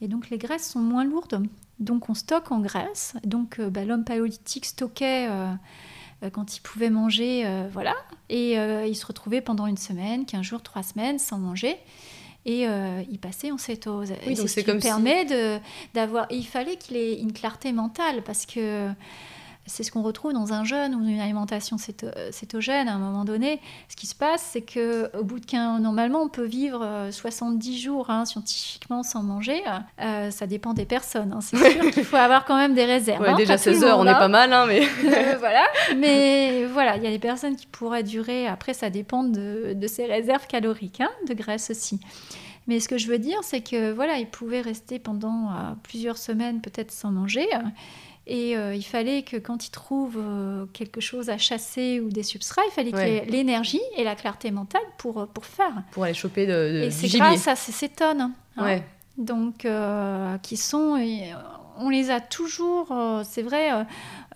Et 0.00 0.08
donc 0.08 0.30
les 0.30 0.38
graisses 0.38 0.70
sont 0.70 0.80
moins 0.80 1.04
lourdes. 1.04 1.42
Donc 1.78 2.08
on 2.08 2.14
stocke 2.14 2.52
en 2.52 2.60
graisse. 2.60 3.14
Donc 3.24 3.58
euh, 3.58 3.70
bah, 3.70 3.84
l'homme 3.84 4.04
paléolithique 4.04 4.66
stockait 4.66 5.28
euh, 5.28 5.52
euh, 6.22 6.30
quand 6.30 6.56
il 6.56 6.60
pouvait 6.60 6.90
manger, 6.90 7.46
voilà. 7.72 7.94
Et 8.28 8.54
il 8.54 8.94
se 8.94 9.06
retrouvait 9.06 9.40
pendant 9.40 9.66
une 9.66 9.78
semaine, 9.78 10.24
15 10.26 10.42
jours, 10.42 10.62
3 10.62 10.82
semaines 10.82 11.18
sans 11.18 11.38
manger. 11.38 11.76
Et 12.46 12.64
il 12.64 13.18
passait 13.18 13.50
en 13.50 13.58
cétose. 13.58 14.12
Oui, 14.26 14.36
c'est 14.36 14.48
ce 14.48 14.60
qui 14.60 14.78
permet 14.78 15.26
d'avoir. 15.94 16.26
Il 16.30 16.46
fallait 16.46 16.76
qu'il 16.76 16.96
ait 16.96 17.18
une 17.20 17.32
clarté 17.32 17.72
mentale 17.72 18.22
parce 18.22 18.46
que 18.46 18.90
c'est 19.70 19.82
ce 19.82 19.92
qu'on 19.92 20.02
retrouve 20.02 20.32
dans 20.32 20.52
un 20.52 20.64
jeûne 20.64 20.94
ou 20.94 21.06
une 21.06 21.20
alimentation 21.20 21.76
cétogène 21.78 22.88
à 22.88 22.94
un 22.94 22.98
moment 22.98 23.24
donné. 23.24 23.60
Ce 23.88 23.96
qui 23.96 24.06
se 24.06 24.14
passe, 24.14 24.46
c'est 24.52 24.62
que 24.62 25.10
au 25.16 25.24
bout 25.24 25.40
de 25.40 25.46
15, 25.46 25.80
normalement, 25.80 26.22
on 26.22 26.28
peut 26.28 26.44
vivre 26.44 27.08
70 27.10 27.80
jours 27.80 28.10
hein, 28.10 28.24
scientifiquement 28.24 29.02
sans 29.02 29.22
manger. 29.22 29.62
ça 29.98 30.46
dépend 30.46 30.74
des 30.74 30.84
personnes. 30.84 31.32
Hein. 31.32 31.40
C'est 31.40 31.56
sûr 31.56 31.90
qu'il 31.92 32.04
faut 32.04 32.16
avoir 32.16 32.44
quand 32.44 32.56
même 32.56 32.74
des 32.74 32.84
réserves. 32.84 33.22
Ouais, 33.22 33.34
déjà 33.34 33.56
16 33.56 33.84
heures, 33.84 33.98
on 33.98 34.06
est 34.06 34.12
pas 34.12 34.28
mal, 34.28 34.50
mais 34.68 34.80
voilà. 35.38 35.64
Mais 35.96 36.66
voilà, 36.66 36.96
il 36.96 37.02
y 37.02 37.06
a 37.06 37.10
des 37.10 37.18
personnes 37.18 37.56
qui 37.56 37.66
pourraient 37.66 38.02
durer. 38.02 38.46
Après, 38.46 38.74
ça 38.74 38.90
dépend 38.90 39.22
de, 39.24 39.74
de 39.74 39.86
ces 39.86 40.06
réserves 40.06 40.46
caloriques, 40.46 41.02
de 41.28 41.34
graisse 41.34 41.70
aussi. 41.70 42.00
Mais 42.66 42.78
ce 42.78 42.88
que 42.88 42.98
je 42.98 43.08
veux 43.08 43.18
dire, 43.18 43.38
c'est 43.42 43.62
que 43.62 43.92
voilà, 43.92 44.18
il 44.18 44.28
pouvait 44.28 44.60
rester 44.60 44.98
pendant 44.98 45.48
euh, 45.48 45.72
plusieurs 45.82 46.18
semaines 46.18 46.60
peut-être 46.60 46.92
sans 46.92 47.10
manger. 47.10 47.46
Et 48.32 48.56
euh, 48.56 48.76
il 48.76 48.84
fallait 48.84 49.22
que 49.22 49.36
quand 49.36 49.66
il 49.66 49.70
trouve 49.70 50.16
euh, 50.16 50.64
quelque 50.72 51.00
chose 51.00 51.30
à 51.30 51.36
chasser 51.36 51.98
ou 51.98 52.10
des 52.10 52.22
substrats, 52.22 52.62
il 52.68 52.72
fallait 52.72 52.92
qu'il 52.92 53.00
ait 53.00 53.24
l'énergie 53.24 53.80
et 53.96 54.04
la 54.04 54.14
clarté 54.14 54.52
mentale 54.52 54.82
pour, 54.98 55.26
pour 55.26 55.44
faire. 55.44 55.82
Pour 55.90 56.04
aller 56.04 56.14
choper 56.14 56.46
de, 56.46 56.52
de 56.52 56.82
Et 56.84 56.90
c'est 56.92 57.08
grâce 57.08 57.48
à 57.48 57.56
ces 57.56 57.72
cétones. 57.72 58.32
Hein, 58.56 58.64
ouais. 58.64 58.84
Donc, 59.18 59.66
qui 60.42 60.56
sont 60.56 60.96
on 61.80 61.88
les 61.88 62.10
a 62.10 62.20
toujours, 62.20 62.92
euh, 62.92 63.22
c'est 63.24 63.42
vrai, 63.42 63.72
euh, 63.72 63.84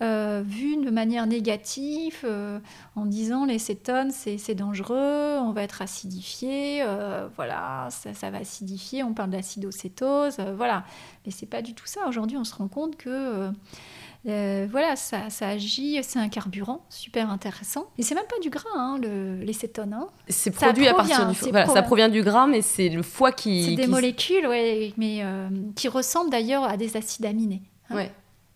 euh, 0.01 0.43
vus 0.45 0.77
de 0.77 0.89
manière 0.89 1.27
négative, 1.27 2.25
en 2.95 3.05
disant 3.05 3.45
les 3.45 3.59
cétones, 3.59 4.11
c'est 4.11 4.55
dangereux, 4.55 5.37
on 5.39 5.51
va 5.51 5.63
être 5.63 5.81
acidifié, 5.81 6.83
voilà, 7.35 7.87
ça, 7.89 8.29
va 8.29 8.39
acidifier, 8.39 9.03
on 9.03 9.13
parle 9.13 9.29
d'acidocétose, 9.29 10.37
voilà. 10.57 10.83
Mais 11.25 11.31
c'est 11.31 11.45
pas 11.45 11.61
du 11.61 11.73
tout 11.73 11.87
ça. 11.87 12.07
Aujourd'hui, 12.07 12.37
on 12.37 12.43
se 12.43 12.55
rend 12.55 12.67
compte 12.67 12.97
que 12.97 13.49
voilà, 14.25 14.95
ça, 14.95 15.27
agit, 15.41 15.99
c'est 16.03 16.19
un 16.19 16.29
carburant 16.29 16.85
super 16.89 17.29
intéressant. 17.29 17.85
Et 17.97 18.03
c'est 18.03 18.15
même 18.15 18.25
pas 18.27 18.39
du 18.41 18.49
gras, 18.49 18.69
hein, 18.75 18.99
les 18.99 19.53
cétones. 19.53 19.93
Hein. 19.93 20.07
C'est 20.27 20.51
produit 20.51 20.87
à 20.87 20.93
partir 20.93 21.27
du 21.27 21.35
foie. 21.35 21.65
ça 21.67 21.83
provient 21.83 22.09
du 22.09 22.23
gras, 22.23 22.47
mais 22.47 22.61
c'est 22.61 22.89
le 22.89 23.03
foie 23.03 23.31
qui. 23.31 23.65
C'est 23.65 23.75
des 23.75 23.87
molécules, 23.87 24.47
ouais, 24.47 24.93
mais 24.97 25.23
qui 25.75 25.87
ressemblent 25.87 26.31
d'ailleurs 26.31 26.63
à 26.63 26.77
des 26.77 26.97
acides 26.97 27.25
aminés. 27.25 27.61
Hein. 27.89 27.95
Ouais. 27.95 28.11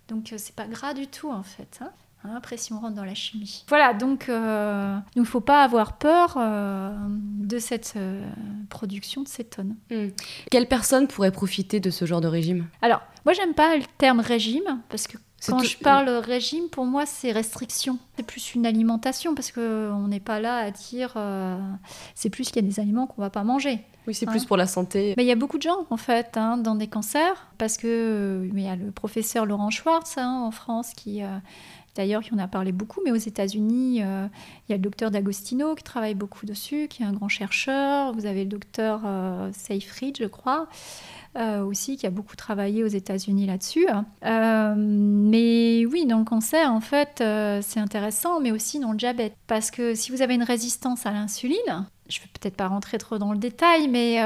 Donc 0.09 0.33
c'est 0.37 0.55
pas 0.55 0.67
gras 0.67 0.93
du 0.93 1.07
tout 1.07 1.31
en 1.31 1.43
fait. 1.43 1.79
Hein. 1.81 2.31
après, 2.35 2.57
si 2.57 2.73
on 2.73 2.79
rentre 2.79 2.95
dans 2.95 3.05
la 3.05 3.13
chimie. 3.13 3.63
Voilà, 3.67 3.93
donc 3.93 4.27
euh, 4.27 4.97
il 5.15 5.21
ne 5.21 5.27
faut 5.27 5.39
pas 5.39 5.63
avoir 5.63 5.97
peur 5.97 6.35
euh, 6.37 6.91
de 7.07 7.59
cette 7.59 7.93
euh, 7.95 8.27
production 8.69 9.21
de 9.21 9.27
cétones. 9.27 9.75
Hmm. 9.91 10.07
Quelle 10.49 10.67
personne 10.67 11.07
pourrait 11.07 11.31
profiter 11.31 11.79
de 11.79 11.91
ce 11.91 12.05
genre 12.05 12.21
de 12.21 12.27
régime? 12.27 12.67
Alors, 12.81 13.01
moi, 13.25 13.33
j'aime 13.33 13.53
pas 13.53 13.77
le 13.77 13.83
terme 13.99 14.19
régime 14.19 14.81
parce 14.89 15.07
que 15.07 15.17
quand 15.47 15.63
je 15.63 15.77
parle 15.77 16.09
régime, 16.09 16.69
pour 16.69 16.85
moi, 16.85 17.05
c'est 17.05 17.31
restriction. 17.31 17.97
C'est 18.15 18.25
plus 18.25 18.55
une 18.55 18.65
alimentation 18.65 19.35
parce 19.35 19.51
qu'on 19.51 20.07
n'est 20.07 20.19
pas 20.19 20.39
là 20.39 20.57
à 20.57 20.71
dire. 20.71 21.13
Euh, 21.15 21.57
c'est 22.15 22.29
plus 22.29 22.51
qu'il 22.51 22.63
y 22.63 22.65
a 22.65 22.69
des 22.69 22.79
aliments 22.79 23.07
qu'on 23.07 23.21
va 23.21 23.29
pas 23.29 23.43
manger. 23.43 23.79
Oui, 24.07 24.13
c'est 24.13 24.25
plus 24.25 24.41
hein. 24.41 24.45
pour 24.47 24.57
la 24.57 24.67
santé. 24.67 25.13
Mais 25.17 25.23
il 25.23 25.27
y 25.27 25.31
a 25.31 25.35
beaucoup 25.35 25.57
de 25.57 25.63
gens, 25.63 25.85
en 25.89 25.97
fait, 25.97 26.35
hein, 26.35 26.57
dans 26.57 26.75
des 26.75 26.87
cancers, 26.87 27.47
parce 27.57 27.77
que 27.77 28.49
il 28.51 28.59
y 28.59 28.67
a 28.67 28.75
le 28.75 28.91
professeur 28.91 29.45
Laurent 29.45 29.69
Schwartz 29.69 30.17
hein, 30.17 30.41
en 30.43 30.51
France 30.51 30.93
qui. 30.95 31.23
Euh, 31.23 31.37
d'ailleurs, 31.95 32.21
qui 32.21 32.33
en 32.33 32.37
a 32.37 32.47
parlé 32.47 32.71
beaucoup, 32.71 33.01
mais 33.03 33.11
aux 33.11 33.15
États-Unis, 33.15 34.01
euh, 34.03 34.27
il 34.67 34.71
y 34.71 34.73
a 34.73 34.77
le 34.77 34.81
docteur 34.81 35.11
D'Agostino 35.11 35.75
qui 35.75 35.83
travaille 35.83 36.15
beaucoup 36.15 36.45
dessus, 36.45 36.87
qui 36.89 37.03
est 37.03 37.05
un 37.05 37.13
grand 37.13 37.29
chercheur. 37.29 38.13
Vous 38.13 38.25
avez 38.25 38.43
le 38.43 38.49
docteur 38.49 39.01
Seyfried, 39.53 40.17
je 40.19 40.25
crois, 40.25 40.67
euh, 41.37 41.63
aussi, 41.63 41.95
qui 41.95 42.07
a 42.07 42.09
beaucoup 42.09 42.35
travaillé 42.35 42.83
aux 42.83 42.87
États-Unis 42.87 43.45
là-dessus. 43.45 43.87
Euh, 44.25 44.73
mais 44.75 45.85
oui, 45.85 46.07
dans 46.07 46.17
le 46.17 46.25
cancer, 46.25 46.71
en 46.73 46.81
fait, 46.81 47.21
euh, 47.21 47.61
c'est 47.61 47.79
intéressant, 47.79 48.39
mais 48.39 48.51
aussi 48.51 48.79
dans 48.79 48.91
le 48.91 48.97
diabète. 48.97 49.35
Parce 49.45 49.69
que 49.69 49.93
si 49.93 50.11
vous 50.11 50.23
avez 50.23 50.33
une 50.33 50.43
résistance 50.43 51.05
à 51.05 51.11
l'insuline, 51.11 51.85
je 52.09 52.17
ne 52.17 52.23
vais 52.23 52.29
peut-être 52.39 52.55
pas 52.55 52.67
rentrer 52.67 52.97
trop 52.97 53.19
dans 53.19 53.31
le 53.31 53.37
détail, 53.37 53.87
mais 53.87 54.17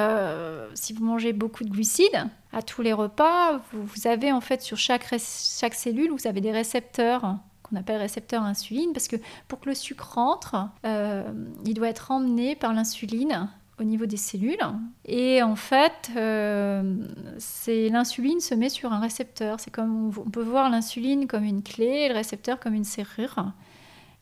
si 0.76 0.94
vous 0.94 1.04
mangez 1.04 1.34
beaucoup 1.34 1.66
de 1.66 1.70
glucides 1.70 2.30
à 2.54 2.62
tous 2.62 2.82
les 2.82 2.94
repas, 2.94 3.60
vous, 3.74 4.08
avez 4.08 4.32
en 4.32 4.40
fait 4.40 4.62
sur 4.62 4.78
chaque, 4.78 5.06
chaque 5.20 5.74
cellule, 5.74 6.12
vous 6.12 6.26
avez 6.26 6.40
des 6.40 6.54
récepteurs 6.54 7.36
qu'on 7.74 7.80
appelle 7.80 7.98
récepteurs 7.98 8.44
insuline, 8.44 8.94
parce 8.94 9.08
que 9.08 9.16
pour 9.48 9.60
que 9.60 9.70
le 9.70 9.76
sucre 9.76 10.14
rentre, 10.16 10.56
il 10.84 11.74
doit 11.74 11.90
être 11.90 12.12
emmené 12.12 12.56
par 12.56 12.74
l'insuline 12.74 13.50
au 13.80 13.84
niveau 13.84 14.06
des 14.06 14.18
cellules. 14.18 14.58
Et 15.06 15.42
en 15.42 15.56
fait, 15.56 16.12
euh, 16.16 16.96
c'est 17.38 17.90
l'insuline 17.90 18.40
se 18.40 18.54
met 18.56 18.70
sur 18.70 18.94
un 18.94 19.00
récepteur. 19.00 19.60
C'est 19.60 19.72
comme 19.72 20.12
on 20.18 20.30
peut 20.30 20.44
voir 20.44 20.70
l'insuline 20.70 21.28
comme 21.28 21.44
une 21.44 21.64
clé 21.64 21.86
et 21.86 22.08
le 22.08 22.14
récepteur 22.14 22.60
comme 22.60 22.74
une 22.74 22.84
serrure. 22.84 23.52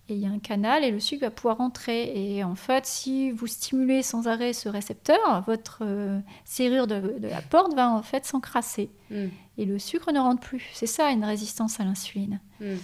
Et 0.09 0.15
il 0.15 0.19
y 0.19 0.25
a 0.25 0.29
un 0.29 0.39
canal 0.39 0.83
et 0.83 0.91
le 0.91 0.99
sucre 0.99 1.25
va 1.25 1.31
pouvoir 1.31 1.61
entrer. 1.61 2.11
Et 2.15 2.43
en 2.43 2.55
fait, 2.55 2.85
si 2.85 3.31
vous 3.31 3.47
stimulez 3.47 4.03
sans 4.03 4.27
arrêt 4.27 4.53
ce 4.53 4.67
récepteur, 4.67 5.43
votre 5.45 5.79
euh, 5.81 6.19
serrure 6.43 6.87
de, 6.87 7.01
la 7.21 7.41
porte 7.41 7.73
va 7.75 7.89
en 7.89 8.01
fait 8.01 8.25
s'encrasser. 8.25 8.89
Hmm. 9.09 9.27
Et 9.57 9.65
le 9.65 9.79
sucre 9.79 10.11
ne 10.11 10.19
rentre 10.19 10.41
plus. 10.41 10.69
C'est 10.73 10.87
ça 10.87 11.11
une 11.11 11.23
résistance 11.23 11.79
à 11.79 11.83
l'insuline. 11.83 12.39
Hmm. 12.59 12.77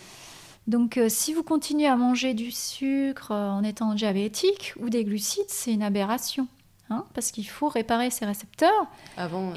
Donc 0.67 0.97
euh, 0.97 1.07
si 1.09 1.33
vous 1.33 1.43
continuez 1.43 1.87
à 1.87 1.95
manger 1.95 2.33
du 2.33 2.51
sucre 2.51 3.31
en 3.31 3.63
étant 3.63 3.93
diabétique 3.93 4.73
ou 4.79 4.89
des 4.89 5.03
glucides, 5.03 5.45
c'est 5.47 5.73
une 5.73 5.83
aberration. 5.83 6.47
Hein, 6.89 7.03
parce 7.13 7.31
qu'il 7.31 7.45
faut 7.45 7.67
réparer 7.67 8.09
ces 8.09 8.25
récepteurs 8.25 8.87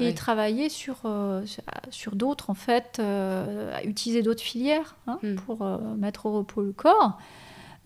et 0.01 0.13
travailler 0.13 0.67
sur, 0.67 0.97
euh, 1.05 1.45
sur 1.89 2.17
d'autres, 2.17 2.49
en 2.49 2.55
fait, 2.55 2.97
euh, 2.99 3.73
utiliser 3.85 4.21
d'autres 4.21 4.41
filières 4.41 4.97
hein, 5.07 5.17
hmm. 5.23 5.35
pour 5.35 5.61
euh, 5.61 5.77
mettre 5.95 6.25
au 6.25 6.33
repos 6.33 6.61
le 6.61 6.73
corps 6.73 7.17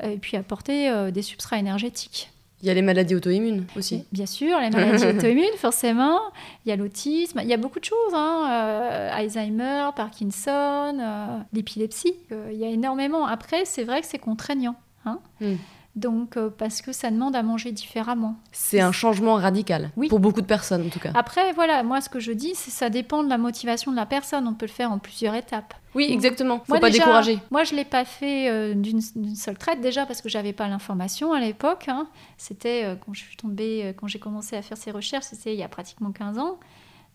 et 0.04 0.18
puis 0.18 0.36
apporter 0.36 1.12
des 1.12 1.22
substrats 1.22 1.58
énergétiques. 1.58 2.32
Il 2.66 2.68
y 2.68 2.72
a 2.72 2.74
les 2.74 2.82
maladies 2.82 3.14
auto-immunes 3.14 3.66
aussi. 3.76 4.06
Bien 4.12 4.26
sûr, 4.26 4.60
les 4.60 4.72
maladies 4.72 5.06
auto-immunes, 5.16 5.56
forcément. 5.58 6.20
Il 6.66 6.70
y 6.70 6.72
a 6.72 6.76
l'autisme, 6.76 7.40
il 7.44 7.48
y 7.48 7.54
a 7.54 7.58
beaucoup 7.58 7.80
de 7.80 7.86
choses. 7.86 8.14
Hein, 8.16 9.12
Alzheimer, 9.14 9.90
Parkinson, 9.96 11.46
l'épilepsie. 11.54 12.16
il 12.52 12.58
y 12.58 12.66
a 12.66 12.70
énormément. 12.70 13.28
Après, 13.28 13.66
c'est 13.66 13.84
vrai 13.84 14.02
que 14.02 14.08
c'est 14.08 14.18
contraignant. 14.18 14.76
Hmm. 15.06 15.58
Donc, 15.96 16.36
euh, 16.36 16.50
parce 16.50 16.82
que 16.82 16.92
ça 16.92 17.10
demande 17.10 17.36
à 17.38 17.44
manger 17.44 17.72
différemment. 17.72 18.36
C'est 18.52 18.82
un 18.82 18.92
changement 18.92 19.36
radical, 19.36 19.92
oui. 19.96 20.10
pour 20.10 20.20
beaucoup 20.20 20.42
de 20.42 20.46
personnes 20.46 20.86
en 20.86 20.90
tout 20.90 21.00
cas. 21.00 21.12
Après, 21.14 21.54
voilà, 21.54 21.84
moi 21.84 22.02
ce 22.02 22.10
que 22.10 22.20
je 22.20 22.34
dis, 22.34 22.54
c'est 22.54 22.72
ça 22.72 22.90
dépend 22.90 23.24
de 23.24 23.30
la 23.30 23.38
motivation 23.38 23.92
de 23.92 23.96
la 23.96 24.06
personne. 24.06 24.46
On 24.48 24.54
peut 24.54 24.66
le 24.66 24.72
faire 24.72 24.92
en 24.92 25.00
plusieurs 25.00 25.36
étapes. 25.36 25.74
Oui, 25.94 26.08
exactement. 26.12 26.62
Faut 26.68 26.78
pas 26.80 26.90
décourager. 26.90 27.40
Moi, 27.52 27.64
je 27.64 27.74
l'ai 27.74 27.86
pas 27.86 28.04
fait 28.04 28.50
euh, 28.50 28.74
d'une 28.74 29.00
seule 29.36 29.58
traite 29.58 29.80
déjà 29.80 30.06
parce 30.06 30.22
que 30.22 30.28
j'avais 30.28 30.52
pas 30.52 30.68
l'information 30.68 31.32
à 31.32 31.40
l'époque. 31.40 31.86
Hein. 31.88 32.08
C'était 32.38 32.84
euh, 32.84 32.96
quand 32.96 33.14
je 33.14 33.22
suis 33.22 33.38
tombée, 33.38 33.94
quand 33.98 34.08
j'ai 34.08 34.20
commencé 34.20 34.58
à 34.58 34.62
faire 34.62 34.78
ces 34.78 34.92
recherches, 34.92 35.26
c'était 35.30 35.54
il 35.54 35.60
y 35.60 35.64
a 35.64 35.70
pratiquement 35.70 36.12
15 36.12 36.40
ans. 36.40 36.60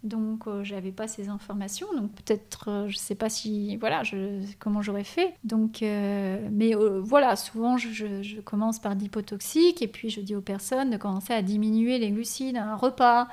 Donc, 0.03 0.45
je 0.47 0.51
euh, 0.51 0.65
j'avais 0.65 0.93
pas 0.93 1.09
ces 1.09 1.29
informations. 1.29 1.87
Donc, 1.95 2.13
peut-être, 2.13 2.65
je 2.67 2.71
euh, 2.71 2.89
je 2.89 2.97
sais 2.97 3.15
pas 3.15 3.29
si, 3.29 3.77
voilà, 3.77 4.03
je, 4.03 4.41
comment 4.59 4.83
j'aurais 4.83 5.05
fait. 5.05 5.35
Donc, 5.45 5.83
euh, 5.83 6.39
mais 6.51 6.75
voilà, 7.01 7.37
souvent, 7.37 7.77
je, 7.77 8.41
commence 8.41 8.79
par 8.79 8.97
d'hypotoxique 8.97 9.83
et 9.83 9.89
puis 9.89 10.11
je 10.11 10.21
dis 10.21 10.35
aux 10.35 10.41
personnes 10.41 10.91
de 10.91 10.97
commencer 10.97 11.33
à 11.33 11.43
diminuer 11.43 11.99
les 11.99 12.11
glucides 12.11 12.57
à 12.57 12.65
un 12.65 12.77
repas, 12.77 13.29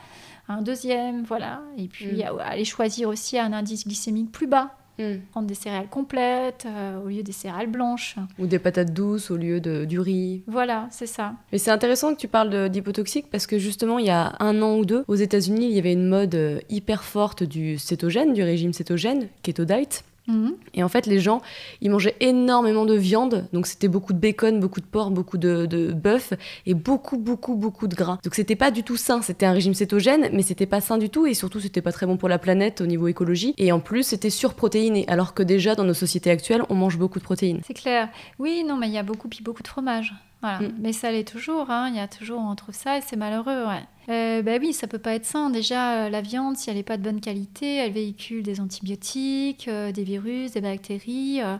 à 0.47 0.53
un 0.53 0.61
deuxième, 0.61 1.24
voilà. 1.24 1.61
Et 1.78 1.88
puis, 1.88 2.24
mm. 2.24 2.39
aller 2.39 2.65
choisir 2.65 3.09
aussi 3.09 3.38
un 3.38 3.53
indice 3.53 3.86
glycémique 3.86 4.32
plus 4.32 4.47
bas. 4.47 4.76
Hmm. 5.00 5.18
Prendre 5.32 5.48
des 5.48 5.56
céréales 5.56 5.89
complètes 5.89 6.66
euh, 6.66 7.04
au 7.04 7.08
lieu 7.08 7.24
des 7.24 7.32
céréales 7.32 7.68
blanches. 7.68 8.16
Ou 8.39 8.48
des 8.48 8.60
patates 8.60 8.93
douces 8.93 9.30
au 9.30 9.38
lieu 9.38 9.60
de, 9.60 9.86
du 9.86 10.00
riz. 10.00 10.41
Voilà, 10.48 10.88
c'est 10.91 11.08
ça. 11.08 11.34
Mais 11.52 11.58
c'est 11.58 11.72
intéressant 11.72 12.16
que 12.16 12.20
tu 12.20 12.28
parles 12.28 12.70
d'hypotoxique 12.70 13.30
parce 13.30 13.45
que 13.45 13.60
justement, 13.60 14.00
il 14.00 14.08
y 14.08 14.12
a 14.12 14.36
un 14.39 14.62
an 14.62 14.78
ou 14.78 14.86
deux, 14.86 15.04
aux 15.08 15.16
États-Unis, 15.16 15.68
il 15.70 15.76
y 15.76 15.80
avait 15.80 15.93
une 15.93 16.08
mode 16.08 16.36
euh, 16.36 16.60
hyper 16.70 17.04
forte 17.04 17.43
du 17.43 17.78
cétogène, 17.78 18.34
du 18.34 18.43
régime 18.43 18.74
cétogène, 18.74 19.28
keto 19.43 19.66
diet. 19.66 20.04
Mhm. 20.28 20.55
Et 20.73 20.84
en 20.84 20.89
fait, 20.89 21.05
les 21.05 21.19
gens, 21.19 21.41
ils 21.82 21.89
mangeaient 21.89 22.15
énormément 22.19 22.86
de 22.86 22.95
viande. 22.95 23.47
Donc, 23.53 23.65
c'était 23.67 23.88
beaucoup 23.88 24.13
de 24.13 24.19
bacon, 24.19 24.59
beaucoup 24.59 24.82
de 24.82 24.86
porc, 24.86 25.11
beaucoup 25.11 25.38
de, 25.38 25.65
de 25.65 25.93
bœuf 25.93 26.34
et 26.65 26.73
beaucoup, 26.73 27.17
beaucoup, 27.17 27.55
beaucoup 27.55 27.88
de 27.88 27.95
gras. 27.95 28.19
Donc, 28.23 28.36
c'était 28.36 28.55
pas 28.55 28.71
du 28.71 28.84
tout 28.84 28.97
sain. 28.97 29.21
C'était 29.21 29.45
un 29.45 29.53
régime 29.53 29.73
cétogène, 29.73 30.30
mais 30.34 30.41
c'était 30.41 30.65
pas 30.65 30.82
sain 30.82 30.97
du 30.97 31.09
tout. 31.09 31.25
Et 31.25 31.34
surtout, 31.34 31.59
c'était 31.59 31.82
pas 31.82 31.91
très 31.91 32.05
bon 32.05 32.17
pour 32.17 32.30
la 32.30 32.39
planète 32.39 32.82
au 32.82 32.86
niveau 32.86 33.07
écologie. 33.07 33.53
Et 33.57 33.71
en 33.71 33.80
plus, 33.80 34.03
c'était 34.03 34.30
surprotéiné. 34.30 35.05
Alors 35.07 35.34
que 35.34 35.43
déjà, 35.43 35.75
dans 35.75 35.86
nos 35.86 35.93
sociétés 35.93 36.30
actuelles, 36.30 36.63
on 36.69 36.75
mange 36.75 36.97
beaucoup 36.97 37.19
de 37.19 37.23
protéines. 37.23 37.61
C'est 37.65 37.73
clair. 37.73 38.09
Oui, 38.39 38.63
non, 38.67 38.75
mais 38.75 38.88
il 38.88 38.93
y 38.93 38.97
a 38.97 39.03
beaucoup, 39.03 39.30
puis 39.30 39.41
beaucoup 39.43 39.63
de 39.63 39.67
fromage. 39.67 40.13
Voilà. 40.42 40.60
Mm. 40.60 40.76
Mais 40.80 40.94
ça 40.94 41.12
l'est 41.12 41.28
toujours. 41.28 41.70
Hein. 41.70 41.90
Il 41.90 41.96
y 41.96 42.00
a 42.00 42.08
toujours, 42.08 42.42
on 42.42 42.56
trouve 42.56 42.76
ça 42.76 42.98
et 42.98 43.02
c'est 43.02 43.16
malheureux. 43.16 43.66
Ouais. 43.66 43.84
Euh, 44.10 44.42
bah 44.42 44.58
oui, 44.60 44.74
ça 44.74 44.88
peut 44.88 45.00
pas 45.00 45.14
être 45.14 45.26
sain. 45.26 45.50
Déjà, 45.50 46.06
euh, 46.06 46.10
la 46.10 46.22
viande, 46.22 46.58
si 46.58 46.70
elle 46.70 46.78
n'est 46.78 46.84
pas 46.84 46.98
de 46.98 47.04
bonne 47.04 47.20
qualité, 47.20 47.78
elle 47.78 47.92
véhicule 47.92 48.44
des 48.44 48.62
antibiotiques, 48.62 49.68
euh, 49.68 49.92
des 49.92 50.04
virus, 50.04 50.52
des 50.52 50.62
bactéries. 50.62 51.42
Euh, 51.42 51.58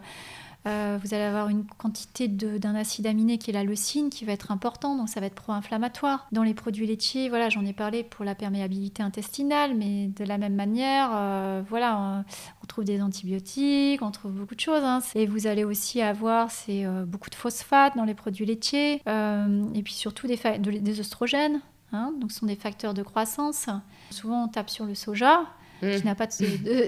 vous 0.98 1.14
allez 1.14 1.24
avoir 1.24 1.50
une 1.50 1.66
quantité 1.66 2.28
d'un 2.28 2.76
acide 2.76 3.08
aminé 3.08 3.38
qui 3.38 3.52
est 3.52 3.54
la 3.54 3.64
leucine 3.64 4.10
qui 4.10 4.26
va 4.26 4.34
être 4.34 4.52
important, 4.52 4.96
donc 4.96 5.10
ça 5.10 5.20
va 5.20 5.28
être 5.28 5.36
pro-inflammatoire. 5.36 6.28
Dans 6.32 6.44
les 6.44 6.54
produits 6.54 6.88
laitiers, 6.88 7.30
voilà, 7.30 7.50
j'en 7.50 7.66
ai 7.66 7.74
parlé 7.74 8.04
pour 8.04 8.26
la 8.26 8.36
perméabilité 8.36 9.04
intestinale, 9.04 9.76
mais 9.76 10.08
de 10.08 10.24
la 10.24 10.38
même 10.38 10.56
manière, 10.56 11.10
euh, 11.14 11.62
voilà, 11.70 12.24
on, 12.64 12.68
trouve 12.68 12.84
des 12.84 13.02
antibiotiques, 13.02 14.02
on 14.02 14.12
trouve 14.12 14.32
beaucoup 14.32 14.56
de 14.56 14.60
choses. 14.60 14.84
Hein. 14.84 15.00
Et 15.16 15.26
vous 15.26 15.48
allez 15.48 15.64
aussi 15.64 16.02
avoir 16.02 16.52
c'est, 16.52 16.86
beaucoup 17.06 17.30
de 17.30 17.36
phosphate 17.36 17.96
dans 17.96 18.04
les 18.04 18.14
produits 18.14 18.46
laitiers, 18.46 19.02
et 19.06 19.84
puis 19.84 19.94
surtout 19.94 20.28
des, 20.28 20.38
des 20.60 21.00
oestrogènes. 21.00 21.62
Hein, 21.94 22.14
donc 22.20 22.32
ce 22.32 22.40
sont 22.40 22.46
des 22.46 22.56
facteurs 22.56 22.94
de 22.94 23.02
croissance. 23.02 23.68
Souvent 24.12 24.46
on 24.46 24.48
tape 24.48 24.70
sur 24.70 24.86
le 24.86 24.94
soja, 24.94 25.46
qui 25.80 25.86
mm. 25.86 26.06
n'a 26.06 26.16
pas 26.16 26.28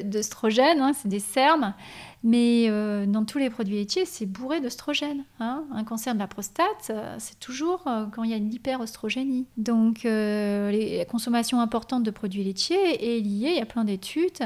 d'œstrogène, 0.03 0.79
hein, 0.79 0.93
c'est 0.93 1.07
des 1.07 1.19
cernes. 1.19 1.73
Mais 2.21 2.65
euh, 2.67 3.05
dans 3.05 3.23
tous 3.23 3.37
les 3.37 3.49
produits 3.49 3.75
laitiers, 3.75 4.05
c'est 4.05 4.25
bourré 4.25 4.59
d'œstrogène. 4.59 5.23
Hein. 5.39 5.63
Un 5.73 5.85
cancer 5.85 6.13
de 6.13 6.19
la 6.19 6.27
prostate, 6.27 6.89
euh, 6.89 7.15
c'est 7.17 7.39
toujours 7.39 7.83
euh, 7.87 8.05
quand 8.13 8.23
il 8.23 8.31
y 8.31 8.33
a 8.33 8.37
une 8.37 8.53
hyperœstrogénie. 8.53 9.47
Donc, 9.55 10.01
la 10.03 11.05
consommation 11.05 11.61
importante 11.61 12.03
de 12.03 12.11
produits 12.11 12.43
laitiers 12.43 13.17
est 13.17 13.21
liée, 13.21 13.51
il 13.51 13.57
y 13.57 13.61
a 13.61 13.65
plein 13.65 13.85
d'études, 13.85 14.41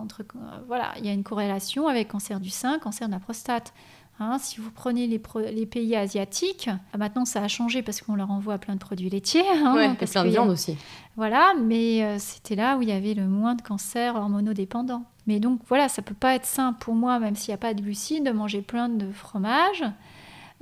entre, 0.00 0.22
voilà, 0.66 0.92
il 0.98 1.06
y 1.06 1.08
a 1.10 1.12
une 1.12 1.22
corrélation 1.22 1.86
avec 1.86 2.08
cancer 2.08 2.40
du 2.40 2.50
sein, 2.50 2.78
cancer 2.78 3.08
de 3.08 3.12
la 3.12 3.20
prostate. 3.20 3.74
Hein, 4.20 4.38
si 4.40 4.60
vous 4.60 4.72
prenez 4.72 5.06
les, 5.06 5.66
pays 5.66 5.94
asiatiques, 5.94 6.68
ah, 6.92 6.98
maintenant 6.98 7.24
ça 7.24 7.40
a 7.40 7.46
changé 7.46 7.82
parce 7.82 8.00
qu'on 8.00 8.16
leur 8.16 8.32
envoie 8.32 8.58
plein 8.58 8.74
de 8.74 8.80
produits 8.80 9.08
laitiers. 9.08 9.48
Hein, 9.48 9.94
et 10.00 10.06
plein 10.06 10.24
de 10.24 10.30
viande 10.30 10.50
aussi. 10.50 10.76
Voilà, 11.18 11.52
mais 11.60 12.04
euh, 12.04 12.16
c'était 12.20 12.54
là 12.54 12.76
où 12.76 12.82
il 12.82 12.88
y 12.88 12.92
avait 12.92 13.12
le 13.12 13.26
moins 13.26 13.56
de 13.56 13.62
cancers 13.62 14.14
hormonodépendants. 14.14 15.02
Mais 15.26 15.40
donc 15.40 15.58
voilà, 15.66 15.88
ça 15.88 16.00
peut 16.00 16.14
pas 16.14 16.36
être 16.36 16.46
sain 16.46 16.74
pour 16.74 16.94
moi, 16.94 17.18
même 17.18 17.34
s'il 17.34 17.50
n'y 17.50 17.56
a 17.56 17.58
pas 17.58 17.74
de 17.74 17.82
glucides, 17.82 18.24
de 18.24 18.30
manger 18.30 18.62
plein 18.62 18.88
de 18.88 19.10
fromage. 19.10 19.82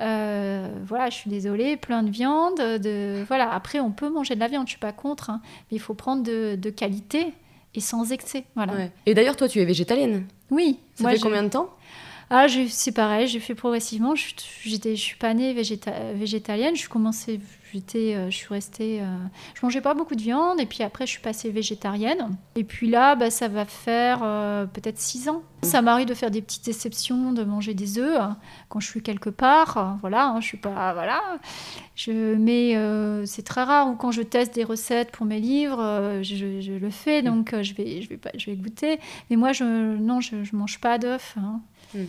Euh, 0.00 0.66
voilà, 0.86 1.10
je 1.10 1.16
suis 1.16 1.28
désolée, 1.28 1.76
plein 1.76 2.02
de 2.02 2.08
viande. 2.08 2.56
De... 2.56 3.22
Voilà, 3.28 3.52
après 3.52 3.80
on 3.80 3.90
peut 3.90 4.08
manger 4.08 4.34
de 4.34 4.40
la 4.40 4.48
viande, 4.48 4.66
je 4.66 4.70
suis 4.70 4.80
pas 4.80 4.92
contre, 4.92 5.28
hein, 5.28 5.42
mais 5.70 5.76
il 5.76 5.78
faut 5.78 5.92
prendre 5.92 6.22
de, 6.22 6.70
qualité 6.70 7.34
et 7.74 7.80
sans 7.80 8.10
excès. 8.10 8.44
Voilà. 8.54 8.72
Et 9.04 9.12
d'ailleurs, 9.12 9.36
toi, 9.36 9.50
tu 9.50 9.60
es 9.60 9.66
végétalienne? 9.66 10.24
Oui. 10.50 10.78
Ça 10.94 11.10
fait 11.10 11.18
combien 11.18 11.42
de 11.42 11.50
temps? 11.50 11.68
Ah, 12.30 12.46
c'est 12.70 12.92
pareil, 12.92 13.26
j'ai 13.26 13.40
fait 13.40 13.54
progressivement. 13.54 14.14
Je, 14.14 14.28
je 14.64 14.94
suis 14.94 15.16
pas 15.16 15.34
née 15.34 15.52
végétalienne. 15.52 16.74
Je 16.74 16.80
suis 16.80 16.88
commencé, 16.88 17.40
j'étais, 17.72 18.14
euh, 18.14 18.30
je 18.30 18.36
suis 18.36 18.48
restée, 18.48 19.00
euh, 19.00 19.04
je 19.54 19.60
mangeais 19.64 19.80
pas 19.80 19.94
beaucoup 19.94 20.14
de 20.14 20.22
viande 20.22 20.60
et 20.60 20.66
puis 20.66 20.82
après 20.82 21.06
je 21.06 21.12
suis 21.12 21.20
passée 21.20 21.50
végétarienne. 21.50 22.36
Et 22.54 22.64
puis 22.64 22.88
là, 22.88 23.16
bah, 23.16 23.30
ça 23.30 23.48
va 23.48 23.64
faire 23.64 24.20
euh, 24.22 24.66
peut-être 24.66 24.98
six 24.98 25.28
ans. 25.28 25.42
Ça 25.62 25.82
m'arrive 25.82 26.06
de 26.06 26.14
faire 26.14 26.30
des 26.30 26.42
petites 26.42 26.68
exceptions, 26.68 27.32
de 27.32 27.42
manger 27.44 27.74
des 27.74 27.98
œufs 27.98 28.20
hein, 28.20 28.36
quand 28.68 28.80
je 28.80 28.86
suis 28.86 29.02
quelque 29.02 29.30
part. 29.30 29.98
voilà, 30.00 30.26
hein, 30.28 30.40
je 30.40 30.46
suis 30.46 30.58
pas, 30.58 30.92
voilà. 30.92 31.20
Je, 31.94 32.34
mais 32.34 32.76
c'est 33.26 33.42
très 33.42 33.62
rare 33.62 33.88
ou 33.88 33.94
quand 33.94 34.10
je 34.10 34.22
teste 34.22 34.54
des 34.54 34.64
recettes 34.64 35.10
pour 35.10 35.26
mes 35.26 35.40
livres, 35.40 36.20
je, 36.22 36.78
le 36.78 36.90
fais 36.90 37.22
donc 37.22 37.54
je 37.62 37.74
vais, 37.74 38.02
je 38.02 38.08
vais 38.08 38.18
pas, 38.18 38.30
je 38.36 38.50
vais 38.50 38.56
goûter. 38.56 39.00
Mais 39.30 39.36
moi, 39.36 39.52
je, 39.52 39.64
non, 39.64 40.20
je, 40.20 40.44
je 40.44 40.54
mange 40.54 40.78
pas 40.78 40.98
d'œufs. 40.98 41.34
Hein. 41.38 41.60
Mm. 41.94 42.04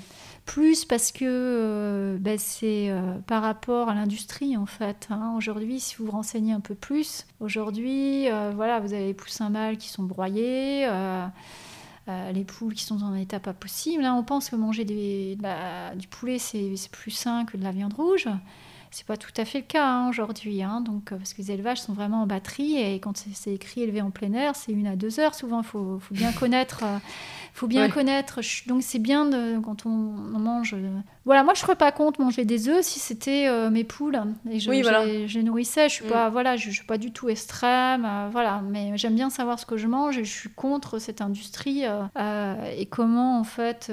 Plus 0.48 0.86
parce 0.86 1.12
que 1.12 1.26
euh, 1.26 2.18
ben, 2.20 2.40
c'est 2.40 2.90
euh, 2.90 3.20
par 3.28 3.44
rapport 3.44 3.90
à 3.90 3.94
l'industrie 3.94 4.56
en 4.56 4.66
fait. 4.66 5.08
Hein. 5.12 5.34
Aujourd'hui, 5.36 5.82
si 5.82 5.98
vous 5.98 6.06
vous 6.06 6.12
renseignez 6.12 6.54
un 6.54 6.62
peu 6.62 6.74
plus, 6.74 7.28
aujourd'hui, 7.42 8.32
euh, 8.32 8.54
voilà, 8.56 8.80
vous 8.80 8.94
avez 8.94 9.08
les 9.08 9.14
poussins 9.14 9.50
mâles 9.50 9.78
qui 9.78 9.90
sont 9.90 10.04
broyés. 10.04 10.88
les 12.08 12.46
poules 12.46 12.74
qui 12.74 12.86
sont 12.86 12.96
dans 12.96 13.08
un 13.08 13.16
état 13.16 13.42
pas 13.42 13.54
possible. 13.54 14.02
Là, 14.02 14.16
on 14.16 14.24
pense 14.24 14.50
que 14.50 14.56
manger 14.56 14.86
du 14.86 16.08
poulet, 16.08 16.40
c'est 16.40 16.90
plus 16.92 17.12
sain 17.12 17.44
que 17.44 17.58
de 17.58 17.64
la 17.64 17.72
viande 17.72 17.94
rouge. 17.94 18.30
C'est 18.92 19.06
pas 19.06 19.18
tout 19.18 19.32
à 19.38 19.46
fait 19.46 19.60
le 19.60 19.66
cas 19.66 19.86
hein, 19.86 20.10
aujourd'hui, 20.10 20.64
hein. 20.64 20.82
donc 20.82 21.10
parce 21.10 21.34
que 21.34 21.42
les 21.42 21.52
élevages 21.52 21.82
sont 21.82 21.94
vraiment 21.94 22.22
en 22.24 22.28
batterie 22.28 22.78
et 22.78 23.00
quand 23.00 23.18
c'est 23.34 23.54
écrit 23.54 23.82
élevé 23.82 24.02
en 24.02 24.12
plein 24.12 24.34
air, 24.34 24.56
c'est 24.56 24.72
une 24.72 24.88
à 24.88 24.96
deux 24.96 25.20
heures. 25.20 25.36
Souvent, 25.36 25.62
il 25.62 25.66
faut, 25.66 26.00
faut, 26.00 26.14
bien 26.14 26.32
connaître 26.40 26.84
faut 27.58 27.68
bien 27.68 27.90
connaître. 27.90 28.40
Donc 28.68 28.84
c'est 28.84 29.00
bien 29.00 29.26
de, 29.26 29.60
quand 29.60 29.86
on, 29.86 29.90
mange. 29.90 30.74
Euh, 30.74 30.90
voilà, 31.26 31.44
moi 31.44 31.54
je 31.56 31.60
ne 31.60 31.64
ferais 31.64 31.76
pas 31.76 31.92
compte 31.92 32.20
manger 32.20 32.46
des 32.46 32.70
œufs 32.70 32.86
si 32.86 33.00
c'était 33.00 33.48
euh, 33.48 33.70
mes 33.70 33.84
poules 33.84 34.22
et 34.50 34.60
je, 34.60 34.70
les 34.70 35.44
nourrissais. 35.44 35.90
Je 35.90 35.96
suis 35.96 36.06
mm. 36.06 36.10
pas, 36.10 36.30
voilà, 36.30 36.56
je, 36.56 36.70
suis 36.70 36.86
pas 36.86 36.98
du 36.98 37.12
tout 37.12 37.30
extrême, 37.30 38.06
euh, 38.06 38.30
voilà. 38.32 38.62
Mais 38.70 38.96
j'aime 38.98 39.16
bien 39.16 39.30
savoir 39.30 39.60
ce 39.60 39.66
que 39.66 39.76
je 39.76 39.88
mange 39.88 40.18
et 40.18 40.24
je 40.24 40.32
suis 40.32 40.50
contre 40.50 41.00
cette 41.00 41.22
industrie 41.22 41.84
et 41.84 42.86
comment 42.86 43.40
en 43.40 43.44
fait 43.44 43.92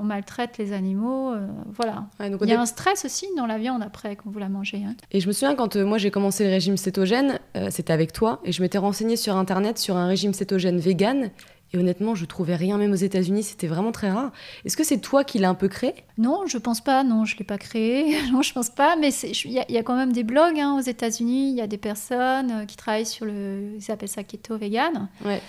on 0.00 0.04
maltraite 0.04 0.58
les 0.58 0.72
animaux. 0.72 1.34
voilà. 1.66 2.06
il 2.20 2.48
y 2.48 2.52
a 2.52 2.60
un 2.60 2.66
stress 2.66 3.04
aussi 3.04 3.26
dans 3.36 3.46
la 3.46 3.58
viande 3.58 3.82
après 3.82 4.16
quand 4.16 4.30
vous 4.32 4.38
la 4.38 4.48
mangez. 4.48 4.82
Hein. 4.84 4.94
Et 5.12 5.20
je 5.20 5.28
me 5.28 5.32
souviens 5.32 5.54
quand 5.54 5.76
moi 5.76 5.98
j'ai 5.98 6.10
commencé 6.10 6.44
le 6.44 6.50
régime 6.50 6.76
cétogène, 6.76 7.38
c'était 7.70 7.92
avec 7.92 8.12
toi 8.12 8.40
et 8.44 8.52
je 8.52 8.62
m'étais 8.62 8.78
renseignée 8.78 9.16
sur 9.16 9.36
internet 9.36 9.78
sur 9.78 9.96
un 9.96 10.06
régime 10.06 10.32
cétogène 10.32 10.78
vegan 10.78 11.30
et 11.74 11.78
honnêtement, 11.78 12.14
je 12.14 12.26
trouvais 12.26 12.54
rien, 12.54 12.76
même 12.76 12.92
aux 12.92 12.96
États-Unis, 12.96 13.44
c'était 13.44 13.66
vraiment 13.66 13.92
très 13.92 14.10
rare. 14.10 14.30
Est-ce 14.64 14.76
que 14.76 14.84
c'est 14.84 14.98
toi 14.98 15.24
qui 15.24 15.38
l'as 15.38 15.48
un 15.48 15.54
peu 15.54 15.68
créé? 15.68 15.94
Non, 16.18 16.46
je 16.46 16.58
pense 16.58 16.82
pas. 16.82 17.02
Non, 17.02 17.24
je 17.24 17.36
l'ai 17.38 17.44
pas 17.44 17.56
créé. 17.56 18.14
non, 18.32 18.42
je 18.42 18.52
pense 18.52 18.68
pas. 18.68 18.96
Mais 18.96 19.08
il 19.44 19.50
y, 19.50 19.78
a 19.78 19.82
quand 19.82 19.96
même 19.96 20.12
des 20.12 20.22
blogs 20.22 20.60
hein, 20.60 20.76
aux 20.76 20.82
États-Unis. 20.82 21.50
Il 21.50 21.56
y 21.56 21.62
a 21.62 21.66
des 21.66 21.78
personnes 21.78 22.50
euh, 22.50 22.64
qui 22.66 22.76
travaillent 22.76 23.06
sur 23.06 23.24
le. 23.24 23.76
Ils 23.78 23.90
appellent 23.90 24.08
ça 24.08 24.22
keto 24.22 24.58
vegan. 24.58 25.08
Ouais. 25.24 25.40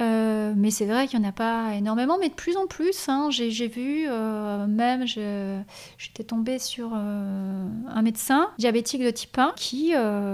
Euh, 0.00 0.52
mais 0.56 0.70
c'est 0.70 0.86
vrai 0.86 1.06
qu'il 1.06 1.20
n'y 1.20 1.26
en 1.26 1.28
a 1.28 1.32
pas 1.32 1.74
énormément, 1.74 2.18
mais 2.18 2.28
de 2.28 2.34
plus 2.34 2.56
en 2.56 2.66
plus. 2.66 3.08
Hein, 3.08 3.28
j'ai 3.30 3.68
vu, 3.68 4.06
euh, 4.08 4.66
même, 4.66 5.06
j'étais 5.06 6.24
tombée 6.24 6.58
sur 6.58 6.92
euh, 6.94 7.66
un 7.88 8.02
médecin 8.02 8.50
diabétique 8.58 9.02
de 9.02 9.10
type 9.10 9.38
1 9.38 9.52
qui 9.56 9.92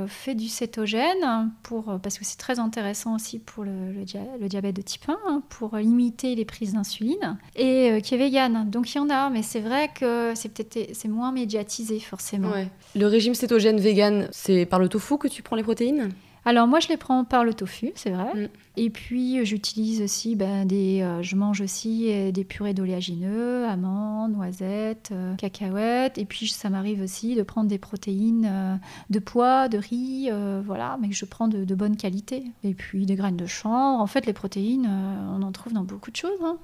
fait 0.09 0.35
du 0.35 0.49
cétogène, 0.49 1.51
pour, 1.63 1.99
parce 2.03 2.19
que 2.19 2.25
c'est 2.25 2.39
très 2.39 2.59
intéressant 2.59 3.17
aussi 3.17 3.39
pour 3.39 3.65
le, 3.65 4.05
diabète 4.49 4.77
de 4.77 4.83
type 4.83 5.09
1, 5.09 5.19
hein, 5.27 5.43
pour 5.49 5.77
limiter 5.77 6.35
les 6.35 6.45
prises 6.45 6.73
d'insuline, 6.73 7.39
et 7.57 8.01
qui 8.03 8.15
est 8.15 8.19
vegan. 8.19 8.69
Donc 8.71 8.95
il 8.95 8.99
y 8.99 9.01
en 9.01 9.11
a, 9.11 9.29
mais 9.31 9.43
c'est 9.43 9.61
vrai 9.61 9.91
que 9.95 10.33
c'est 10.35 10.49
peut-être 10.49 11.09
moins 11.09 11.33
médiatisé 11.33 12.01
forcément. 12.01 12.53
Le 12.95 13.07
régime 13.07 13.35
cétogène 13.35 13.79
vegan, 13.79 14.29
c'est 14.31 14.65
par 14.65 14.79
le 14.79 14.89
tofu 14.89 15.19
que 15.19 15.29
tu 15.29 15.43
prends 15.43 15.57
les 15.57 15.63
protéines? 15.63 16.11
Alors 16.45 16.67
moi 16.67 16.81
je 16.81 16.89
les 16.89 16.97
prends 16.97 17.25
par 17.25 17.45
le 17.45 17.53
tofu, 17.53 17.93
c'est 17.95 18.11
vrai. 18.11 18.35
Mm. 18.35 18.49
Et 18.77 18.89
puis 18.89 19.45
j'utilise 19.45 20.01
aussi 20.01 20.37
ben, 20.37 20.65
des, 20.65 21.03
euh, 21.03 21.23
je 21.23 21.37
mange 21.37 21.61
aussi 21.61 22.11
euh, 22.11 22.31
des 22.31 22.45
purées 22.45 22.73
d'oléagineux, 22.73 23.67
amandes, 23.67 24.33
noisettes, 24.33 25.11
euh, 25.13 25.35
cacahuètes. 25.35 26.17
Et 26.17 26.25
puis 26.25 26.49
ça 26.49 26.71
m'arrive 26.71 27.03
aussi 27.03 27.35
de 27.35 27.43
prendre 27.43 27.69
des 27.69 27.79
protéines 27.79 28.81
de 29.11 29.19
pois, 29.19 29.69
de 29.69 29.79
riz, 29.79 30.31
voilà, 30.65 30.99
mais 31.01 31.09
que 31.09 31.15
je 31.15 31.25
prends 31.25 31.49
de, 31.49 31.75
bonne 31.75 31.97
qualité. 31.97 32.45
Et 32.65 32.75
puis 32.75 33.07
des 33.07 33.17
graines 33.17 33.37
de 33.37 33.47
chanvre. 33.47 34.01
En 34.01 34.07
fait 34.07 34.25
les 34.27 34.33
protéines, 34.33 34.89
on 35.37 35.43
en 35.43 35.53
trouve 35.53 35.73
dans 35.73 35.85
beaucoup 35.85 36.11
de 36.11 36.17
choses. 36.17 36.41
Hein. 36.43 36.57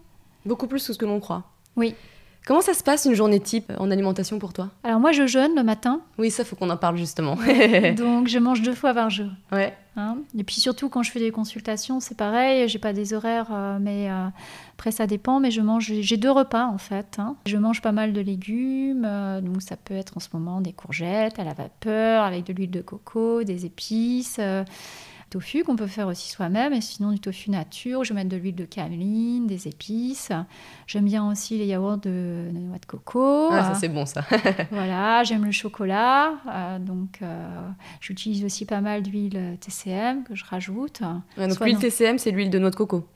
Beaucoup 0.47 0.69
plus 0.69 0.87
que 0.87 0.93
ce 0.93 0.99
que 0.99 1.05
l'on 1.05 1.21
croit. 1.21 1.45
Oui. 1.77 1.95
Comment 2.47 2.61
ça 2.61 2.75
se 2.75 2.85
passe 2.85 3.07
une 3.07 3.15
journée 3.15 3.41
type 3.41 3.73
en 3.77 3.91
alimentation 3.91 4.39
pour 4.39 4.53
toi? 4.53 4.71
Alors 4.85 5.01
moi 5.01 5.11
je 5.11 5.27
jeûne 5.27 5.57
le 5.57 5.65
matin. 5.65 6.01
Oui, 6.17 6.31
ça 6.31 6.45
faut 6.45 6.55
qu'on 6.55 6.71
en 6.71 6.77
parle 6.77 6.97
justement. 6.97 7.35
Donc 7.97 8.29
je 8.29 8.39
mange 8.39 8.63
deux 8.63 8.77
fois 8.77 8.95
par 8.95 9.11
jour. 9.11 9.27
Ouais. 9.51 9.75
Hein? 9.97 10.19
Et 10.39 10.45
puis 10.45 10.61
surtout 10.61 10.89
quand 10.89 11.03
je 11.03 11.11
fais 11.11 11.19
des 11.19 11.33
consultations, 11.33 11.99
c'est 11.99 12.17
pareil, 12.17 12.69
j'ai 12.69 12.79
pas 12.79 12.93
des 12.93 13.15
horaires, 13.15 13.49
euh, 13.51 13.79
mais 13.81 14.09
euh, 14.09 14.29
après 14.75 14.93
ça 14.93 15.09
dépend. 15.09 15.41
Mais 15.41 15.51
je 15.51 15.61
mange, 15.61 15.93
j'ai 15.93 16.17
deux 16.17 16.31
repas 16.31 16.67
en 16.67 16.79
fait. 16.79 17.17
Hein. 17.19 17.35
Je 17.47 17.57
mange 17.57 17.83
pas 17.83 17.91
mal 17.91 18.13
de 18.13 18.21
légumes, 18.21 19.05
euh, 19.05 19.41
donc 19.41 19.61
ça 19.61 19.77
peut 19.77 19.95
être 19.95 20.17
en 20.17 20.21
ce 20.21 20.29
moment 20.33 20.61
des 20.61 20.73
courgettes 20.73 21.41
à 21.41 21.45
la 21.45 21.53
vapeur 21.53 22.23
avec 22.23 22.45
de 22.45 22.53
l'huile 22.53 22.71
de 22.71 22.81
coco, 22.81 23.43
des 23.43 23.67
épices 23.67 24.39
tofu 25.31 25.65
qu'on 25.65 25.77
peut 25.77 25.87
faire 25.87 26.07
aussi 26.07 26.31
soi-même, 26.31 26.73
et 26.73 26.81
sinon 26.81 27.13
du 27.13 27.21
tofu 27.21 27.51
nature, 27.51 28.05
je 28.05 28.11
vais 28.13 28.17
mettre 28.17 28.31
de 28.31 28.37
l'huile 28.37 28.55
de 28.55 28.65
cameline, 28.65 29.47
des 29.47 29.69
épices. 29.69 30.33
J'aime 30.87 31.05
bien 31.05 31.29
aussi 31.29 31.59
les 31.59 31.67
yaourts 31.67 31.99
de, 31.99 32.49
noix 32.53 32.79
de 32.79 32.87
coco. 32.87 33.49
Ah, 33.51 33.73
ça 33.73 33.75
c'est 33.75 33.89
bon 33.89 34.07
ça. 34.07 34.25
voilà, 34.71 35.25
j'aime 35.25 35.45
le 35.45 35.53
chocolat, 35.53 36.35
euh, 36.49 36.79
donc 36.79 37.19
euh, 37.23 37.69
j'utilise 38.01 38.45
aussi 38.45 38.67
pas 38.67 38.81
mal 38.81 39.03
d'huile 39.03 39.57
TCM 39.61 40.25
que 40.25 40.35
je 40.35 40.45
rajoute. 40.45 41.03
donc 41.37 41.61
l'huile 41.61 41.79
TCM, 41.79 42.19
c'est 42.19 42.31
l'huile 42.31 42.51
de 42.51 42.59
noix 42.59 42.71
de 42.71 42.77
coco. 42.77 43.09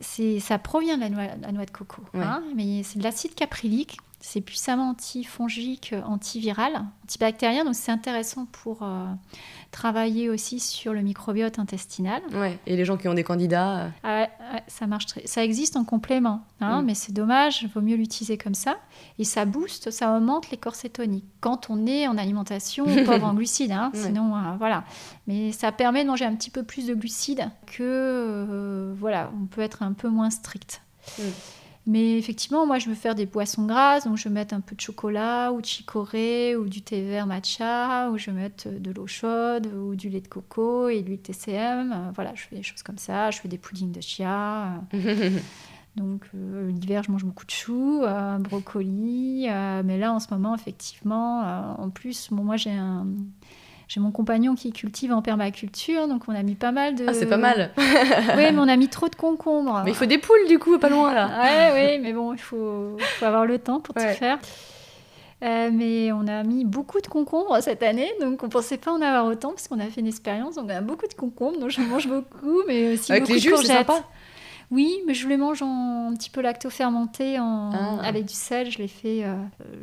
ça 0.00 0.58
provient 0.58 0.96
de 0.96 1.02
la 1.02 1.10
noix, 1.10 1.26
la 1.40 1.52
noix 1.52 1.64
de 1.64 1.70
coco, 1.70 2.02
hein, 2.14 2.42
mais 2.54 2.82
c'est 2.82 2.98
de 2.98 3.04
l'acide 3.04 3.34
caprylique 3.34 3.98
c'est 4.24 4.40
puissamment 4.40 4.88
antifongique, 4.88 5.94
antiviral, 6.06 6.86
antibactérien, 7.04 7.62
donc 7.66 7.74
c'est 7.74 7.92
intéressant 7.92 8.46
pour 8.46 8.82
euh, 8.82 9.04
travailler 9.70 10.30
aussi 10.30 10.60
sur 10.60 10.94
le 10.94 11.02
microbiote 11.02 11.58
intestinal. 11.58 12.22
Ouais, 12.32 12.58
et 12.66 12.74
les 12.74 12.86
gens 12.86 12.96
qui 12.96 13.06
ont 13.06 13.12
des 13.12 13.22
candidats 13.22 13.80
euh, 13.80 13.88
ah 14.02 14.60
Ça 14.66 14.86
marche 14.86 15.04
très... 15.06 15.26
Ça 15.26 15.44
existe 15.44 15.76
en 15.76 15.84
complément, 15.84 16.40
hein, 16.62 16.80
mm. 16.80 16.84
mais 16.86 16.94
c'est 16.94 17.12
dommage, 17.12 17.62
il 17.62 17.68
vaut 17.68 17.82
mieux 17.82 17.96
l'utiliser 17.96 18.38
comme 18.38 18.54
ça. 18.54 18.78
Et 19.18 19.24
ça 19.24 19.44
booste, 19.44 19.90
ça 19.90 20.16
augmente 20.16 20.50
les 20.50 20.56
corps 20.56 20.74
cétoniques. 20.74 21.26
Quand 21.40 21.68
on 21.68 21.86
est 21.86 22.08
en 22.08 22.16
alimentation 22.16 22.86
pauvre 23.04 23.26
en 23.26 23.34
glucides, 23.34 23.72
hein, 23.72 23.92
sinon, 23.92 24.34
euh, 24.34 24.56
voilà. 24.58 24.84
Mais 25.26 25.52
ça 25.52 25.70
permet 25.70 26.02
de 26.02 26.08
manger 26.08 26.24
un 26.24 26.34
petit 26.34 26.50
peu 26.50 26.62
plus 26.62 26.86
de 26.86 26.94
glucides 26.94 27.50
que, 27.66 28.94
voilà, 28.98 29.30
on 29.38 29.44
peut 29.44 29.60
être 29.60 29.82
un 29.82 29.92
peu 29.92 30.08
moins 30.08 30.30
strict. 30.30 30.80
Mm. 31.18 31.22
Mais 31.86 32.16
effectivement, 32.16 32.66
moi, 32.66 32.78
je 32.78 32.88
veux 32.88 32.94
faire 32.94 33.14
des 33.14 33.26
boissons 33.26 33.66
grasses, 33.66 34.04
donc 34.04 34.16
je 34.16 34.24
vais 34.24 34.34
mettre 34.34 34.54
un 34.54 34.60
peu 34.60 34.74
de 34.74 34.80
chocolat 34.80 35.52
ou 35.52 35.60
de 35.60 35.66
chicorée 35.66 36.56
ou 36.56 36.66
du 36.66 36.80
thé 36.80 37.02
vert 37.02 37.26
matcha, 37.26 38.10
ou 38.10 38.16
je 38.16 38.30
vais 38.30 38.40
mettre 38.40 38.70
de 38.70 38.90
l'eau 38.90 39.06
chaude 39.06 39.66
ou 39.66 39.94
du 39.94 40.08
lait 40.08 40.22
de 40.22 40.28
coco 40.28 40.88
et 40.88 41.02
de 41.02 41.08
l'huile 41.08 41.20
TCM. 41.20 41.92
Euh, 41.92 42.10
voilà, 42.14 42.32
je 42.34 42.42
fais 42.42 42.56
des 42.56 42.62
choses 42.62 42.82
comme 42.82 42.96
ça. 42.96 43.30
Je 43.30 43.38
fais 43.38 43.48
des 43.48 43.58
puddings 43.58 43.92
de 43.92 44.00
chia. 44.00 44.80
donc 45.96 46.24
euh, 46.34 46.70
l'hiver, 46.70 47.02
je 47.02 47.12
mange 47.12 47.24
beaucoup 47.24 47.44
de 47.44 47.50
choux, 47.50 48.02
euh, 48.02 48.38
brocoli. 48.38 49.46
mais 49.84 49.98
là, 49.98 50.14
en 50.14 50.20
ce 50.20 50.28
moment, 50.32 50.54
effectivement, 50.54 51.40
en 51.78 51.90
plus, 51.90 52.28
bon, 52.30 52.44
moi, 52.44 52.56
j'ai 52.56 52.72
un 52.72 53.06
j'ai 53.94 54.00
mon 54.00 54.10
compagnon 54.10 54.56
qui 54.56 54.72
cultive 54.72 55.12
en 55.12 55.22
permaculture, 55.22 56.08
donc 56.08 56.24
on 56.26 56.34
a 56.34 56.42
mis 56.42 56.56
pas 56.56 56.72
mal 56.72 56.96
de. 56.96 57.04
Ah, 57.06 57.14
c'est 57.14 57.26
pas 57.26 57.36
mal. 57.36 57.70
oui, 57.78 57.84
mais 58.36 58.58
on 58.58 58.66
a 58.66 58.74
mis 58.76 58.88
trop 58.88 59.08
de 59.08 59.14
concombres. 59.14 59.82
Mais 59.84 59.92
il 59.92 59.94
faut 59.94 60.04
des 60.06 60.18
poules 60.18 60.48
du 60.48 60.58
coup, 60.58 60.78
pas 60.80 60.88
loin 60.88 61.14
là. 61.14 61.28
ouais, 61.42 61.70
oui, 61.92 61.98
mais 62.02 62.12
bon, 62.12 62.32
il 62.32 62.40
faut, 62.40 62.96
faut 62.98 63.24
avoir 63.24 63.46
le 63.46 63.60
temps 63.60 63.78
pour 63.78 63.94
tout 63.94 64.00
faire. 64.00 64.38
Euh, 65.44 65.70
mais 65.72 66.10
on 66.10 66.26
a 66.26 66.42
mis 66.42 66.64
beaucoup 66.64 67.00
de 67.00 67.06
concombres 67.06 67.56
cette 67.62 67.82
année, 67.84 68.10
donc 68.20 68.42
on 68.42 68.48
pensait 68.48 68.78
pas 68.78 68.90
en 68.90 69.00
avoir 69.00 69.26
autant 69.26 69.50
parce 69.50 69.68
qu'on 69.68 69.78
a 69.78 69.84
fait 69.86 70.00
une 70.00 70.06
expérience. 70.08 70.56
Donc 70.56 70.64
on 70.66 70.74
a 70.74 70.80
beaucoup 70.80 71.06
de 71.06 71.14
concombres, 71.14 71.58
donc 71.60 71.70
je 71.70 71.80
mange 71.82 72.08
beaucoup, 72.08 72.62
mais 72.66 72.94
aussi 72.94 73.12
Avec 73.12 73.24
beaucoup 73.24 73.34
les 73.34 73.38
jus, 73.38 73.50
de 73.50 73.56
c'est 73.56 73.62
courgettes. 73.62 73.86
sympa. 73.86 74.04
Oui, 74.70 74.90
mais 75.06 75.14
je 75.14 75.28
les 75.28 75.36
mange 75.36 75.62
en 75.62 76.08
un 76.10 76.14
petit 76.14 76.30
peu 76.30 76.40
lacto-fermenté 76.40 77.38
en... 77.38 77.70
Ah. 77.72 77.98
avec 78.02 78.24
du 78.26 78.34
sel. 78.34 78.70
Je 78.70 78.78
les 78.78 78.88
fais, 78.88 79.24
euh, 79.24 79.34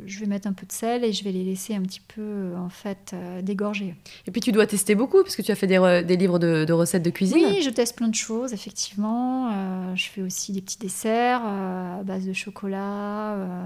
je 0.06 0.20
vais 0.20 0.26
mettre 0.26 0.46
un 0.48 0.52
peu 0.52 0.66
de 0.66 0.72
sel 0.72 1.04
et 1.04 1.12
je 1.12 1.24
vais 1.24 1.32
les 1.32 1.44
laisser 1.44 1.74
un 1.74 1.82
petit 1.82 2.00
peu 2.00 2.20
euh, 2.20 2.56
en 2.56 2.68
fait 2.68 3.12
euh, 3.14 3.42
dégorger. 3.42 3.94
Et 4.26 4.30
puis 4.30 4.40
tu 4.40 4.52
dois 4.52 4.66
tester 4.66 4.94
beaucoup 4.94 5.22
parce 5.22 5.36
que 5.36 5.42
tu 5.42 5.50
as 5.52 5.54
fait 5.54 5.66
des, 5.66 5.76
re- 5.78 6.04
des 6.04 6.16
livres 6.16 6.38
de, 6.38 6.64
de 6.64 6.72
recettes 6.72 7.02
de 7.02 7.10
cuisine. 7.10 7.38
Oui, 7.44 7.62
je 7.62 7.70
teste 7.70 7.96
plein 7.96 8.08
de 8.08 8.14
choses 8.14 8.52
effectivement. 8.52 9.50
Euh, 9.52 9.94
je 9.96 10.06
fais 10.08 10.22
aussi 10.22 10.52
des 10.52 10.60
petits 10.60 10.78
desserts 10.78 11.42
euh, 11.44 12.00
à 12.00 12.02
base 12.02 12.24
de 12.26 12.32
chocolat, 12.32 13.34
euh, 13.34 13.64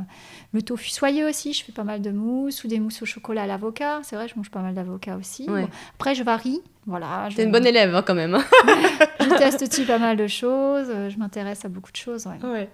le 0.53 0.63
tofu 0.63 0.91
soyeux 0.91 1.29
aussi. 1.29 1.53
Je 1.53 1.65
fais 1.65 1.73
pas 1.73 1.85
mal 1.85 2.03
de 2.03 2.11
mousse 2.11 2.65
ou 2.65 2.69
des 2.69 2.81
mousses 2.81 3.03
au 3.03 3.07
chocolat 3.07 3.43
à 3.43 3.47
l'avocat. 3.47 4.01
C'est 4.03 4.17
vrai, 4.17 4.29
je 4.29 4.35
mange 4.37 4.51
pas 4.51 4.61
mal 4.61 4.75
d'avocat 4.75 5.17
aussi. 5.17 5.49
Ouais. 5.51 5.63
Bon, 5.63 5.69
Après, 5.95 6.15
je 6.15 6.23
varie. 6.23 6.61
Voilà, 6.87 7.29
T'es 7.35 7.43
une 7.43 7.51
bonne 7.51 7.67
élève 7.67 7.95
hein, 7.97 8.03
quand 8.07 8.15
même. 8.15 8.39
je 9.21 9.37
teste 9.39 9.63
aussi 9.63 9.85
pas 9.85 9.99
mal 9.99 10.17
de 10.17 10.27
choses. 10.29 10.87
euh, 10.89 11.11
Je 11.11 11.19
m'intéresse 11.19 11.65
à 11.65 11.69
beaucoup 11.69 11.91
de 11.91 11.97
choses. 11.97 12.27
ouais. 12.27 12.49
Ouais. 12.49 12.69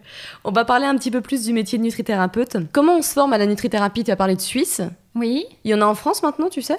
On 0.44 0.50
va 0.52 0.64
parler 0.66 0.84
un 0.84 0.94
petit 0.96 1.10
peu 1.10 1.22
plus 1.22 1.44
du 1.46 1.52
métier 1.54 1.78
de 1.78 1.82
nutrithérapeute. 1.84 2.56
Comment 2.72 2.96
on 2.96 3.02
se 3.02 3.14
forme 3.14 3.32
à 3.32 3.38
la 3.38 3.46
nutrithérapie 3.46 4.04
Tu 4.04 4.10
as 4.10 4.16
parlé 4.16 4.36
de 4.36 4.40
Suisse. 4.42 4.82
Oui. 5.14 5.46
Il 5.64 5.70
y 5.70 5.74
en 5.74 5.80
a 5.80 5.86
en 5.86 5.94
France 5.94 6.22
maintenant, 6.22 6.50
tu 6.50 6.60
sais? 6.60 6.78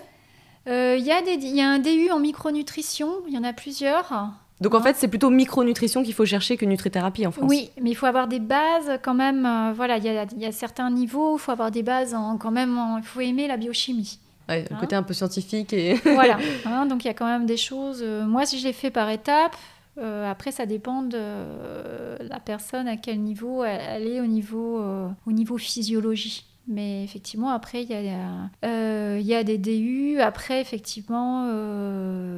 Euh, 0.68 0.96
Il 0.98 1.04
y, 1.06 1.12
a 1.12 1.22
des- 1.24 1.32
il 1.34 1.56
y 1.56 1.62
a 1.62 1.70
un 1.70 1.80
DU 1.80 2.12
en 2.12 2.20
micronutrition, 2.20 3.10
il 3.28 3.34
y 3.34 3.38
en 3.38 3.44
a 3.44 3.52
plusieurs. 3.52 4.14
Donc 4.62 4.76
en 4.76 4.82
fait, 4.82 4.96
c'est 4.96 5.08
plutôt 5.10 5.30
micronutrition 5.32 6.04
qu'il 6.04 6.14
faut 6.14 6.26
chercher 6.26 6.56
que 6.56 6.66
nutrithérapie 6.66 7.26
en 7.28 7.32
France. 7.32 7.50
Oui, 7.50 7.72
mais 7.82 7.90
il 7.90 7.96
faut 7.96 8.06
avoir 8.06 8.28
des 8.28 8.40
bases 8.40 9.00
quand 9.04 9.16
même. 9.16 9.46
euh, 9.46 9.74
voilà, 9.76 9.98
il 9.98 10.06
y 10.06 10.42
y 10.42 10.46
a 10.46 10.52
certains 10.52 10.90
niveaux, 10.92 11.36
il 11.36 11.40
faut 11.40 11.52
avoir 11.52 11.72
des 11.72 11.84
bases 11.84 12.14
en, 12.14 12.38
quand 12.38 12.52
même. 12.52 12.78
il 13.00 13.04
faut 13.04 13.20
aimer 13.22 13.48
la 13.48 13.58
biochimie. 13.58 14.20
Ouais, 14.54 14.66
le 14.70 14.76
Hein 14.76 14.80
côté 14.80 14.96
un 14.96 15.04
peu 15.04 15.14
scientifique 15.14 15.74
et. 15.74 15.94
voilà. 16.04 16.38
hein, 16.66 16.86
donc 16.86 17.04
il 17.04 17.08
y 17.08 17.12
a 17.12 17.14
quand 17.14 17.26
même 17.28 17.46
des 17.46 17.58
choses. 17.58 18.02
euh, 18.02 18.26
moi, 18.26 18.46
si 18.46 18.60
je 18.60 18.66
l'ai 18.66 18.74
fait 18.74 18.92
par 18.92 19.10
étapes, 19.10 19.56
euh, 20.00 20.30
après 20.30 20.52
ça 20.52 20.66
dépend 20.66 21.04
de 21.04 21.18
euh, 21.18 22.18
la 22.22 22.40
personne 22.40 22.88
à 22.88 22.98
quel 22.98 23.20
niveau 23.20 23.64
elle, 23.64 23.82
elle 23.88 24.08
est 24.08 24.22
au 24.22 24.26
niveau, 24.26 24.80
euh, 24.80 25.08
au 25.28 25.32
niveau 25.32 25.58
physiologie. 25.58 26.46
Mais 26.66 27.04
effectivement, 27.04 27.50
après, 27.50 27.84
il 27.84 27.90
y, 27.92 27.94
a, 27.94 29.18
il 29.20 29.26
y 29.26 29.36
a 29.36 29.44
des 29.44 29.58
DU. 29.58 30.22
Après, 30.22 30.62
effectivement, 30.62 31.46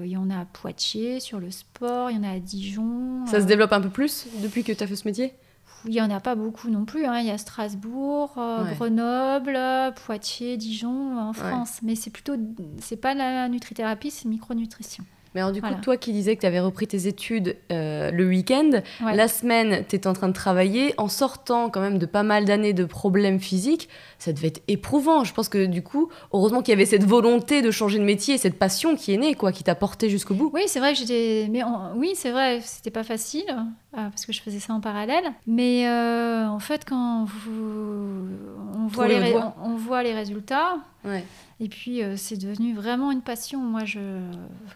il 0.04 0.10
y 0.10 0.18
en 0.18 0.32
a 0.32 0.40
à 0.40 0.46
Poitiers 0.46 1.20
sur 1.20 1.40
le 1.40 1.52
sport, 1.52 2.10
il 2.10 2.18
y 2.18 2.20
en 2.20 2.24
a 2.24 2.32
à 2.32 2.40
Dijon. 2.40 3.28
Ça 3.28 3.40
se 3.40 3.46
développe 3.46 3.72
un 3.72 3.82
peu 3.82 3.90
plus 3.90 4.26
depuis 4.42 4.64
que 4.64 4.72
tu 4.72 4.84
as 4.84 4.88
fait 4.88 4.96
ce 4.96 5.08
métier? 5.08 5.34
Il 5.88 5.92
n'y 5.92 6.02
en 6.02 6.10
a 6.10 6.20
pas 6.20 6.36
beaucoup 6.36 6.70
non 6.70 6.86
plus. 6.86 7.06
hein. 7.06 7.20
Il 7.20 7.26
y 7.28 7.32
a 7.32 7.38
Strasbourg, 7.38 8.34
euh, 8.38 8.64
Ouais. 8.64 8.76
Grenoble, 8.76 9.58
Poitiers, 10.06 10.58
Dijon 10.58 11.18
en 11.18 11.34
France. 11.34 11.80
Mais 11.84 11.96
c'est 11.96 12.10
plutôt, 12.10 12.34
c'est 12.80 12.98
pas 12.98 13.14
la 13.14 13.48
nutrithérapie, 13.50 14.12
c'est 14.12 14.28
micronutrition. 14.28 15.04
Mais 15.36 15.42
alors 15.42 15.52
du 15.52 15.60
coup, 15.62 15.68
Voilà. 15.68 15.82
toi 15.84 15.98
qui 15.98 16.14
disais 16.14 16.36
que 16.38 16.42
tu 16.42 16.48
avais 16.48 16.62
repris 16.62 16.88
tes 16.88 17.08
études 17.08 17.58
euh, 17.72 18.10
le 18.10 18.26
week-end, 18.26 18.70
Ouais. 19.04 19.16
la 19.16 19.28
semaine, 19.28 19.84
tu 19.88 19.98
étais 19.98 20.08
en 20.08 20.14
train 20.14 20.30
de 20.30 20.34
travailler, 20.34 20.94
en 20.98 21.10
sortant 21.10 21.70
quand 21.70 21.82
même 21.82 21.98
de 22.00 22.06
pas 22.06 22.24
mal 22.24 22.46
d'années 22.46 22.72
de 22.72 22.86
problèmes 22.86 23.40
physiques, 23.42 23.90
ça 24.18 24.32
devait 24.32 24.48
être 24.48 24.64
éprouvant. 24.70 25.26
Je 25.26 25.34
pense 25.34 25.50
que 25.50 25.66
du 25.66 25.84
coup, 25.84 26.10
heureusement 26.32 26.62
qu'il 26.62 26.72
y 26.72 26.76
avait 26.76 26.86
cette 26.86 27.04
volonté 27.04 27.62
de 27.62 27.70
changer 27.70 28.00
de 28.00 28.06
métier, 28.06 28.38
cette 28.38 28.58
passion 28.58 28.96
qui 28.96 29.14
est 29.14 29.18
née, 29.18 29.36
quoi, 29.36 29.52
qui 29.52 29.64
t'a 29.66 29.76
porté 29.76 30.10
jusqu'au 30.10 30.36
bout. 30.36 30.52
Oui, 30.54 30.62
c'est 30.68 30.80
vrai 30.80 30.94
que 30.94 31.00
j'étais. 31.00 31.48
Mais 31.52 31.62
oui, 31.98 32.14
c'est 32.16 32.32
vrai, 32.32 32.62
c'était 32.64 32.90
pas 32.90 33.04
facile 33.04 33.44
euh, 33.50 33.58
parce 34.10 34.26
que 34.26 34.32
je 34.32 34.42
faisais 34.42 34.60
ça 34.60 34.74
en 34.74 34.80
parallèle. 34.80 35.26
Mais 35.48 35.86
euh, 35.88 36.48
en 36.48 36.60
fait, 36.60 36.86
quand 36.88 37.26
vous, 37.26 38.30
on 38.74 38.88
voit 38.88 39.10
les, 39.10 39.36
on 39.64 39.76
voit 39.76 40.00
résultats. 40.00 40.78
Ouais. 41.04 41.24
Et 41.62 41.70
puis, 41.70 42.04
euh, 42.04 42.18
c'est 42.18 42.36
devenu 42.36 42.74
vraiment 42.76 43.12
une 43.12 43.22
passion. 43.22 43.60
Moi, 43.62 43.86
je, 43.86 44.00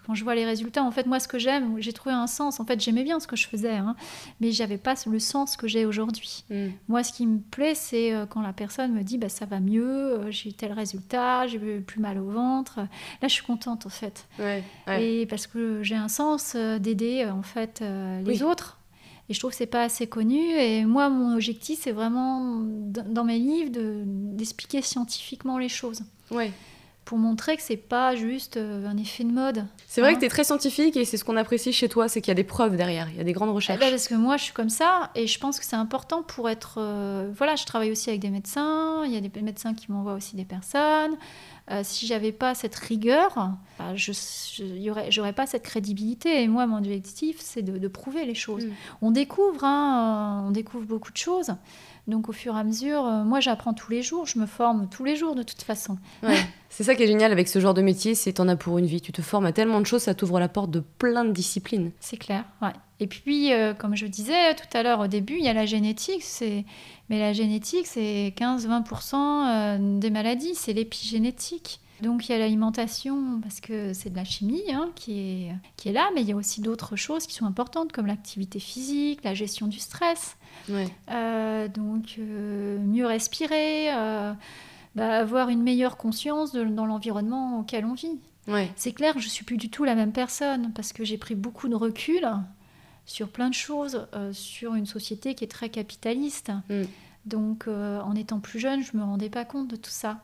quand 0.06 0.14
je 0.14 0.24
vois 0.24 0.34
les 0.34 0.46
résultats, 0.46 0.82
en 0.82 0.90
fait, 0.90 1.04
moi, 1.06 1.20
ce 1.20 1.28
que 1.28 1.38
j'aime, 1.38 1.74
j'ai 1.78 1.92
trouvé 1.92 2.14
un 2.14 2.26
sens. 2.26 2.58
En 2.58 2.64
fait, 2.64 2.80
j'aimais 2.80 3.04
bien 3.04 3.20
ce 3.20 3.26
que 3.26 3.36
je 3.36 3.46
faisais, 3.46 3.76
hein, 3.76 3.94
mais 4.40 4.50
j'avais 4.50 4.78
pas 4.78 4.94
le 5.06 5.18
sens 5.18 5.58
que 5.58 5.68
j'ai 5.68 5.84
aujourd'hui. 5.84 6.44
Mm. 6.48 6.68
Moi, 6.88 7.02
ce 7.02 7.12
qui 7.12 7.26
me 7.26 7.38
plaît, 7.38 7.74
c'est 7.74 8.14
euh, 8.14 8.24
quand 8.24 8.40
la 8.40 8.54
personne 8.54 8.92
me 8.94 9.02
dit 9.02 9.18
bah, 9.18 9.28
ça 9.28 9.44
va 9.44 9.60
mieux, 9.60 9.84
euh, 9.84 10.30
j'ai 10.30 10.48
eu 10.48 10.52
tel 10.54 10.72
résultat, 10.72 11.46
j'ai 11.46 11.58
eu 11.58 11.82
plus 11.82 12.00
mal 12.00 12.18
au 12.18 12.30
ventre. 12.30 12.78
Là, 12.78 13.28
je 13.28 13.34
suis 13.34 13.44
contente, 13.44 13.84
en 13.84 13.90
fait. 13.90 14.26
Ouais, 14.38 14.64
ouais. 14.86 15.04
Et 15.04 15.26
parce 15.26 15.46
que 15.46 15.82
j'ai 15.82 15.96
un 15.96 16.08
sens 16.08 16.56
d'aider, 16.56 17.26
en 17.26 17.42
fait, 17.42 17.82
les 18.24 18.40
Oui. 18.40 18.42
autres. 18.42 18.78
Et 19.28 19.34
je 19.34 19.38
trouve 19.38 19.50
que 19.52 19.56
c'est 19.58 19.66
pas 19.66 19.82
assez 19.82 20.06
connu. 20.08 20.38
Et 20.40 20.84
moi, 20.86 21.08
mon 21.10 21.34
objectif, 21.34 21.78
c'est 21.82 21.92
vraiment, 21.92 22.62
dans 22.64 23.22
mes 23.24 23.38
livres, 23.38 23.70
de- 23.70 24.02
d'expliquer 24.06 24.80
scientifiquement 24.82 25.58
les 25.58 25.68
choses. 25.68 26.02
Ouais. 26.30 26.52
Pour 27.06 27.18
montrer 27.18 27.56
que 27.56 27.62
c'est 27.62 27.76
pas 27.76 28.14
juste 28.14 28.56
euh, 28.56 28.86
un 28.86 28.96
effet 28.96 29.24
de 29.24 29.32
mode. 29.32 29.64
C'est 29.88 30.00
vrai 30.00 30.10
Hein 30.10 30.14
que 30.14 30.20
tu 30.20 30.26
es 30.26 30.28
très 30.28 30.44
scientifique 30.44 30.96
et 30.96 31.04
c'est 31.04 31.16
ce 31.16 31.24
qu'on 31.24 31.36
apprécie 31.36 31.72
chez 31.72 31.88
toi, 31.88 32.08
c'est 32.08 32.20
qu'il 32.20 32.28
y 32.30 32.32
a 32.32 32.34
des 32.36 32.44
preuves 32.44 32.76
derrière, 32.76 33.08
il 33.10 33.16
y 33.16 33.20
a 33.20 33.24
des 33.24 33.32
grandes 33.32 33.48
Eh 33.50 33.54
recherches. 33.54 33.80
ben, 33.80 33.90
parce 33.90 34.06
que 34.06 34.14
moi, 34.14 34.36
je 34.36 34.44
suis 34.44 34.52
comme 34.52 34.68
ça, 34.70 35.10
et 35.16 35.26
je 35.26 35.38
pense 35.40 35.58
que 35.58 35.64
c'est 35.64 35.74
important 35.76 36.22
pour 36.22 36.48
être. 36.48 36.74
euh, 36.78 37.28
voilà, 37.36 37.56
je 37.56 37.64
travaille 37.64 37.90
aussi 37.90 38.10
avec 38.10 38.20
des 38.20 38.30
médecins. 38.30 39.02
Il 39.06 39.12
y 39.12 39.16
a 39.16 39.20
des 39.20 39.42
médecins 39.42 39.74
qui 39.74 39.90
m'envoient 39.90 40.14
aussi 40.14 40.36
des 40.36 40.44
personnes. 40.44 41.16
Euh, 41.72 41.80
si 41.84 42.06
j'avais 42.06 42.32
pas 42.32 42.54
cette 42.54 42.74
rigueur, 42.76 43.32
bah, 43.78 43.94
je 43.96 44.12
je- 44.12 44.64
y 44.64 44.90
aurais- 44.90 45.10
j'aurais 45.10 45.32
pas 45.32 45.46
cette 45.46 45.62
crédibilité. 45.62 46.42
Et 46.42 46.48
moi, 46.48 46.66
mon 46.66 46.78
objectif, 46.78 47.36
c'est 47.40 47.62
de, 47.62 47.78
de 47.78 47.88
prouver 47.88 48.24
les 48.24 48.34
choses. 48.36 48.66
Mm. 48.66 48.72
On 49.02 49.10
découvre, 49.10 49.64
hein, 49.64 50.42
euh, 50.44 50.48
on 50.48 50.50
découvre 50.52 50.84
beaucoup 50.84 51.10
de 51.12 51.16
choses. 51.16 51.52
Donc, 52.06 52.28
au 52.28 52.32
fur 52.32 52.56
et 52.56 52.58
à 52.58 52.64
mesure, 52.64 53.04
euh, 53.06 53.24
moi, 53.24 53.40
j'apprends 53.40 53.74
tous 53.74 53.90
les 53.90 54.02
jours. 54.02 54.26
Je 54.26 54.38
me 54.38 54.46
forme 54.46 54.88
tous 54.88 55.04
les 55.04 55.16
jours, 55.16 55.34
de 55.34 55.42
toute 55.42 55.62
façon. 55.62 55.98
Ouais. 56.22 56.36
C'est 56.68 56.84
ça 56.84 56.94
qui 56.94 57.02
est 57.02 57.06
génial 57.06 57.32
avec 57.32 57.48
ce 57.48 57.58
genre 57.58 57.74
de 57.74 57.82
métier, 57.82 58.14
c'est 58.14 58.34
t'en 58.34 58.46
as 58.46 58.54
pour 58.54 58.78
une 58.78 58.86
vie. 58.86 59.00
Tu 59.00 59.10
te 59.10 59.22
formes 59.22 59.44
à 59.44 59.52
tellement 59.52 59.80
de 59.80 59.86
choses, 59.86 60.02
ça 60.02 60.14
t'ouvre 60.14 60.38
la 60.38 60.48
porte 60.48 60.70
de 60.70 60.78
plein 60.78 61.24
de 61.24 61.32
disciplines. 61.32 61.90
C'est 61.98 62.16
clair, 62.16 62.44
ouais. 62.62 62.72
Et 63.00 63.08
puis, 63.08 63.52
euh, 63.52 63.74
comme 63.74 63.96
je 63.96 64.06
disais 64.06 64.54
tout 64.54 64.76
à 64.76 64.84
l'heure 64.84 65.00
au 65.00 65.08
début, 65.08 65.34
il 65.36 65.44
y 65.44 65.48
a 65.48 65.52
la 65.52 65.66
génétique. 65.66 66.22
C'est... 66.22 66.64
Mais 67.08 67.18
la 67.18 67.32
génétique, 67.32 67.88
c'est 67.88 68.32
15-20% 68.38 69.14
euh, 69.14 69.98
des 69.98 70.10
maladies, 70.10 70.54
c'est 70.54 70.72
l'épigénétique. 70.72 71.80
Donc 72.02 72.28
il 72.28 72.32
y 72.32 72.34
a 72.34 72.38
l'alimentation, 72.38 73.40
parce 73.42 73.60
que 73.60 73.92
c'est 73.92 74.10
de 74.10 74.16
la 74.16 74.24
chimie 74.24 74.62
hein, 74.72 74.90
qui, 74.94 75.18
est, 75.18 75.52
qui 75.76 75.88
est 75.90 75.92
là, 75.92 76.08
mais 76.14 76.22
il 76.22 76.28
y 76.28 76.32
a 76.32 76.36
aussi 76.36 76.60
d'autres 76.60 76.96
choses 76.96 77.26
qui 77.26 77.34
sont 77.34 77.44
importantes, 77.44 77.92
comme 77.92 78.06
l'activité 78.06 78.58
physique, 78.58 79.22
la 79.22 79.34
gestion 79.34 79.66
du 79.66 79.78
stress. 79.78 80.36
Ouais. 80.68 80.88
Euh, 81.10 81.68
donc 81.68 82.16
euh, 82.18 82.78
mieux 82.78 83.06
respirer, 83.06 83.92
euh, 83.94 84.32
bah, 84.94 85.18
avoir 85.18 85.48
une 85.48 85.62
meilleure 85.62 85.96
conscience 85.96 86.52
de- 86.52 86.64
dans 86.64 86.86
l'environnement 86.86 87.60
auquel 87.60 87.84
on 87.84 87.94
vit. 87.94 88.18
Ouais. 88.48 88.70
C'est 88.76 88.92
clair 88.92 89.18
je 89.18 89.28
suis 89.28 89.44
plus 89.44 89.56
du 89.56 89.68
tout 89.70 89.84
la 89.84 89.94
même 89.94 90.12
personne 90.12 90.72
parce 90.74 90.92
que 90.92 91.04
j'ai 91.04 91.18
pris 91.18 91.34
beaucoup 91.34 91.68
de 91.68 91.74
recul 91.74 92.28
sur 93.06 93.28
plein 93.28 93.48
de 93.48 93.54
choses, 93.54 94.06
sur 94.32 94.74
une 94.74 94.86
société 94.86 95.34
qui 95.34 95.44
est 95.44 95.48
très 95.48 95.68
capitaliste. 95.68 96.52
Mm. 96.68 96.82
Donc, 97.26 97.66
en 97.68 98.14
étant 98.14 98.38
plus 98.40 98.58
jeune, 98.60 98.82
je 98.82 98.96
me 98.96 99.02
rendais 99.02 99.28
pas 99.30 99.44
compte 99.44 99.68
de 99.68 99.76
tout 99.76 99.90
ça. 99.90 100.20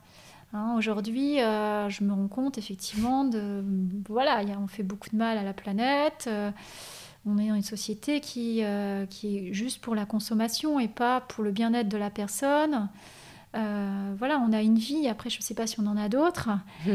Hein, 0.52 0.74
Aujourd'hui, 0.78 1.36
je 1.38 2.04
me 2.04 2.12
rends 2.12 2.28
compte 2.28 2.58
effectivement 2.58 3.24
de 3.24 3.62
voilà, 4.08 4.42
il 4.42 4.48
y 4.48 4.52
a- 4.52 4.58
on 4.58 4.66
fait 4.68 4.82
beaucoup 4.84 5.10
de 5.10 5.16
mal 5.16 5.36
à 5.38 5.42
la 5.42 5.52
planète. 5.52 6.28
On 7.26 7.38
est 7.38 7.48
dans 7.48 7.54
une 7.54 7.62
société 7.62 8.20
qui, 8.20 8.62
euh, 8.62 9.04
qui 9.06 9.38
est 9.38 9.52
juste 9.52 9.80
pour 9.80 9.94
la 9.94 10.06
consommation 10.06 10.78
et 10.78 10.88
pas 10.88 11.20
pour 11.20 11.42
le 11.42 11.50
bien-être 11.50 11.88
de 11.88 11.96
la 11.96 12.10
personne. 12.10 12.88
Euh, 13.56 14.14
voilà, 14.18 14.38
on 14.46 14.52
a 14.52 14.62
une 14.62 14.78
vie. 14.78 15.08
Après, 15.08 15.30
je 15.30 15.38
ne 15.38 15.42
sais 15.42 15.54
pas 15.54 15.66
si 15.66 15.80
on 15.80 15.86
en 15.86 15.96
a 15.96 16.08
d'autres. 16.08 16.50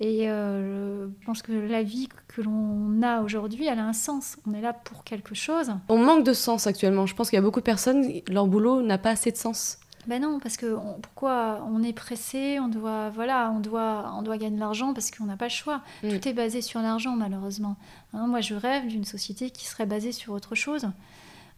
Et 0.00 0.30
euh, 0.30 1.08
je 1.20 1.26
pense 1.26 1.42
que 1.42 1.50
la 1.50 1.82
vie 1.82 2.08
que 2.28 2.40
l'on 2.40 3.02
a 3.02 3.20
aujourd'hui, 3.22 3.66
elle 3.66 3.80
a 3.80 3.84
un 3.84 3.92
sens. 3.92 4.36
On 4.46 4.54
est 4.54 4.60
là 4.60 4.72
pour 4.72 5.02
quelque 5.02 5.34
chose. 5.34 5.72
On 5.88 5.98
manque 5.98 6.24
de 6.24 6.32
sens 6.32 6.68
actuellement. 6.68 7.06
Je 7.06 7.16
pense 7.16 7.30
qu'il 7.30 7.36
y 7.36 7.40
a 7.40 7.42
beaucoup 7.42 7.58
de 7.58 7.64
personnes, 7.64 8.06
leur 8.28 8.46
boulot 8.46 8.80
n'a 8.80 8.98
pas 8.98 9.10
assez 9.10 9.32
de 9.32 9.36
sens. 9.36 9.78
Ben 10.08 10.22
non, 10.22 10.40
parce 10.40 10.56
que 10.56 10.74
on- 10.74 10.98
pourquoi 11.00 11.62
on 11.70 11.82
est 11.82 11.92
pressé, 11.92 12.58
on 12.60 12.68
doit 12.68 13.10
voilà, 13.10 13.52
on 13.54 13.60
doit 13.60 14.12
on 14.16 14.22
doit 14.22 14.38
gagner 14.38 14.56
de 14.56 14.60
l'argent 14.60 14.94
parce 14.94 15.10
qu'on 15.10 15.26
n'a 15.26 15.36
pas 15.36 15.44
le 15.46 15.50
choix. 15.50 15.82
Mm. 16.02 16.08
Tout 16.18 16.28
est 16.28 16.32
basé 16.32 16.62
sur 16.62 16.80
l'argent 16.80 17.14
malheureusement. 17.14 17.76
Hein, 18.14 18.26
moi, 18.26 18.40
je 18.40 18.54
rêve 18.54 18.86
d'une 18.88 19.04
société 19.04 19.50
qui 19.50 19.66
serait 19.66 19.84
basée 19.86 20.12
sur 20.12 20.32
autre 20.32 20.54
chose. 20.54 20.88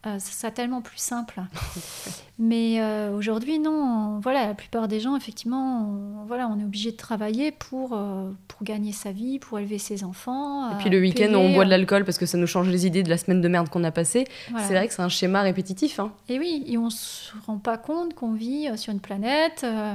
Euh, 0.06 0.18
ça 0.18 0.32
sera 0.32 0.50
tellement 0.50 0.80
plus 0.80 0.98
simple. 0.98 1.40
Mais 2.38 2.80
euh, 2.80 3.14
aujourd'hui, 3.14 3.58
non. 3.58 4.18
Voilà, 4.20 4.46
la 4.46 4.54
plupart 4.54 4.88
des 4.88 4.98
gens, 4.98 5.14
effectivement, 5.14 5.82
on, 5.82 6.24
voilà, 6.24 6.48
on 6.48 6.58
est 6.58 6.64
obligé 6.64 6.90
de 6.90 6.96
travailler 6.96 7.52
pour, 7.52 7.90
euh, 7.92 8.30
pour 8.48 8.64
gagner 8.64 8.92
sa 8.92 9.12
vie, 9.12 9.38
pour 9.38 9.58
élever 9.58 9.76
ses 9.76 10.02
enfants. 10.04 10.70
Et 10.72 10.76
puis 10.80 10.88
le 10.88 11.00
week-end, 11.00 11.34
on 11.34 11.52
boit 11.52 11.66
de 11.66 11.70
l'alcool 11.70 12.06
parce 12.06 12.16
que 12.16 12.24
ça 12.24 12.38
nous 12.38 12.46
change 12.46 12.68
les 12.68 12.86
idées 12.86 13.02
de 13.02 13.10
la 13.10 13.18
semaine 13.18 13.42
de 13.42 13.48
merde 13.48 13.68
qu'on 13.68 13.84
a 13.84 13.90
passée. 13.90 14.24
Voilà. 14.50 14.66
C'est 14.66 14.74
vrai 14.74 14.88
que 14.88 14.94
c'est 14.94 15.02
un 15.02 15.10
schéma 15.10 15.42
répétitif. 15.42 16.00
Hein. 16.00 16.12
Et 16.30 16.38
oui, 16.38 16.64
et 16.66 16.78
on 16.78 16.88
se 16.88 17.34
rend 17.46 17.58
pas 17.58 17.76
compte 17.76 18.14
qu'on 18.14 18.32
vit 18.32 18.70
sur 18.78 18.90
une 18.90 19.00
planète, 19.00 19.60
euh, 19.64 19.94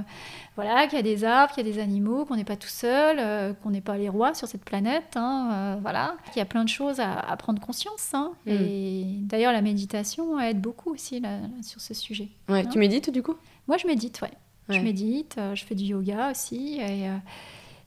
voilà, 0.56 0.86
qu'il 0.86 0.98
y 0.98 1.00
a 1.00 1.04
des 1.04 1.24
arbres, 1.24 1.52
qu'il 1.54 1.66
y 1.66 1.70
a 1.70 1.74
des 1.74 1.80
animaux, 1.80 2.26
qu'on 2.26 2.36
n'est 2.36 2.44
pas 2.46 2.56
tout 2.56 2.68
seul, 2.70 3.18
euh, 3.20 3.54
qu'on 3.64 3.72
n'est 3.72 3.82
pas 3.82 3.98
les 3.98 4.08
rois 4.08 4.36
sur 4.36 4.48
cette 4.48 4.64
planète, 4.64 5.16
hein, 5.16 5.50
euh, 5.52 5.76
voilà, 5.82 6.16
qu'il 6.32 6.40
y 6.40 6.44
a 6.44 6.46
plein 6.46 6.64
de 6.64 6.70
choses 6.70 7.00
à, 7.00 7.12
à 7.12 7.36
prendre 7.38 7.60
conscience. 7.60 8.14
hein. 8.14 8.34
Mm. 8.46 8.52
Et 8.52 9.06
d'ailleurs, 9.22 9.52
la 9.52 9.62
méditation 9.62 9.95
aide 10.42 10.62
beaucoup 10.62 10.92
aussi 10.94 11.20
là, 11.20 11.38
là, 11.40 11.48
sur 11.62 11.82
ce 11.82 11.94
sujet. 11.94 12.30
Ouais, 12.50 12.60
Hein 12.62 12.70
tu 12.72 12.78
médites 12.80 13.10
du 13.10 13.22
coup? 13.24 13.36
Moi, 13.68 13.78
je 13.78 13.88
médite, 13.88 14.22
ouais. 14.22 14.32
Ouais. 14.70 14.80
Je 14.80 14.84
médite, 14.84 15.36
euh, 15.38 15.54
je 15.56 15.64
fais 15.66 15.76
du 15.76 15.84
yoga 15.86 16.32
aussi. 16.32 16.80
Et, 16.80 17.08
euh, 17.10 17.18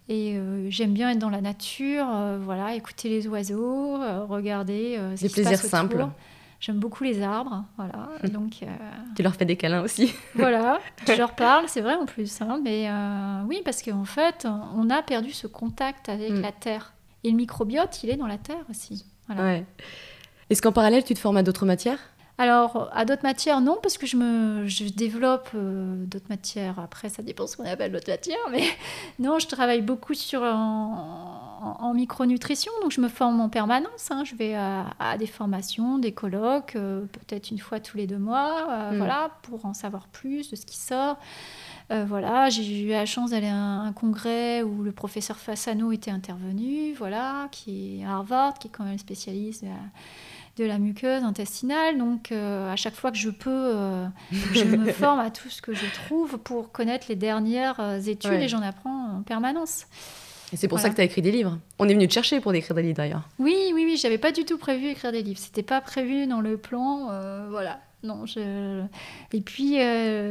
et 0.09 0.37
euh, 0.37 0.71
j'aime 0.71 0.93
bien 0.93 1.11
être 1.11 1.19
dans 1.19 1.29
la 1.31 1.41
nature, 1.41 2.07
euh, 2.09 2.39
voilà, 2.41 2.75
écouter 2.75 3.09
les 3.09 3.27
oiseaux, 3.29 4.01
euh, 4.03 4.25
regarder 4.25 4.97
ce 5.17 5.23
Des 5.23 5.29
qui 5.29 5.35
se 5.35 5.41
passe 5.43 5.49
plaisirs 5.51 5.71
simples. 5.71 6.07
J'aime 6.61 6.79
beaucoup 6.79 7.05
les 7.05 7.23
arbres, 7.23 7.65
voilà. 7.77 8.09
Donc 8.33 8.65
Tu 9.15 9.23
leur 9.23 9.35
fais 9.37 9.45
des 9.45 9.57
câlins 9.57 9.83
aussi. 9.83 10.13
voilà, 10.35 10.81
je 11.07 11.13
leur 11.13 11.35
parle, 11.37 11.69
c'est 11.69 11.81
vrai 11.83 11.95
en 11.95 12.05
plus. 12.07 12.41
hein, 12.43 12.61
mais 12.65 12.89
oui, 13.49 13.61
parce 13.65 13.83
qu'en 13.83 14.05
fait, 14.05 14.47
on 14.77 14.89
a 14.91 15.03
perdu 15.03 15.31
ce 15.33 15.47
contact 15.47 16.09
avec 16.09 16.31
Mm. 16.33 16.41
la 16.41 16.53
terre. 16.53 16.95
Et 17.25 17.31
le 17.31 17.37
microbiote, 17.37 18.03
il 18.05 18.11
est 18.11 18.17
dans 18.17 18.27
la 18.27 18.39
terre 18.39 18.65
aussi. 18.71 19.05
Voilà. 19.27 19.43
Ouais. 19.43 19.67
Est-ce 20.51 20.63
qu'en 20.63 20.73
parallèle, 20.73 21.05
tu 21.05 21.15
te 21.15 21.19
formes 21.19 21.37
à 21.37 21.43
d'autres 21.43 21.67
matières? 21.67 21.99
Alors, 22.41 22.89
à 22.93 23.05
d'autres 23.05 23.25
matières, 23.25 23.61
non, 23.61 23.79
parce 23.83 23.99
que 23.99 24.07
je, 24.07 24.17
me, 24.17 24.65
je 24.69 24.85
développe 24.85 25.49
euh, 25.57 26.05
d'autres 26.07 26.29
matières. 26.31 26.79
Après, 26.79 27.09
ça 27.09 27.21
dépend 27.21 27.49
ce 27.49 27.57
qu'on 27.57 27.65
appelle 27.65 27.91
d'autres 27.91 28.09
matières. 28.09 28.37
Mais 28.53 28.63
non, 29.19 29.41
je 29.41 29.49
travaille 29.49 29.83
beaucoup 29.83 30.15
sur, 30.15 30.43
en, 30.43 30.47
en- 31.81 31.85
en 31.85 31.95
micronutrition. 31.95 32.71
Donc, 32.81 32.93
je 32.93 33.01
me 33.01 33.09
forme 33.09 33.41
en 33.41 33.49
permanence. 33.49 34.13
hein. 34.13 34.23
Je 34.25 34.37
vais 34.37 34.55
à, 34.55 34.87
à 35.01 35.19
des 35.19 35.27
formations, 35.27 35.99
des 35.99 36.13
colloques, 36.13 36.77
euh, 36.77 37.01
peut-être 37.11 37.51
une 37.51 37.59
fois 37.59 37.81
tous 37.81 37.97
les 37.97 38.07
deux 38.07 38.19
mois, 38.19 38.69
euh, 38.71 38.93
Mm. 38.93 38.99
voilà, 38.99 39.31
pour 39.43 39.67
en 39.67 39.75
savoir 39.75 40.07
plus 40.07 40.49
de 40.49 40.55
ce 40.57 40.65
qui 40.65 40.77
sort. 40.77 41.19
Voilà, 41.91 42.51
j'ai 42.51 42.83
eu 42.83 42.89
la 42.91 43.07
chance 43.07 43.31
d'aller 43.31 43.47
à 43.49 43.55
un, 43.57 43.87
un 43.87 43.93
congrès 43.95 44.63
où 44.63 44.83
le 44.83 44.93
professeur 44.93 45.39
Fassano 45.39 45.91
était 45.91 46.11
intervenu, 46.11 46.93
voilà, 46.93 47.49
qui 47.51 48.01
est 48.03 48.05
à 48.05 48.11
Harvard, 48.17 48.59
qui 48.59 48.69
est 48.69 48.71
quand 48.71 48.85
même 48.85 48.99
spécialiste 48.99 49.65
de 49.65 49.69
la, 49.71 49.75
de 50.59 50.65
la 50.65 50.79
muqueuse 50.79 51.23
intestinale. 51.23 51.99
Donc, 51.99 52.33
euh, 52.33 52.73
à 52.73 52.77
chaque 52.77 52.95
fois 52.95 53.11
que 53.11 53.17
je 53.19 53.31
peux, 53.31 53.51
euh, 53.51 54.07
je 54.53 54.65
me 54.65 54.93
forme 54.93 55.21
à 55.21 55.31
tout 55.31 55.49
ce 55.49 55.63
que 55.63 55.73
je 55.73 55.87
trouve 56.05 56.39
pour 56.39 56.73
connaître 56.73 57.07
les 57.09 57.17
dernières 57.17 57.81
euh, 57.81 58.01
études 58.01 58.31
Ouais. 58.33 58.45
et 58.45 58.49
j'en 58.49 58.63
apprends 58.63 59.19
en 59.19 59.23
permanence. 59.23 59.87
Et 60.53 60.57
c'est 60.57 60.69
pour 60.69 60.81
ça 60.81 60.89
que 60.91 60.95
tu 60.95 61.01
as 61.01 61.05
écrit 61.05 61.21
des 61.23 61.31
livres. 61.31 61.59
On 61.79 61.89
est 61.89 61.93
venu 61.95 62.09
te 62.09 62.13
chercher 62.15 62.41
pour 62.41 62.55
écrire 62.55 62.75
des 62.75 62.83
livres 62.83 62.97
d'ailleurs. 62.97 63.29
Oui, 63.39 63.55
oui, 63.75 63.85
oui, 63.85 63.97
j'avais 63.97 64.17
pas 64.19 64.33
du 64.33 64.45
tout 64.45 64.57
prévu 64.59 64.87
écrire 64.89 65.13
des 65.13 65.23
livres. 65.23 65.39
C'était 65.39 65.63
pas 65.63 65.81
prévu 65.83 66.27
dans 66.27 66.41
le 66.41 66.57
plan. 66.57 67.09
euh, 67.11 67.47
voilà. 67.51 67.81
Non, 68.03 68.25
je... 68.27 68.83
Et 69.33 69.41
puis, 69.41 69.73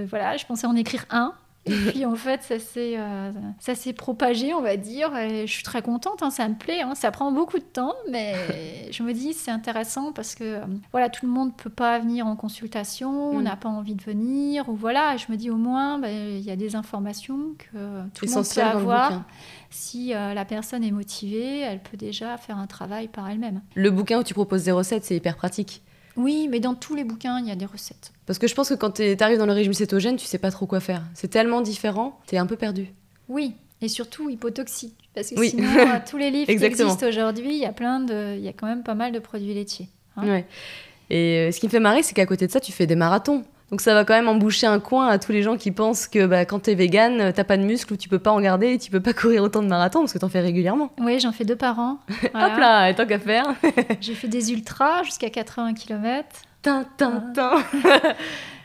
voilà, 0.07 0.37
je 0.37 0.45
pensais 0.45 0.65
en 0.67 0.75
écrire 0.75 1.05
un. 1.11 1.33
Et 1.67 1.91
puis, 1.91 2.05
en 2.05 2.15
fait, 2.15 2.41
ça 2.43 2.59
s'est, 2.59 2.95
euh, 2.97 3.31
ça 3.59 3.75
s'est 3.75 3.93
propagé, 3.93 4.53
on 4.53 4.61
va 4.61 4.77
dire. 4.77 5.15
Et 5.17 5.45
je 5.47 5.51
suis 5.51 5.63
très 5.63 5.81
contente, 5.81 6.23
hein, 6.23 6.29
ça 6.29 6.47
me 6.47 6.55
plaît. 6.55 6.81
hein. 6.81 6.95
Ça 6.95 7.11
prend 7.11 7.31
beaucoup 7.31 7.57
de 7.59 7.63
temps, 7.63 7.93
mais 8.09 8.33
je 8.91 9.03
me 9.03 9.13
dis 9.13 9.33
c'est 9.33 9.51
intéressant 9.51 10.11
parce 10.13 10.35
que, 10.35 10.43
euh, 10.43 10.65
voilà, 10.91 11.09
tout 11.09 11.25
le 11.25 11.31
monde 11.31 11.55
peut 11.55 11.69
pas 11.69 11.99
venir 11.99 12.25
en 12.27 12.35
consultation, 12.35 13.31
on 13.31 13.39
Mm. 13.39 13.43
n'a 13.43 13.55
pas 13.55 13.69
envie 13.69 13.95
de 13.95 14.03
venir, 14.03 14.69
ou 14.69 14.75
voilà. 14.75 15.15
Et 15.15 15.17
je 15.17 15.31
me 15.31 15.37
dis 15.37 15.49
au 15.49 15.55
moins, 15.57 15.99
ben, 15.99 16.09
il 16.37 16.41
y 16.41 16.51
a 16.51 16.55
des 16.55 16.75
informations 16.75 17.39
que 17.57 17.77
tout 18.13 18.25
le 18.25 18.31
monde 18.31 18.43
peut 18.43 18.61
avoir. 18.61 19.23
Si 19.69 20.13
euh, 20.13 20.33
la 20.33 20.45
personne 20.45 20.83
est 20.83 20.91
motivée, 20.91 21.59
elle 21.59 21.79
peut 21.81 21.97
déjà 21.97 22.37
faire 22.37 22.57
un 22.57 22.67
travail 22.67 23.07
par 23.09 23.29
elle-même. 23.29 23.61
Le 23.75 23.91
bouquin 23.91 24.19
où 24.19 24.23
tu 24.23 24.33
proposes 24.33 24.63
des 24.63 24.71
recettes, 24.71 25.03
c'est 25.03 25.15
hyper 25.15 25.35
pratique. 25.35 25.81
Oui, 26.17 26.47
mais 26.49 26.59
dans 26.59 26.73
tous 26.73 26.95
les 26.95 27.03
bouquins, 27.03 27.39
il 27.39 27.47
y 27.47 27.51
a 27.51 27.55
des 27.55 27.65
recettes. 27.65 28.11
Parce 28.25 28.39
que 28.39 28.47
je 28.47 28.55
pense 28.55 28.69
que 28.69 28.73
quand 28.73 28.91
tu 28.91 29.15
arrives 29.19 29.37
dans 29.37 29.45
le 29.45 29.53
régime 29.53 29.73
cétogène, 29.73 30.15
tu 30.17 30.25
sais 30.25 30.39
pas 30.39 30.51
trop 30.51 30.65
quoi 30.65 30.79
faire. 30.79 31.03
C'est 31.13 31.27
tellement 31.29 31.61
différent, 31.61 32.19
tu 32.27 32.35
es 32.35 32.37
un 32.37 32.45
peu 32.47 32.55
perdu. 32.57 32.87
Oui, 33.29 33.53
et 33.81 33.87
surtout 33.87 34.29
hypotoxique. 34.29 34.95
Parce 35.13 35.29
que 35.29 35.39
Oui. 35.39 35.49
sinon, 35.51 35.69
tous 36.09 36.17
les 36.17 36.31
livres 36.31 36.45
qui 36.47 36.63
existent 36.63 37.07
aujourd'hui, 37.07 37.49
il 37.49 37.59
y 37.59 37.65
a 37.65 37.71
plein 37.73 37.99
de, 37.99 38.35
il 38.35 38.43
y 38.43 38.47
a 38.47 38.53
quand 38.53 38.67
même 38.67 38.83
pas 38.83 38.95
mal 38.95 39.11
de 39.11 39.19
produits 39.19 39.53
laitiers. 39.53 39.89
Hein 40.15 40.27
Ouais. 40.27 40.45
Et 41.09 41.47
euh, 41.47 41.51
ce 41.51 41.59
qui 41.59 41.67
me 41.67 41.71
fait 41.71 41.79
marrer, 41.79 42.03
c'est 42.03 42.13
qu'à 42.13 42.25
côté 42.25 42.47
de 42.47 42.51
ça, 42.51 42.59
tu 42.59 42.71
fais 42.71 42.85
des 42.87 42.95
marathons. 42.95 43.43
Donc 43.69 43.81
ça 43.81 43.93
va 43.93 44.05
quand 44.05 44.13
même 44.13 44.29
emboucher 44.29 44.65
un 44.65 44.79
coin 44.79 45.07
à 45.07 45.19
tous 45.19 45.33
les 45.33 45.43
gens 45.43 45.57
qui 45.57 45.71
pensent 45.71 46.07
que 46.07 46.25
bah, 46.25 46.45
quand 46.45 46.59
t'es 46.59 46.73
vegan, 46.75 47.19
euh, 47.19 47.31
t'as 47.35 47.43
pas 47.43 47.57
de 47.57 47.63
muscles 47.63 47.93
ou 47.93 47.97
tu 47.97 48.07
peux 48.07 48.19
pas 48.19 48.31
en 48.31 48.39
garder 48.39 48.73
et 48.73 48.77
tu 48.79 48.89
peux 48.91 49.01
pas 49.01 49.13
courir 49.21 49.43
autant 49.43 49.61
de 49.61 49.67
marathons 49.67 49.99
parce 49.99 50.13
que 50.13 50.19
t'en 50.19 50.29
fais 50.29 50.39
régulièrement. 50.39 50.91
Oui, 50.99 51.19
j'en 51.19 51.33
fais 51.33 51.43
deux 51.43 51.55
par 51.57 51.77
an. 51.79 51.99
Hop 52.23 52.31
là, 52.33 52.89
et 52.89 52.95
tant 52.95 53.05
qu'à 53.05 53.19
faire. 53.19 53.45
J'ai 54.01 54.13
fait 54.13 54.29
des 54.29 54.53
ultras 54.53 55.03
jusqu'à 55.03 55.29
80 55.29 55.73
km. 55.73 56.27
tin, 56.61 56.85
tin, 56.97 57.23
tin. 57.33 57.51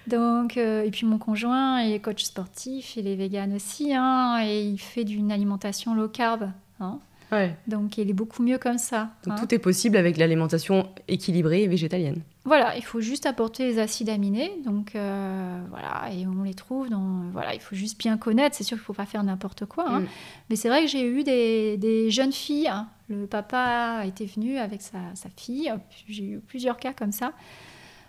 Donc, 0.06 0.56
euh, 0.56 0.82
et 0.82 0.90
puis 0.90 1.06
mon 1.06 1.18
conjoint 1.18 1.80
il 1.82 1.92
est 1.92 2.00
coach 2.00 2.24
sportif, 2.24 2.96
il 2.96 3.06
est 3.06 3.14
vegan 3.14 3.54
aussi, 3.54 3.94
hein, 3.94 4.40
et 4.44 4.60
il 4.62 4.78
fait 4.78 5.04
d'une 5.04 5.30
alimentation 5.30 5.94
low 5.94 6.08
carb. 6.08 6.50
hein. 6.80 6.98
Ouais. 7.32 7.56
Donc, 7.66 7.96
il 7.98 8.10
est 8.10 8.12
beaucoup 8.12 8.42
mieux 8.42 8.58
comme 8.58 8.78
ça. 8.78 9.10
Donc 9.24 9.34
hein. 9.34 9.40
tout 9.40 9.54
est 9.54 9.58
possible 9.58 9.96
avec 9.96 10.18
l'alimentation 10.18 10.88
équilibrée 11.08 11.62
et 11.62 11.68
végétalienne. 11.68 12.20
Voilà, 12.44 12.76
il 12.76 12.84
faut 12.84 13.00
juste 13.00 13.24
apporter 13.24 13.64
les 13.64 13.78
acides 13.78 14.08
aminés, 14.08 14.52
donc 14.64 14.94
euh, 14.96 15.60
voilà, 15.70 16.10
et 16.12 16.26
on 16.26 16.42
les 16.42 16.54
trouve 16.54 16.90
dans. 16.90 17.22
Voilà, 17.32 17.54
il 17.54 17.60
faut 17.60 17.76
juste 17.76 17.98
bien 17.98 18.16
connaître. 18.18 18.56
C'est 18.56 18.64
sûr 18.64 18.76
qu'il 18.76 18.82
ne 18.82 18.86
faut 18.86 18.92
pas 18.92 19.06
faire 19.06 19.22
n'importe 19.22 19.64
quoi, 19.64 19.88
hein. 19.88 20.00
Mm. 20.00 20.06
mais 20.50 20.56
c'est 20.56 20.68
vrai 20.68 20.82
que 20.82 20.88
j'ai 20.90 21.06
eu 21.06 21.22
des, 21.22 21.76
des 21.76 22.10
jeunes 22.10 22.32
filles. 22.32 22.68
hein. 22.68 22.88
Le 23.08 23.26
papa 23.26 24.02
était 24.06 24.26
venu 24.26 24.58
avec 24.58 24.82
sa, 24.82 24.98
sa 25.14 25.28
fille. 25.36 25.72
J'ai 26.08 26.24
eu 26.24 26.38
plusieurs 26.40 26.78
cas 26.78 26.92
comme 26.92 27.12
ça 27.12 27.32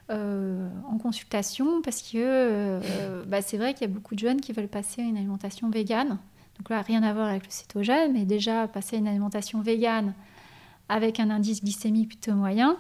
euh, 0.10 0.68
en 0.90 0.98
consultation 0.98 1.82
parce 1.82 2.02
que 2.02 2.18
euh, 2.18 3.24
bah, 3.28 3.42
c'est 3.42 3.58
vrai 3.58 3.74
qu'il 3.74 3.88
y 3.88 3.92
a 3.92 3.94
beaucoup 3.94 4.16
de 4.16 4.20
jeunes 4.20 4.42
qui 4.42 4.52
veulent 4.52 4.68
passer 4.68 5.02
à 5.02 5.06
une 5.06 5.18
alimentation 5.18 5.70
végane. 5.70 6.18
Donc 6.60 6.70
là, 6.70 6.82
rien 6.82 7.04
à 7.04 7.14
voir 7.14 7.28
avec 7.28 7.46
le 7.46 7.52
cétogène, 7.52 8.14
mais 8.14 8.26
déjà 8.26 8.68
passer 8.68 8.98
une 8.98 9.08
alimentation 9.08 9.62
végane 9.62 10.14
avec 10.90 11.20
un 11.20 11.30
indice 11.30 11.64
glycémique 11.64 12.10
plutôt 12.10 12.34
moyen. 12.34 12.78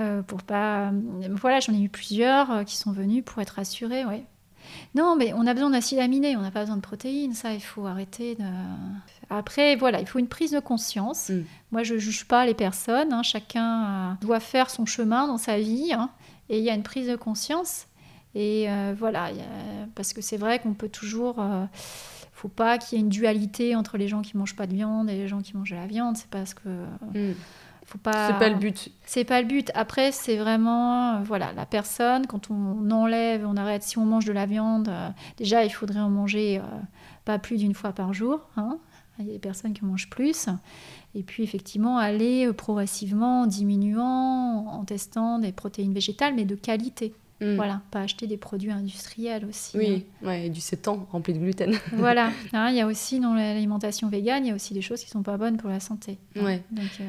euh, 0.00 0.22
pour 0.22 0.42
pas. 0.42 0.92
Voilà, 1.30 1.60
j'en 1.60 1.74
ai 1.74 1.80
eu 1.82 1.88
plusieurs 1.88 2.50
euh, 2.50 2.64
qui 2.64 2.76
sont 2.76 2.92
venus 2.92 3.22
pour 3.24 3.42
être 3.42 3.50
rassurés, 3.50 4.04
ouais. 4.06 4.24
Non, 4.94 5.16
mais 5.16 5.32
on 5.34 5.46
a 5.46 5.52
besoin 5.54 5.70
d'acides 5.70 5.98
aminés, 5.98 6.36
on 6.36 6.40
n'a 6.42 6.50
pas 6.50 6.60
besoin 6.60 6.76
de 6.76 6.80
protéines, 6.82 7.34
ça, 7.34 7.52
il 7.54 7.60
faut 7.60 7.86
arrêter 7.86 8.36
de. 8.36 8.44
Après, 9.28 9.74
voilà, 9.76 10.00
il 10.00 10.06
faut 10.06 10.18
une 10.18 10.28
prise 10.28 10.52
de 10.52 10.60
conscience. 10.60 11.28
Mm. 11.30 11.42
Moi, 11.72 11.82
je 11.82 11.94
ne 11.94 11.98
juge 11.98 12.26
pas 12.26 12.46
les 12.46 12.54
personnes, 12.54 13.12
hein, 13.12 13.22
chacun 13.22 13.84
euh, 13.84 14.12
doit 14.22 14.40
faire 14.40 14.70
son 14.70 14.86
chemin 14.86 15.26
dans 15.26 15.38
sa 15.38 15.58
vie, 15.58 15.92
hein, 15.92 16.10
et 16.48 16.58
il 16.58 16.64
y 16.64 16.70
a 16.70 16.74
une 16.74 16.82
prise 16.82 17.08
de 17.08 17.16
conscience. 17.16 17.86
Et 18.34 18.70
euh, 18.70 18.94
voilà, 18.96 19.24
a- 19.26 19.30
parce 19.96 20.12
que 20.12 20.20
c'est 20.22 20.36
vrai 20.36 20.60
qu'on 20.60 20.74
peut 20.74 20.88
toujours. 20.88 21.40
euh, 21.40 21.64
faut 22.40 22.48
pas 22.48 22.78
qu'il 22.78 22.96
y 22.96 23.00
ait 23.00 23.04
une 23.04 23.10
dualité 23.10 23.74
entre 23.76 23.98
les 23.98 24.08
gens 24.08 24.22
qui 24.22 24.36
mangent 24.36 24.56
pas 24.56 24.66
de 24.66 24.72
viande 24.74 25.10
et 25.10 25.14
les 25.16 25.28
gens 25.28 25.40
qui 25.42 25.56
mangent 25.56 25.70
de 25.70 25.76
la 25.76 25.86
viande. 25.86 26.16
C'est 26.16 26.30
parce 26.30 26.54
que 26.54 26.68
Mm. 27.14 27.34
faut 27.86 27.98
pas. 27.98 28.28
C'est 28.28 28.38
pas 28.38 28.48
le 28.48 28.54
but. 28.56 28.90
C'est 29.04 29.24
pas 29.24 29.40
le 29.42 29.46
but. 29.48 29.70
Après, 29.74 30.10
c'est 30.12 30.36
vraiment, 30.38 31.16
euh, 31.16 31.22
voilà, 31.24 31.52
la 31.52 31.66
personne, 31.66 32.26
quand 32.26 32.50
on 32.50 32.90
enlève, 32.90 33.44
on 33.46 33.56
arrête, 33.56 33.82
si 33.82 33.98
on 33.98 34.06
mange 34.06 34.24
de 34.24 34.32
la 34.32 34.46
viande, 34.46 34.88
euh, 34.88 35.08
déjà, 35.36 35.64
il 35.64 35.70
faudrait 35.70 36.00
en 36.00 36.08
manger 36.10 36.58
euh, 36.58 36.62
pas 37.24 37.38
plus 37.38 37.58
d'une 37.58 37.74
fois 37.74 37.92
par 37.92 38.12
jour. 38.14 38.40
hein. 38.56 38.78
Il 39.18 39.26
y 39.26 39.30
a 39.30 39.32
des 39.34 39.38
personnes 39.38 39.74
qui 39.74 39.84
en 39.84 39.88
mangent 39.88 40.08
plus. 40.08 40.48
Et 41.14 41.22
puis, 41.22 41.42
effectivement, 41.42 41.98
aller 41.98 42.50
progressivement 42.54 43.42
en 43.42 43.46
diminuant, 43.46 44.66
en 44.68 44.84
testant 44.84 45.38
des 45.38 45.52
protéines 45.52 45.92
végétales, 45.92 46.34
mais 46.34 46.46
de 46.46 46.54
qualité. 46.54 47.12
Mm. 47.40 47.56
Voilà, 47.56 47.80
pas 47.90 48.00
acheter 48.00 48.26
des 48.26 48.36
produits 48.36 48.70
industriels 48.70 49.44
aussi. 49.46 49.76
hein. 49.76 49.80
Oui, 49.80 50.06
ouais, 50.22 50.46
et 50.46 50.50
du 50.50 50.60
sétan 50.60 51.06
rempli 51.10 51.32
de 51.32 51.38
gluten. 51.38 51.74
Voilà. 51.92 52.30
Hein, 52.52 52.68
Il 52.70 52.76
y 52.76 52.80
a 52.80 52.86
aussi 52.86 53.18
dans 53.20 53.34
l'alimentation 53.34 54.08
végane, 54.08 54.44
il 54.44 54.48
y 54.48 54.52
a 54.52 54.54
aussi 54.54 54.74
des 54.74 54.82
choses 54.82 55.00
qui 55.02 55.08
sont 55.08 55.22
pas 55.22 55.36
bonnes 55.36 55.56
pour 55.56 55.70
la 55.70 55.80
santé. 55.80 56.18
hein. 56.36 56.44
Ouais. 56.44 56.62
Donc, 56.70 56.90
euh, 57.00 57.04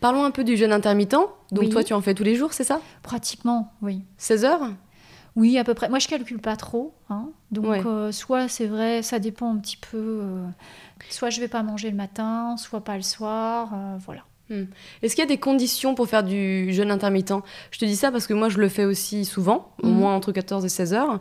Parlons 0.00 0.24
un 0.24 0.30
peu 0.30 0.44
du 0.44 0.56
jeûne 0.56 0.72
intermittent. 0.72 1.10
Donc 1.52 1.64
Oui. 1.64 1.68
toi, 1.68 1.84
tu 1.84 1.92
en 1.92 2.00
fais 2.00 2.14
tous 2.14 2.24
les 2.24 2.34
jours, 2.34 2.52
c'est 2.54 2.64
ça? 2.64 2.80
Pratiquement, 3.02 3.72
oui. 3.82 4.02
16 4.16 4.44
heures? 4.44 4.70
Oui, 5.36 5.58
à 5.58 5.62
peu 5.64 5.74
près. 5.74 5.88
Moi, 5.88 5.98
je 6.00 6.08
calcule 6.08 6.40
pas 6.40 6.56
trop. 6.56 6.94
hein. 7.10 7.28
Donc, 7.52 7.66
Ouais. 7.66 7.82
euh, 7.86 8.10
soit 8.10 8.48
c'est 8.48 8.66
vrai, 8.66 9.02
ça 9.02 9.18
dépend 9.18 9.52
un 9.54 9.58
petit 9.58 9.76
peu. 9.76 10.20
euh, 10.22 10.46
soit 11.10 11.30
je 11.30 11.40
vais 11.40 11.48
pas 11.48 11.62
manger 11.62 11.90
le 11.90 11.96
matin, 11.96 12.56
soit 12.56 12.82
pas 12.82 12.96
le 12.96 13.02
soir. 13.02 13.70
euh, 13.74 13.98
voilà. 14.50 14.66
Est-ce 15.02 15.14
qu'il 15.14 15.22
y 15.22 15.26
a 15.26 15.28
des 15.28 15.38
conditions 15.38 15.94
pour 15.94 16.08
faire 16.08 16.22
du 16.22 16.72
jeûne 16.72 16.90
intermittent? 16.90 17.32
Je 17.70 17.78
te 17.78 17.84
dis 17.84 17.96
ça 17.96 18.10
parce 18.12 18.26
que 18.26 18.34
moi, 18.34 18.48
je 18.48 18.58
le 18.58 18.68
fais 18.68 18.84
aussi 18.84 19.24
souvent, 19.24 19.72
au 19.82 19.86
Mhm. 19.86 19.94
moins 19.94 20.14
entre 20.14 20.32
14 20.32 20.64
et 20.64 20.68
16 20.68 20.92
heures. 20.92 21.20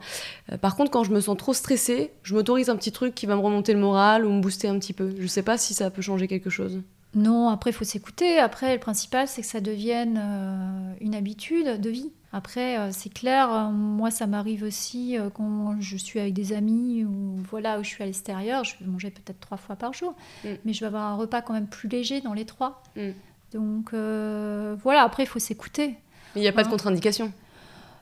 Euh, 0.52 0.58
par 0.58 0.76
contre, 0.76 0.92
quand 0.92 1.04
je 1.04 1.12
me 1.12 1.22
sens 1.22 1.38
trop 1.38 1.54
stressée, 1.54 2.12
je 2.24 2.34
m'autorise 2.34 2.70
un 2.70 2.76
petit 2.76 2.92
truc 2.92 3.16
qui 3.16 3.26
va 3.26 3.36
me 3.36 3.42
remonter 3.42 3.74
le 3.74 3.80
moral 3.80 4.26
ou 4.26 4.32
me 4.32 4.42
booster 4.42 4.68
un 4.68 4.78
petit 4.80 4.94
peu. 4.94 5.14
Je 5.20 5.28
sais 5.28 5.44
pas 5.44 5.58
si 5.58 5.74
ça 5.74 5.90
peut 5.90 6.02
changer 6.02 6.28
quelque 6.28 6.50
chose. 6.50 6.82
Non, 7.16 7.50
après, 7.50 7.72
il 7.72 7.74
faut 7.74 7.86
s'écouter. 7.86 8.38
Après, 8.38 8.74
le 8.74 8.80
principal, 8.80 9.28
c'est 9.28 9.42
que 9.42 9.48
ça 9.48 9.62
devienne 9.62 10.20
euh, 10.22 10.94
une 11.02 11.16
habitude 11.16 11.82
de 11.82 11.90
vie. 11.90 12.12
Après, 12.32 12.78
euh, 12.78 12.90
c'est 12.92 13.10
clair, 13.12 13.52
euh, 13.52 13.70
moi 13.70 14.12
ça 14.12 14.28
m'arrive 14.28 14.62
aussi 14.64 15.18
euh, 15.18 15.30
quand 15.32 15.76
je 15.82 15.98
suis 15.98 16.20
avec 16.20 16.34
des 16.34 16.54
amis 16.54 17.04
ou 17.04 17.36
voilà 17.50 17.80
où 17.80 17.84
je 17.84 17.90
suis 17.90 18.04
à 18.04 18.06
l'extérieur, 18.06 18.64
je 18.64 18.76
vais 18.80 18.86
manger 18.86 19.10
peut-être 19.10 19.40
trois 19.40 19.58
fois 19.58 19.76
par 19.76 19.94
jour, 19.94 20.14
Mm. 20.44 20.48
mais 20.64 20.74
je 20.74 20.82
vais 20.82 20.86
avoir 20.86 21.06
un 21.12 21.16
repas 21.16 21.42
quand 21.42 21.54
même 21.54 21.68
plus 21.68 21.90
léger 21.90 22.22
dans 22.22 22.34
les 22.34 22.46
trois. 22.46 22.84
Mm. 22.96 23.10
Donc 23.54 23.94
euh, 23.94 24.76
voilà, 24.84 25.02
après 25.04 25.24
il 25.24 25.28
faut 25.28 25.40
s'écouter. 25.40 25.98
Il 26.36 26.42
n'y 26.42 26.48
a 26.48 26.52
pas 26.54 26.62
de 26.62 26.68
Hein. 26.68 26.72
contre-indication? 26.72 27.32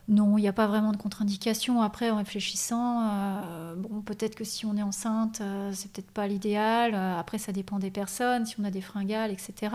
Non, 0.10 0.38
il 0.38 0.42
n'y 0.42 0.48
a 0.48 0.54
pas 0.54 0.68
vraiment 0.68 0.92
de 0.94 0.98
contre-indication. 0.98 1.82
Après, 1.82 2.10
en 2.12 2.16
réfléchissant, 2.18 3.02
euh, 3.10 3.76
bon, 3.76 4.00
peut-être 4.02 4.36
que 4.36 4.46
si 4.46 4.66
on 4.66 4.78
est 4.78 4.82
enceinte, 4.82 5.40
euh, 5.42 5.72
c'est 5.74 5.92
peut-être 5.92 6.12
pas 6.12 6.28
l'idéal. 6.28 6.96
Après, 6.96 7.38
ça 7.38 7.52
dépend 7.52 7.78
des 7.78 7.92
personnes, 7.92 8.46
si 8.46 8.56
on 8.58 8.64
a 8.64 8.72
des 8.72 8.80
fringales, 8.80 9.32
etc. 9.32 9.70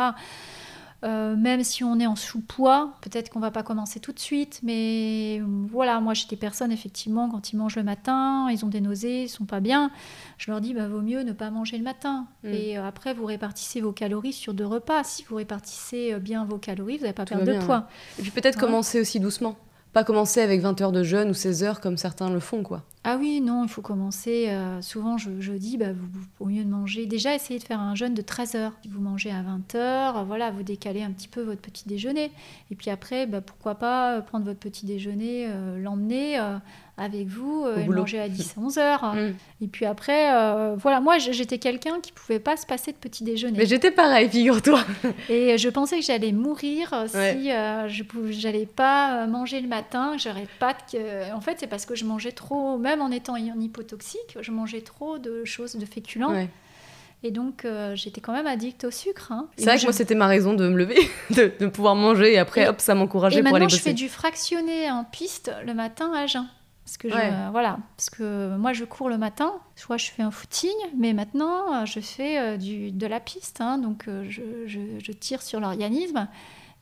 Euh, 1.05 1.34
même 1.34 1.64
si 1.64 1.82
on 1.82 1.98
est 1.98 2.07
en 2.07 2.14
sous-poids, 2.14 2.94
peut-être 3.00 3.28
qu'on 3.28 3.40
va 3.40 3.50
pas 3.50 3.64
commencer 3.64 3.98
tout 3.98 4.12
de 4.12 4.20
suite, 4.20 4.61
mais 4.62 5.42
voilà, 5.68 5.98
moi 6.00 6.14
j'ai 6.14 6.28
des 6.28 6.36
personnes 6.36 6.70
effectivement 6.70 7.28
quand 7.28 7.53
ils 7.53 7.57
mangent 7.57 7.74
le 7.74 7.82
matin, 7.82 8.48
ils 8.53 8.64
ont 8.64 8.68
des 8.68 8.80
nausées, 8.80 9.24
ils 9.24 9.28
sont 9.28 9.44
pas 9.44 9.59
bien, 9.59 9.90
je 10.38 10.50
leur 10.50 10.61
dis 10.61 10.74
bah 10.74 10.86
vaut 10.86 11.00
mieux 11.00 11.22
ne 11.22 11.32
pas 11.32 11.50
manger 11.50 11.76
le 11.76 11.82
matin. 11.82 12.26
Mm. 12.44 12.48
Et 12.48 12.78
euh, 12.78 12.86
après 12.86 13.14
vous 13.14 13.24
répartissez 13.24 13.80
vos 13.80 13.90
calories 13.90 14.32
sur 14.32 14.55
deux 14.55 14.66
repas. 14.66 15.03
Si 15.03 15.24
vous 15.24 15.34
répartissez 15.36 16.12
euh, 16.12 16.20
bien 16.20 16.44
vos 16.44 16.59
calories, 16.59 16.98
vous 16.98 17.03
n'allez 17.03 17.14
pas 17.14 17.24
perdre 17.24 17.44
de 17.44 17.59
poids. 17.64 17.88
Et 18.18 18.22
puis 18.22 18.30
peut-être 18.30 18.57
Ouais. 18.57 18.61
commencer 18.61 19.00
aussi 19.00 19.18
doucement. 19.18 19.57
Pas 19.92 20.05
commencer 20.05 20.40
avec 20.40 20.61
20 20.61 20.80
heures 20.80 20.92
de 20.92 21.03
jeûne 21.03 21.30
ou 21.30 21.34
16 21.34 21.64
heures 21.64 21.80
comme 21.80 21.96
certains 21.96 22.30
le 22.30 22.40
font, 22.40 22.62
quoi. 22.62 22.82
Ah 23.05 23.16
oui, 23.18 23.40
non, 23.40 23.64
il 23.64 23.68
faut 23.68 23.82
commencer. 23.82 24.46
euh, 24.48 24.80
souvent, 24.80 25.18
je, 25.18 25.30
je 25.40 25.53
dis, 25.55 25.76
bah, 25.76 25.92
vous, 25.92 26.20
au 26.38 26.46
mieux 26.46 26.62
de 26.62 26.68
manger, 26.70 27.07
déjà 27.07 27.34
essayez 27.34 27.59
de 27.59 27.64
faire 27.64 27.80
un 27.80 27.96
jeûne 27.96 28.14
de 28.14 28.22
13 28.22 28.55
heures. 28.55 28.72
Si 28.82 28.88
vous 28.88 29.00
mangez 29.00 29.30
à 29.32 29.42
20 29.42 29.74
heures, 29.74 30.24
voilà, 30.24 30.53
vous 30.53 30.62
décalez 30.62 31.03
un 31.03 31.11
petit 31.11 31.26
peu 31.28 31.42
votre 31.42 31.61
petit 31.61 31.88
déjeuner. 31.88 32.30
Et 32.70 32.76
puis 32.76 32.90
après, 32.90 33.26
bah, 33.26 33.40
pourquoi 33.40 33.74
pas 33.74 34.12
euh, 34.14 34.20
prendre 34.20 34.44
votre 34.44 34.61
petit 34.61 34.86
déjeuner, 34.86 35.46
euh, 35.48 35.78
l'emmener 35.80 36.38
euh, 36.38 36.59
avec 36.98 37.26
vous 37.26 37.66
et 37.76 37.84
le 37.86 37.94
manger 37.96 38.20
à 38.20 38.28
10, 38.28 38.55
11 38.59 38.78
heures. 38.78 39.14
Mm. 39.22 39.32
Et 39.62 39.68
puis 39.68 39.84
après, 39.86 40.30
voilà, 40.76 41.00
moi 41.00 41.18
j'étais 41.18 41.59
quelqu'un 41.59 42.00
qui 42.00 42.12
pouvait 42.12 42.38
pas 42.40 42.57
se 42.57 42.66
passer 42.66 42.92
de 42.92 42.96
petit 42.96 43.24
déjeuner. 43.24 43.57
Mais 43.59 43.66
j'étais 43.66 43.90
pareil, 43.90 44.28
figure-toi. 44.28 44.80
Et 45.28 45.57
je 45.59 45.68
pensais 45.68 45.98
que 46.00 46.05
j'allais 46.05 46.32
mourir 46.32 46.92
Ouais. 47.14 47.32
si 47.32 47.48
je 47.48 48.03
pouvais, 48.03 48.32
j'allais 48.32 48.66
pas 48.66 49.26
manger 49.26 49.61
le 49.61 49.68
matin, 49.68 50.16
j'aurais 50.18 50.46
pas 50.59 50.74
de... 50.92 51.32
En 51.34 51.40
fait, 51.40 51.57
c'est 51.61 51.66
parce 51.66 51.86
que 51.86 51.94
je 51.94 52.05
mangeais 52.05 52.32
trop, 52.32 52.76
même 52.78 52.91
en 53.01 53.11
étant 53.11 53.34
en 53.34 53.61
hypotoxique, 53.61 54.36
je 54.40 54.51
mangeais 54.51 54.82
trop 54.82 55.18
de 55.18 55.45
choses, 55.45 55.76
de 55.76 55.86
féculents. 55.86 56.30
Ouais. 56.32 56.49
Et 57.24 57.30
donc, 57.30 57.64
euh, 57.64 57.95
j'étais 57.95 58.20
quand 58.20 58.32
même 58.32 58.49
addict 58.49 58.82
au 58.84 58.90
sucre. 58.90 59.30
hein. 59.30 59.47
Et 59.57 59.61
C'est 59.61 59.66
vrai 59.66 59.76
que 59.76 59.82
je- 59.82 59.86
moi, 59.86 59.93
c'était 59.93 60.16
ma 60.16 60.26
raison 60.26 60.55
de 60.55 60.68
me 60.68 60.76
lever, 60.76 60.99
de, 61.30 61.53
de 61.61 61.66
pouvoir 61.68 61.95
manger 61.95 62.32
et 62.34 62.38
après, 62.38 62.62
Et- 62.62 62.68
hop, 62.68 62.80
ça 62.80 62.95
m'encourageait 62.97 63.38
Et 63.38 63.43
pour 63.43 63.55
aller 63.55 63.64
maintenant, 63.64 63.68
je 63.68 63.76
bosser. 63.76 63.90
fais 63.90 63.95
du 63.95 64.09
fractionné 64.09 64.90
en 64.90 65.05
piste 65.05 65.53
le 65.64 65.72
matin 65.72 66.12
à 66.12 66.26
jeun. 66.26 66.47
Parce 66.84 66.97
que, 66.97 67.09
je- 67.09 67.14
Ouais. 67.14 67.30
voilà, 67.53 67.78
parce 67.97 68.11
que 68.11 68.57
moi, 68.57 68.72
je 68.72 68.84
cours 68.84 69.09
le 69.09 69.16
matin, 69.18 69.55
soit 69.76 69.99
je 69.99 70.11
fais 70.11 70.24
un 70.24 70.32
footing, 70.32 70.72
mais 70.99 71.12
maintenant, 71.12 71.82
euh, 71.82 71.86
je 71.86 72.01
fais 72.01 72.38
euh, 72.40 72.57
du, 72.57 72.90
de 72.90 73.07
la 73.07 73.20
piste. 73.20 73.61
hein. 73.61 73.78
donc, 73.78 74.07
je, 74.28 74.43
je- 74.66 74.99
je 75.01 75.12
tire 75.12 75.43
sur 75.43 75.61
l'organisme. 75.61 76.26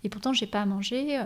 Et 0.03 0.09
pourtant, 0.09 0.33
j'ai 0.33 0.47
pas 0.47 0.63
à 0.63 0.67
manger. 0.67 1.19
euh, 1.19 1.23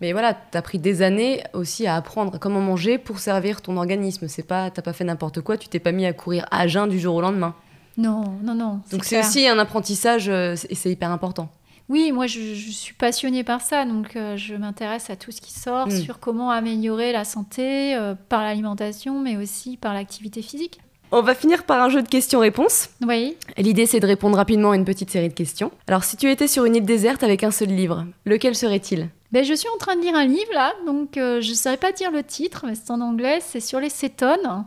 Mais 0.00 0.12
voilà, 0.12 0.34
t'as 0.34 0.60
pris 0.62 0.78
des 0.78 1.00
années 1.02 1.42
aussi 1.54 1.86
à 1.86 1.96
apprendre 1.96 2.38
comment 2.38 2.60
manger 2.60 2.98
pour 2.98 3.18
servir 3.18 3.62
ton 3.62 3.76
organisme. 3.78 4.28
C'est 4.28 4.42
pas, 4.42 4.70
t'as 4.70 4.82
pas 4.82 4.92
fait 4.92 5.04
n'importe 5.04 5.40
quoi, 5.40 5.56
tu 5.56 5.68
t'es 5.68 5.78
pas 5.80 5.92
mis 5.92 6.04
à 6.06 6.12
courir 6.12 6.46
à 6.50 6.66
jeun 6.66 6.88
du 6.88 6.98
jour 6.98 7.14
au 7.14 7.20
lendemain. 7.22 7.54
Non, 7.96 8.24
non, 8.42 8.54
non. 8.54 8.80
Donc 8.92 9.04
c'est 9.04 9.18
aussi 9.20 9.48
un 9.48 9.58
apprentissage 9.58 10.28
euh, 10.28 10.54
et 10.68 10.74
c'est 10.74 10.90
hyper 10.90 11.10
important. 11.10 11.48
Oui, 11.88 12.12
moi, 12.12 12.26
je, 12.28 12.38
je 12.54 12.70
suis 12.70 12.94
passionnée 12.94 13.42
par 13.42 13.60
ça, 13.62 13.84
donc 13.84 14.14
euh, 14.14 14.36
je 14.36 14.54
m'intéresse 14.54 15.10
à 15.10 15.16
tout 15.16 15.32
ce 15.32 15.40
qui 15.40 15.52
sort 15.58 15.88
Mm. 15.88 15.90
sur 15.90 16.20
comment 16.20 16.50
améliorer 16.52 17.10
la 17.12 17.24
santé 17.24 17.96
euh, 17.96 18.14
par 18.28 18.42
l'alimentation, 18.42 19.18
mais 19.20 19.36
aussi 19.36 19.76
par 19.76 19.92
l'activité 19.92 20.40
physique. 20.42 20.78
On 21.12 21.22
va 21.22 21.34
finir 21.34 21.64
par 21.64 21.82
un 21.82 21.88
jeu 21.88 22.02
de 22.02 22.08
questions-réponses. 22.08 22.90
Oui. 23.04 23.36
L'idée, 23.58 23.86
c'est 23.86 23.98
de 23.98 24.06
répondre 24.06 24.36
rapidement 24.36 24.70
à 24.70 24.76
une 24.76 24.84
petite 24.84 25.10
série 25.10 25.28
de 25.28 25.34
questions. 25.34 25.72
Alors, 25.88 26.04
si 26.04 26.16
tu 26.16 26.30
étais 26.30 26.46
sur 26.46 26.64
une 26.66 26.76
île 26.76 26.84
déserte 26.84 27.24
avec 27.24 27.42
un 27.42 27.50
seul 27.50 27.68
livre, 27.68 28.06
lequel 28.26 28.54
serait-il? 28.54 29.08
Ben, 29.32 29.44
je 29.44 29.54
suis 29.54 29.68
en 29.68 29.78
train 29.78 29.96
de 29.96 30.02
lire 30.02 30.14
un 30.14 30.26
livre 30.26 30.52
là, 30.54 30.72
donc 30.86 31.16
euh, 31.16 31.40
je 31.40 31.50
ne 31.50 31.54
saurais 31.54 31.76
pas 31.78 31.90
dire 31.90 32.12
le 32.12 32.22
titre, 32.22 32.64
mais 32.64 32.76
c'est 32.76 32.92
en 32.92 33.00
anglais, 33.00 33.40
c'est 33.40 33.58
sur 33.58 33.80
les 33.80 33.88
cétones. 33.88 34.64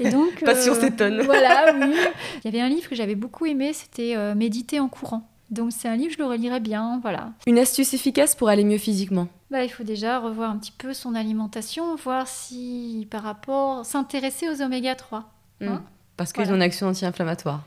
Et 0.00 0.10
donc, 0.10 0.40
Passion 0.44 0.74
euh, 0.74 0.80
cétone. 0.80 1.22
Voilà, 1.24 1.72
oui. 1.72 1.94
Il 2.38 2.44
y 2.44 2.48
avait 2.48 2.60
un 2.60 2.68
livre 2.68 2.88
que 2.88 2.96
j'avais 2.96 3.14
beaucoup 3.14 3.46
aimé, 3.46 3.72
c'était 3.72 4.16
euh, 4.16 4.34
Méditer 4.34 4.80
en 4.80 4.88
courant. 4.88 5.28
Donc 5.50 5.70
c'est 5.72 5.88
un 5.88 5.96
livre, 5.96 6.12
je 6.12 6.18
le 6.18 6.26
relirais 6.26 6.60
bien, 6.60 6.98
voilà. 7.02 7.30
Une 7.46 7.58
astuce 7.58 7.94
efficace 7.94 8.34
pour 8.34 8.48
aller 8.48 8.64
mieux 8.64 8.78
physiquement? 8.78 9.28
Bah, 9.50 9.64
il 9.64 9.68
faut 9.68 9.82
déjà 9.84 10.18
revoir 10.18 10.50
un 10.50 10.56
petit 10.56 10.72
peu 10.72 10.92
son 10.94 11.14
alimentation, 11.14 11.94
voir 11.96 12.26
si 12.26 13.06
par 13.10 13.22
rapport, 13.22 13.84
s'intéresser 13.84 14.48
aux 14.48 14.62
oméga 14.62 14.94
3. 14.94 15.28
Hein 15.68 15.82
Parce 16.16 16.32
qu'ils 16.32 16.42
Voilà. 16.42 16.52
ont 16.52 16.56
une 16.56 16.62
action 16.62 16.86
anti-inflammatoire. 16.88 17.62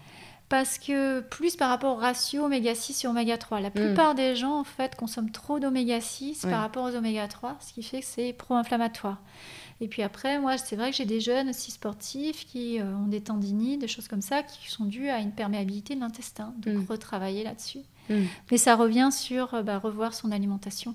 Parce 0.49 0.77
que 0.77 1.21
plus 1.21 1.55
par 1.55 1.69
rapport 1.69 1.93
au 1.97 1.99
ratio 1.99 2.43
oméga 2.45 2.75
6 2.75 3.05
et 3.05 3.07
oméga 3.07 3.37
3. 3.37 3.59
La 3.61 3.71
plupart 3.71 4.13
des 4.13 4.35
gens, 4.35 4.59
en 4.59 4.63
fait, 4.63 4.95
consomment 4.95 5.31
trop 5.31 5.57
d'oméga 5.59 5.99
6 5.99 6.43
Ouais. 6.43 6.51
par 6.51 6.59
rapport 6.61 6.83
aux 6.85 6.95
oméga 6.95 7.27
3, 7.27 7.57
ce 7.59 7.73
qui 7.73 7.81
fait 7.81 8.01
que 8.01 8.05
c'est 8.05 8.33
pro-inflammatoire. 8.33 9.17
Et 9.81 9.87
puis 9.87 10.03
après, 10.03 10.39
moi, 10.39 10.57
c'est 10.59 10.75
vrai 10.75 10.91
que 10.91 10.97
j'ai 10.97 11.05
des 11.05 11.19
jeunes 11.21 11.49
aussi 11.49 11.71
sportifs 11.71 12.45
qui 12.45 12.79
euh, 12.79 12.95
ont 12.95 13.07
des 13.07 13.21
tendinites, 13.21 13.81
des 13.81 13.87
choses 13.87 14.07
comme 14.07 14.21
ça, 14.21 14.43
qui 14.43 14.69
sont 14.69 14.85
dues 14.85 15.09
à 15.09 15.19
une 15.19 15.31
perméabilité 15.31 15.95
de 15.95 16.01
l'intestin. 16.01 16.53
Donc, 16.59 16.75
Mm. 16.75 16.85
retravailler 16.87 17.43
là-dessus. 17.43 17.79
Mm. 18.09 18.23
Mais 18.51 18.57
ça 18.57 18.75
revient 18.75 19.09
sur 19.11 19.55
euh, 19.55 19.63
bah, 19.63 19.79
revoir 19.79 20.13
son 20.13 20.31
alimentation. 20.31 20.93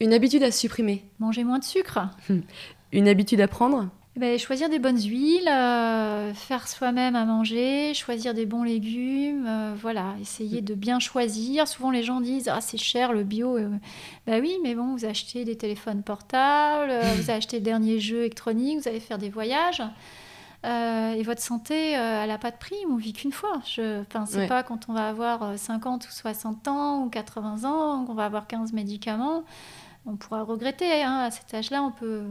Une 0.00 0.12
habitude 0.12 0.42
à 0.42 0.50
supprimer 0.50 1.04
Manger 1.20 1.44
moins 1.44 1.58
de 1.60 1.64
sucre. 1.64 2.00
Une 2.92 3.08
habitude 3.08 3.40
à 3.40 3.48
prendre 3.48 3.88
Eh 4.16 4.18
ben, 4.18 4.38
choisir 4.38 4.70
des 4.70 4.78
bonnes 4.78 4.98
huiles, 4.98 5.46
euh, 5.46 6.32
faire 6.32 6.68
soi-même 6.68 7.14
à 7.16 7.26
manger, 7.26 7.92
choisir 7.92 8.32
des 8.32 8.46
bons 8.46 8.62
légumes, 8.62 9.44
euh, 9.46 9.74
voilà, 9.78 10.14
essayer 10.22 10.62
de 10.62 10.74
bien 10.74 10.98
choisir. 11.00 11.68
Souvent 11.68 11.90
les 11.90 12.02
gens 12.02 12.22
disent 12.22 12.48
ah 12.48 12.62
c'est 12.62 12.78
cher 12.78 13.12
le 13.12 13.24
bio. 13.24 13.58
Euh, 13.58 13.68
bah 14.26 14.38
oui, 14.40 14.56
mais 14.62 14.74
bon, 14.74 14.96
vous 14.96 15.04
achetez 15.04 15.44
des 15.44 15.56
téléphones 15.56 16.02
portables, 16.02 16.94
vous 17.18 17.30
achetez 17.30 17.58
le 17.58 17.62
dernier 17.62 18.00
jeu 18.00 18.20
électronique, 18.20 18.80
vous 18.80 18.88
allez 18.88 19.00
faire 19.00 19.18
des 19.18 19.28
voyages. 19.28 19.82
Euh, 20.64 21.12
et 21.12 21.22
votre 21.22 21.42
santé, 21.42 21.96
euh, 21.96 22.22
elle 22.22 22.28
n'a 22.30 22.38
pas 22.38 22.50
de 22.50 22.56
prix, 22.56 22.74
on 22.90 22.96
vit 22.96 23.12
qu'une 23.12 23.32
fois. 23.32 23.60
Je, 23.66 24.02
Ouais. 24.38 24.46
pas 24.48 24.62
quand 24.62 24.88
on 24.88 24.94
va 24.94 25.08
avoir 25.08 25.42
euh, 25.42 25.56
50 25.56 26.06
ou 26.06 26.10
60 26.10 26.66
ans 26.68 27.04
ou 27.04 27.10
80 27.10 27.64
ans 27.64 28.04
qu'on 28.06 28.14
va 28.14 28.24
avoir 28.24 28.46
15 28.46 28.72
médicaments 28.72 29.44
on 30.06 30.16
pourra 30.16 30.42
regretter. 30.44 31.02
hein, 31.02 31.18
à 31.26 31.30
cet 31.30 31.52
âge-là, 31.54 31.82
on, 31.82 31.90
peut, 31.90 32.22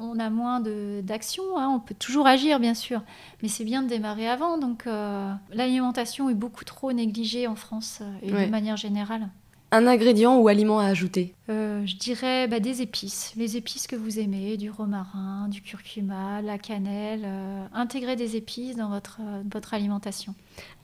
on 0.00 0.10
on 0.14 0.18
a 0.18 0.30
moins 0.30 0.60
d'action. 1.02 1.42
hein, 1.58 1.68
on 1.74 1.80
peut 1.80 1.94
toujours 1.98 2.26
agir, 2.26 2.60
bien 2.60 2.74
sûr. 2.74 3.02
Mais 3.42 3.48
c'est 3.48 3.64
bien 3.64 3.82
de 3.82 3.88
démarrer 3.88 4.28
avant. 4.28 4.58
Donc, 4.58 4.86
euh, 4.86 5.32
l'alimentation 5.52 6.28
est 6.30 6.34
beaucoup 6.34 6.64
trop 6.64 6.92
négligée 6.92 7.46
en 7.46 7.54
France 7.56 8.00
euh, 8.02 8.12
et 8.22 8.32
Ouais. 8.32 8.46
de 8.46 8.50
manière 8.50 8.76
générale. 8.76 9.28
Un 9.74 9.86
ingrédient 9.86 10.36
ou 10.36 10.48
aliment 10.48 10.80
à 10.80 10.84
ajouter? 10.84 11.34
Euh, 11.48 11.80
je 11.86 11.96
dirais 11.96 12.46
bah, 12.46 12.60
des 12.60 12.82
épices. 12.82 13.32
Les 13.38 13.56
épices 13.56 13.86
que 13.86 13.96
vous 13.96 14.18
aimez, 14.18 14.58
du 14.58 14.70
romarin, 14.70 15.48
du 15.48 15.62
curcuma, 15.62 16.42
la 16.42 16.58
cannelle. 16.58 17.22
euh, 17.24 17.64
intégrer 17.72 18.14
des 18.14 18.36
épices 18.36 18.76
dans 18.76 18.90
votre, 18.90 19.20
votre 19.50 19.72
alimentation. 19.72 20.34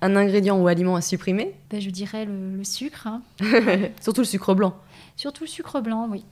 Un 0.01 0.16
ingrédient 0.16 0.59
ou 0.59 0.68
aliment 0.68 0.96
à 0.96 1.03
supprimer? 1.03 1.55
Bah, 1.70 1.80
je 1.80 1.90
dirais 1.90 2.24
le, 2.24 2.57
le 2.57 2.64
sucre. 2.64 3.07
hein. 3.09 3.20
Surtout 4.01 4.22
le 4.22 4.26
sucre 4.26 4.55
blanc. 4.55 4.74
Surtout 5.16 5.44
le 5.44 5.49
sucre 5.49 5.82
blanc, 5.82 6.09
oui. 6.11 6.24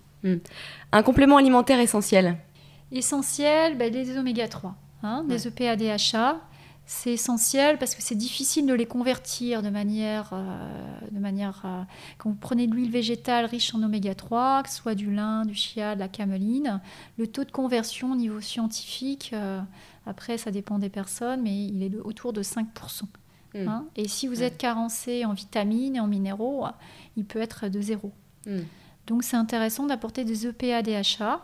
Un 0.92 1.02
complément 1.02 1.36
alimentaire 1.36 1.78
essentiel 1.80 2.36
Essentiel, 2.92 3.76
bah, 3.76 3.88
les 3.88 4.16
oméga 4.16 4.48
3, 4.48 4.74
hein, 5.02 5.24
des 5.28 5.46
EPA 5.48 5.76
DHA. 5.76 6.40
C'est 6.88 7.10
essentiel 7.14 7.78
parce 7.78 7.96
que 7.96 8.02
c'est 8.02 8.14
difficile 8.14 8.64
de 8.64 8.72
les 8.72 8.86
convertir 8.86 9.60
de 9.60 9.70
manière, 9.70 10.30
euh, 10.32 10.68
de 11.10 11.18
manière 11.18 11.62
euh, 11.64 11.82
quand 12.16 12.30
vous 12.30 12.36
prenez 12.36 12.68
de 12.68 12.74
l'huile 12.76 12.92
végétale 12.92 13.44
riche 13.46 13.74
en 13.74 13.82
oméga 13.82 14.14
3, 14.14 14.62
que 14.62 14.68
ce 14.70 14.76
soit 14.76 14.94
du 14.94 15.12
lin, 15.12 15.44
du 15.44 15.54
chia, 15.54 15.96
de 15.96 16.00
la 16.00 16.06
cameline, 16.06 16.80
le 17.18 17.26
taux 17.26 17.42
de 17.42 17.50
conversion 17.50 18.12
au 18.12 18.14
niveau 18.14 18.40
scientifique, 18.40 19.30
euh, 19.32 19.60
après 20.06 20.38
ça 20.38 20.52
dépend 20.52 20.78
des 20.78 20.88
personnes, 20.88 21.42
mais 21.42 21.66
il 21.66 21.82
est 21.82 21.88
de- 21.88 21.98
autour 22.04 22.32
de 22.32 22.42
5%. 22.44 23.08
Mm. 23.56 23.66
hein. 23.68 23.86
Et 23.96 24.06
si 24.06 24.28
vous 24.28 24.38
Ouais. 24.38 24.44
êtes 24.46 24.56
carencé 24.58 25.24
en 25.24 25.32
vitamines 25.32 25.96
et 25.96 26.00
en 26.00 26.06
minéraux, 26.06 26.66
il 27.16 27.24
peut 27.24 27.40
être 27.40 27.66
de 27.66 27.80
zéro. 27.80 28.12
Mm. 28.46 28.60
Donc 29.06 29.22
c'est 29.22 29.36
intéressant 29.36 29.86
d'apporter 29.86 30.24
des 30.24 30.46
EPA 30.46 30.82
DHA 30.82 31.40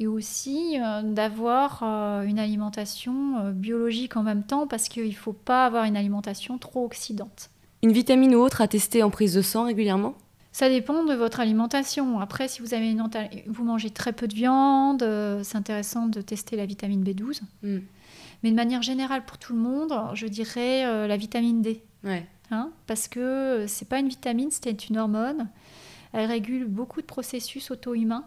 et 0.00 0.06
aussi 0.06 0.78
euh, 0.80 1.02
d'avoir 1.02 1.80
euh, 1.82 2.22
une 2.22 2.38
alimentation 2.38 3.38
euh, 3.38 3.50
biologique 3.50 4.16
en 4.16 4.22
même 4.22 4.42
temps 4.44 4.66
parce 4.66 4.88
qu'il 4.88 5.08
ne 5.08 5.12
faut 5.12 5.32
pas 5.32 5.66
avoir 5.66 5.84
une 5.84 5.96
alimentation 5.96 6.56
trop 6.58 6.84
oxydante. 6.84 7.50
Une 7.82 7.92
vitamine 7.92 8.34
ou 8.34 8.38
autre 8.40 8.60
à 8.60 8.68
tester 8.68 9.02
en 9.02 9.10
prise 9.10 9.34
de 9.34 9.42
sang 9.42 9.64
régulièrement? 9.64 10.14
Ça 10.52 10.68
dépend 10.68 11.04
de 11.04 11.14
votre 11.14 11.40
alimentation. 11.40 12.18
Après, 12.20 12.48
si 12.48 12.62
vous, 12.62 12.74
avez 12.74 12.90
une 12.90 13.00
enta- 13.00 13.28
vous 13.46 13.64
mangez 13.64 13.90
très 13.90 14.12
peu 14.12 14.26
de 14.26 14.34
viande, 14.34 15.04
c'est 15.44 15.56
intéressant 15.56 16.06
de 16.06 16.20
tester 16.20 16.56
la 16.56 16.66
vitamine 16.66 17.04
B12. 17.04 17.42
Mm. 17.62 17.78
Mais 18.42 18.50
de 18.50 18.56
manière 18.56 18.82
générale 18.82 19.24
pour 19.24 19.38
tout 19.38 19.52
le 19.52 19.60
monde, 19.60 19.92
je 20.14 20.26
dirais 20.26 21.06
la 21.06 21.16
vitamine 21.16 21.62
D. 21.62 21.84
Ouais. 22.02 22.26
hein, 22.50 22.70
parce 22.88 23.06
que 23.06 23.66
c'est 23.68 23.88
pas 23.88 23.98
une 24.00 24.08
vitamine, 24.08 24.48
c'est 24.50 24.88
une 24.88 24.98
hormone. 24.98 25.48
Elle 26.12 26.26
régule 26.26 26.66
beaucoup 26.66 27.00
de 27.00 27.06
processus 27.06 27.70
auto-humains. 27.70 28.24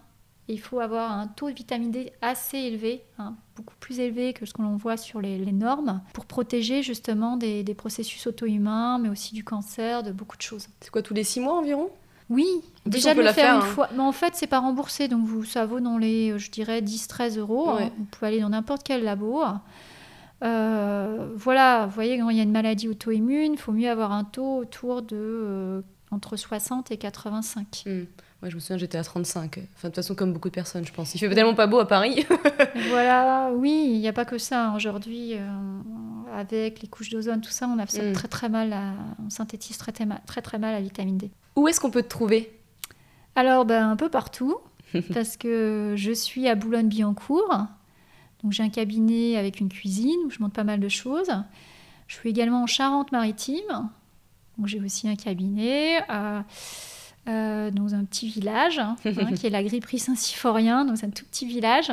il 0.47 0.59
faut 0.59 0.79
avoir 0.79 1.11
un 1.11 1.27
taux 1.27 1.49
de 1.49 1.55
vitamine 1.55 1.91
D 1.91 2.11
assez 2.21 2.57
élevé, 2.57 3.03
hein, 3.17 3.35
beaucoup 3.55 3.75
plus 3.79 3.99
élevé 3.99 4.33
que 4.33 4.45
ce 4.45 4.53
que 4.53 4.61
l'on 4.61 4.75
voit 4.75 4.97
sur 4.97 5.21
les, 5.21 5.39
normes, 5.51 6.01
pour 6.13 6.25
protéger 6.25 6.83
justement 6.83 7.37
des, 7.37 7.63
processus 7.75 8.27
auto-humains, 8.27 8.99
mais 8.99 9.09
aussi 9.09 9.33
du 9.33 9.43
cancer, 9.43 10.03
de 10.03 10.11
beaucoup 10.11 10.37
de 10.37 10.41
choses. 10.41 10.67
C'est 10.81 10.89
quoi, 10.89 11.01
tous 11.01 11.13
les 11.13 11.23
six 11.23 11.39
mois 11.39 11.57
environ? 11.57 11.89
Oui, 12.29 12.47
déjà 12.85 13.13
de 13.13 13.21
le 13.21 13.31
faire, 13.33 13.55
une 13.55 13.61
hein. 13.61 13.65
fois. 13.65 13.89
Mais 13.93 13.99
en 13.99 14.13
fait, 14.13 14.35
c'est 14.35 14.47
pas 14.47 14.59
remboursé, 14.59 15.09
donc 15.09 15.25
vous, 15.25 15.43
ça 15.43 15.65
vaut 15.65 15.81
dans 15.81 15.97
les, 15.97 16.37
je 16.39 16.49
dirais, 16.49 16.81
10-13 16.81 17.37
euros. 17.37 17.69
Hein. 17.71 17.91
Vous 17.97 18.05
pouvez 18.05 18.27
aller 18.27 18.39
dans 18.39 18.49
n'importe 18.49 18.83
quel 18.83 19.03
labo. 19.03 19.43
Euh, 20.43 21.29
voilà, 21.35 21.85
vous 21.85 21.93
voyez, 21.93 22.17
quand 22.17 22.29
il 22.29 22.37
y 22.37 22.39
a 22.39 22.43
une 22.43 22.51
maladie 22.51 22.87
auto-immune, 22.87 23.53
il 23.53 23.59
faut 23.59 23.71
mieux 23.71 23.89
avoir 23.89 24.11
un 24.11 24.23
taux 24.23 24.57
autour 24.57 25.01
de 25.01 25.15
euh, 25.15 25.81
entre 26.11 26.35
60 26.35 26.91
et 26.91 26.97
85. 26.97 27.85
Moi, 28.41 28.49
je 28.49 28.55
me 28.55 28.59
souviens, 28.59 28.77
j'étais 28.77 28.97
à 28.97 29.03
35. 29.03 29.59
Enfin, 29.59 29.59
de 29.59 29.87
toute 29.87 29.95
façon, 29.95 30.15
comme 30.15 30.33
beaucoup 30.33 30.49
de 30.49 30.53
personnes, 30.53 30.85
je 30.85 30.91
pense. 30.91 31.13
Il 31.13 31.19
fait 31.19 31.29
tellement 31.33 31.53
pas 31.53 31.67
beau 31.67 31.79
à 31.79 31.87
Paris. 31.87 32.25
voilà, 32.89 33.51
oui, 33.53 33.91
il 33.93 33.99
n'y 33.99 34.07
a 34.07 34.13
pas 34.13 34.25
que 34.25 34.39
ça. 34.39 34.73
Aujourd'hui, 34.75 35.35
euh, 35.35 35.39
avec 36.33 36.81
les 36.81 36.87
couches 36.87 37.09
d'ozone, 37.09 37.41
tout 37.41 37.51
ça, 37.51 37.67
on 37.67 37.77
a 37.77 37.85
fait 37.85 38.11
mm. 38.11 38.13
très 38.13 38.27
très 38.27 38.49
mal, 38.49 38.75
on 39.23 39.29
synthétise 39.29 39.77
très 39.77 39.91
très 39.91 40.05
mal, 40.05 40.21
très 40.25 40.41
très 40.41 40.57
mal 40.57 40.73
la 40.73 40.81
vitamine 40.81 41.17
D. 41.17 41.29
Où 41.55 41.67
est-ce 41.67 41.79
qu'on 41.79 41.91
peut 41.91 42.01
te 42.01 42.07
trouver? 42.07 42.51
Alors, 43.35 43.65
ben, 43.65 43.89
un 43.89 43.95
peu 43.95 44.09
partout, 44.09 44.57
parce 45.13 45.37
que 45.37 45.93
je 45.95 46.11
suis 46.11 46.47
à 46.47 46.55
Boulogne-Billancourt. 46.55 47.67
Donc, 48.41 48.53
j'ai 48.53 48.63
un 48.63 48.69
cabinet 48.69 49.37
avec 49.37 49.59
une 49.59 49.69
cuisine 49.69 50.17
où 50.25 50.31
je 50.31 50.39
monte 50.39 50.53
pas 50.53 50.63
mal 50.63 50.79
de 50.79 50.89
choses. 50.89 51.31
Je 52.07 52.15
suis 52.15 52.31
également 52.31 52.63
en 52.63 52.67
Charente-Maritime. 52.67 53.89
Donc, 54.61 54.67
j'ai 54.67 54.79
aussi 54.79 55.09
un 55.09 55.15
cabinet. 55.15 56.03
Euh, 56.11 56.41
euh, 57.27 57.69
dans 57.69 57.93
un 57.93 58.03
petit 58.03 58.27
village, 58.27 58.79
hein, 58.79 58.95
qui 59.35 59.45
est 59.45 59.51
la 59.51 59.63
Gripperie 59.63 59.99
Saint-Symphorien, 59.99 60.85
dans 60.85 61.03
un 61.03 61.09
tout 61.09 61.23
petit 61.25 61.45
village, 61.45 61.91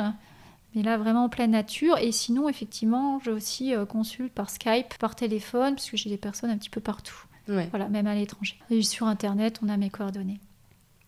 mais 0.73 0.81
là 0.81 0.97
vraiment 0.97 1.25
en 1.25 1.29
pleine 1.29 1.51
nature. 1.51 1.97
Et 1.99 2.11
sinon, 2.11 2.49
effectivement, 2.49 3.19
je 3.23 3.29
aussi 3.29 3.75
euh, 3.75 3.85
consulte 3.85 4.33
par 4.33 4.49
Skype, 4.49 4.97
par 4.99 5.15
téléphone, 5.15 5.75
puisque 5.75 5.97
j'ai 5.97 6.09
des 6.09 6.17
personnes 6.17 6.49
un 6.49 6.57
petit 6.57 6.71
peu 6.71 6.81
partout. 6.81 7.25
Voilà, 7.47 7.89
même 7.89 8.05
à 8.05 8.13
l'étranger. 8.13 8.59
Et 8.69 8.81
sur 8.83 9.07
Internet, 9.07 9.59
on 9.63 9.69
a 9.69 9.77
mes 9.77 9.89
coordonnées. 9.89 10.39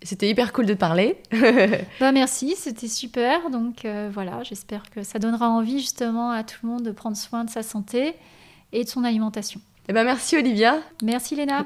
C'était 0.04 0.28
hyper 0.28 0.54
cool 0.54 0.66
de 0.66 0.74
parler. 0.74 1.18
bah 2.00 2.12
merci, 2.12 2.56
c'était 2.56 2.88
super. 2.88 3.52
Donc 3.52 3.86
euh, 3.86 4.10
voilà, 4.12 4.42
j'espère 4.42 4.90
que 4.90 5.04
ça 5.04 5.20
donnera 5.20 5.50
envie 5.50 5.80
justement 5.80 6.32
à 6.32 6.44
tout 6.44 6.58
le 6.64 6.70
monde 6.70 6.84
de 6.84 6.92
prendre 6.92 7.16
soin 7.16 7.44
de 7.44 7.50
sa 7.52 7.62
santé 7.62 8.16
et 8.72 8.84
de 8.84 8.90
son 8.90 9.04
alimentation. 9.04 9.62
Eh 9.90 9.94
ben 9.94 10.04
merci 10.04 10.38
Olivia. 10.38 10.82
Merci 11.04 11.36
Léna. 11.36 11.66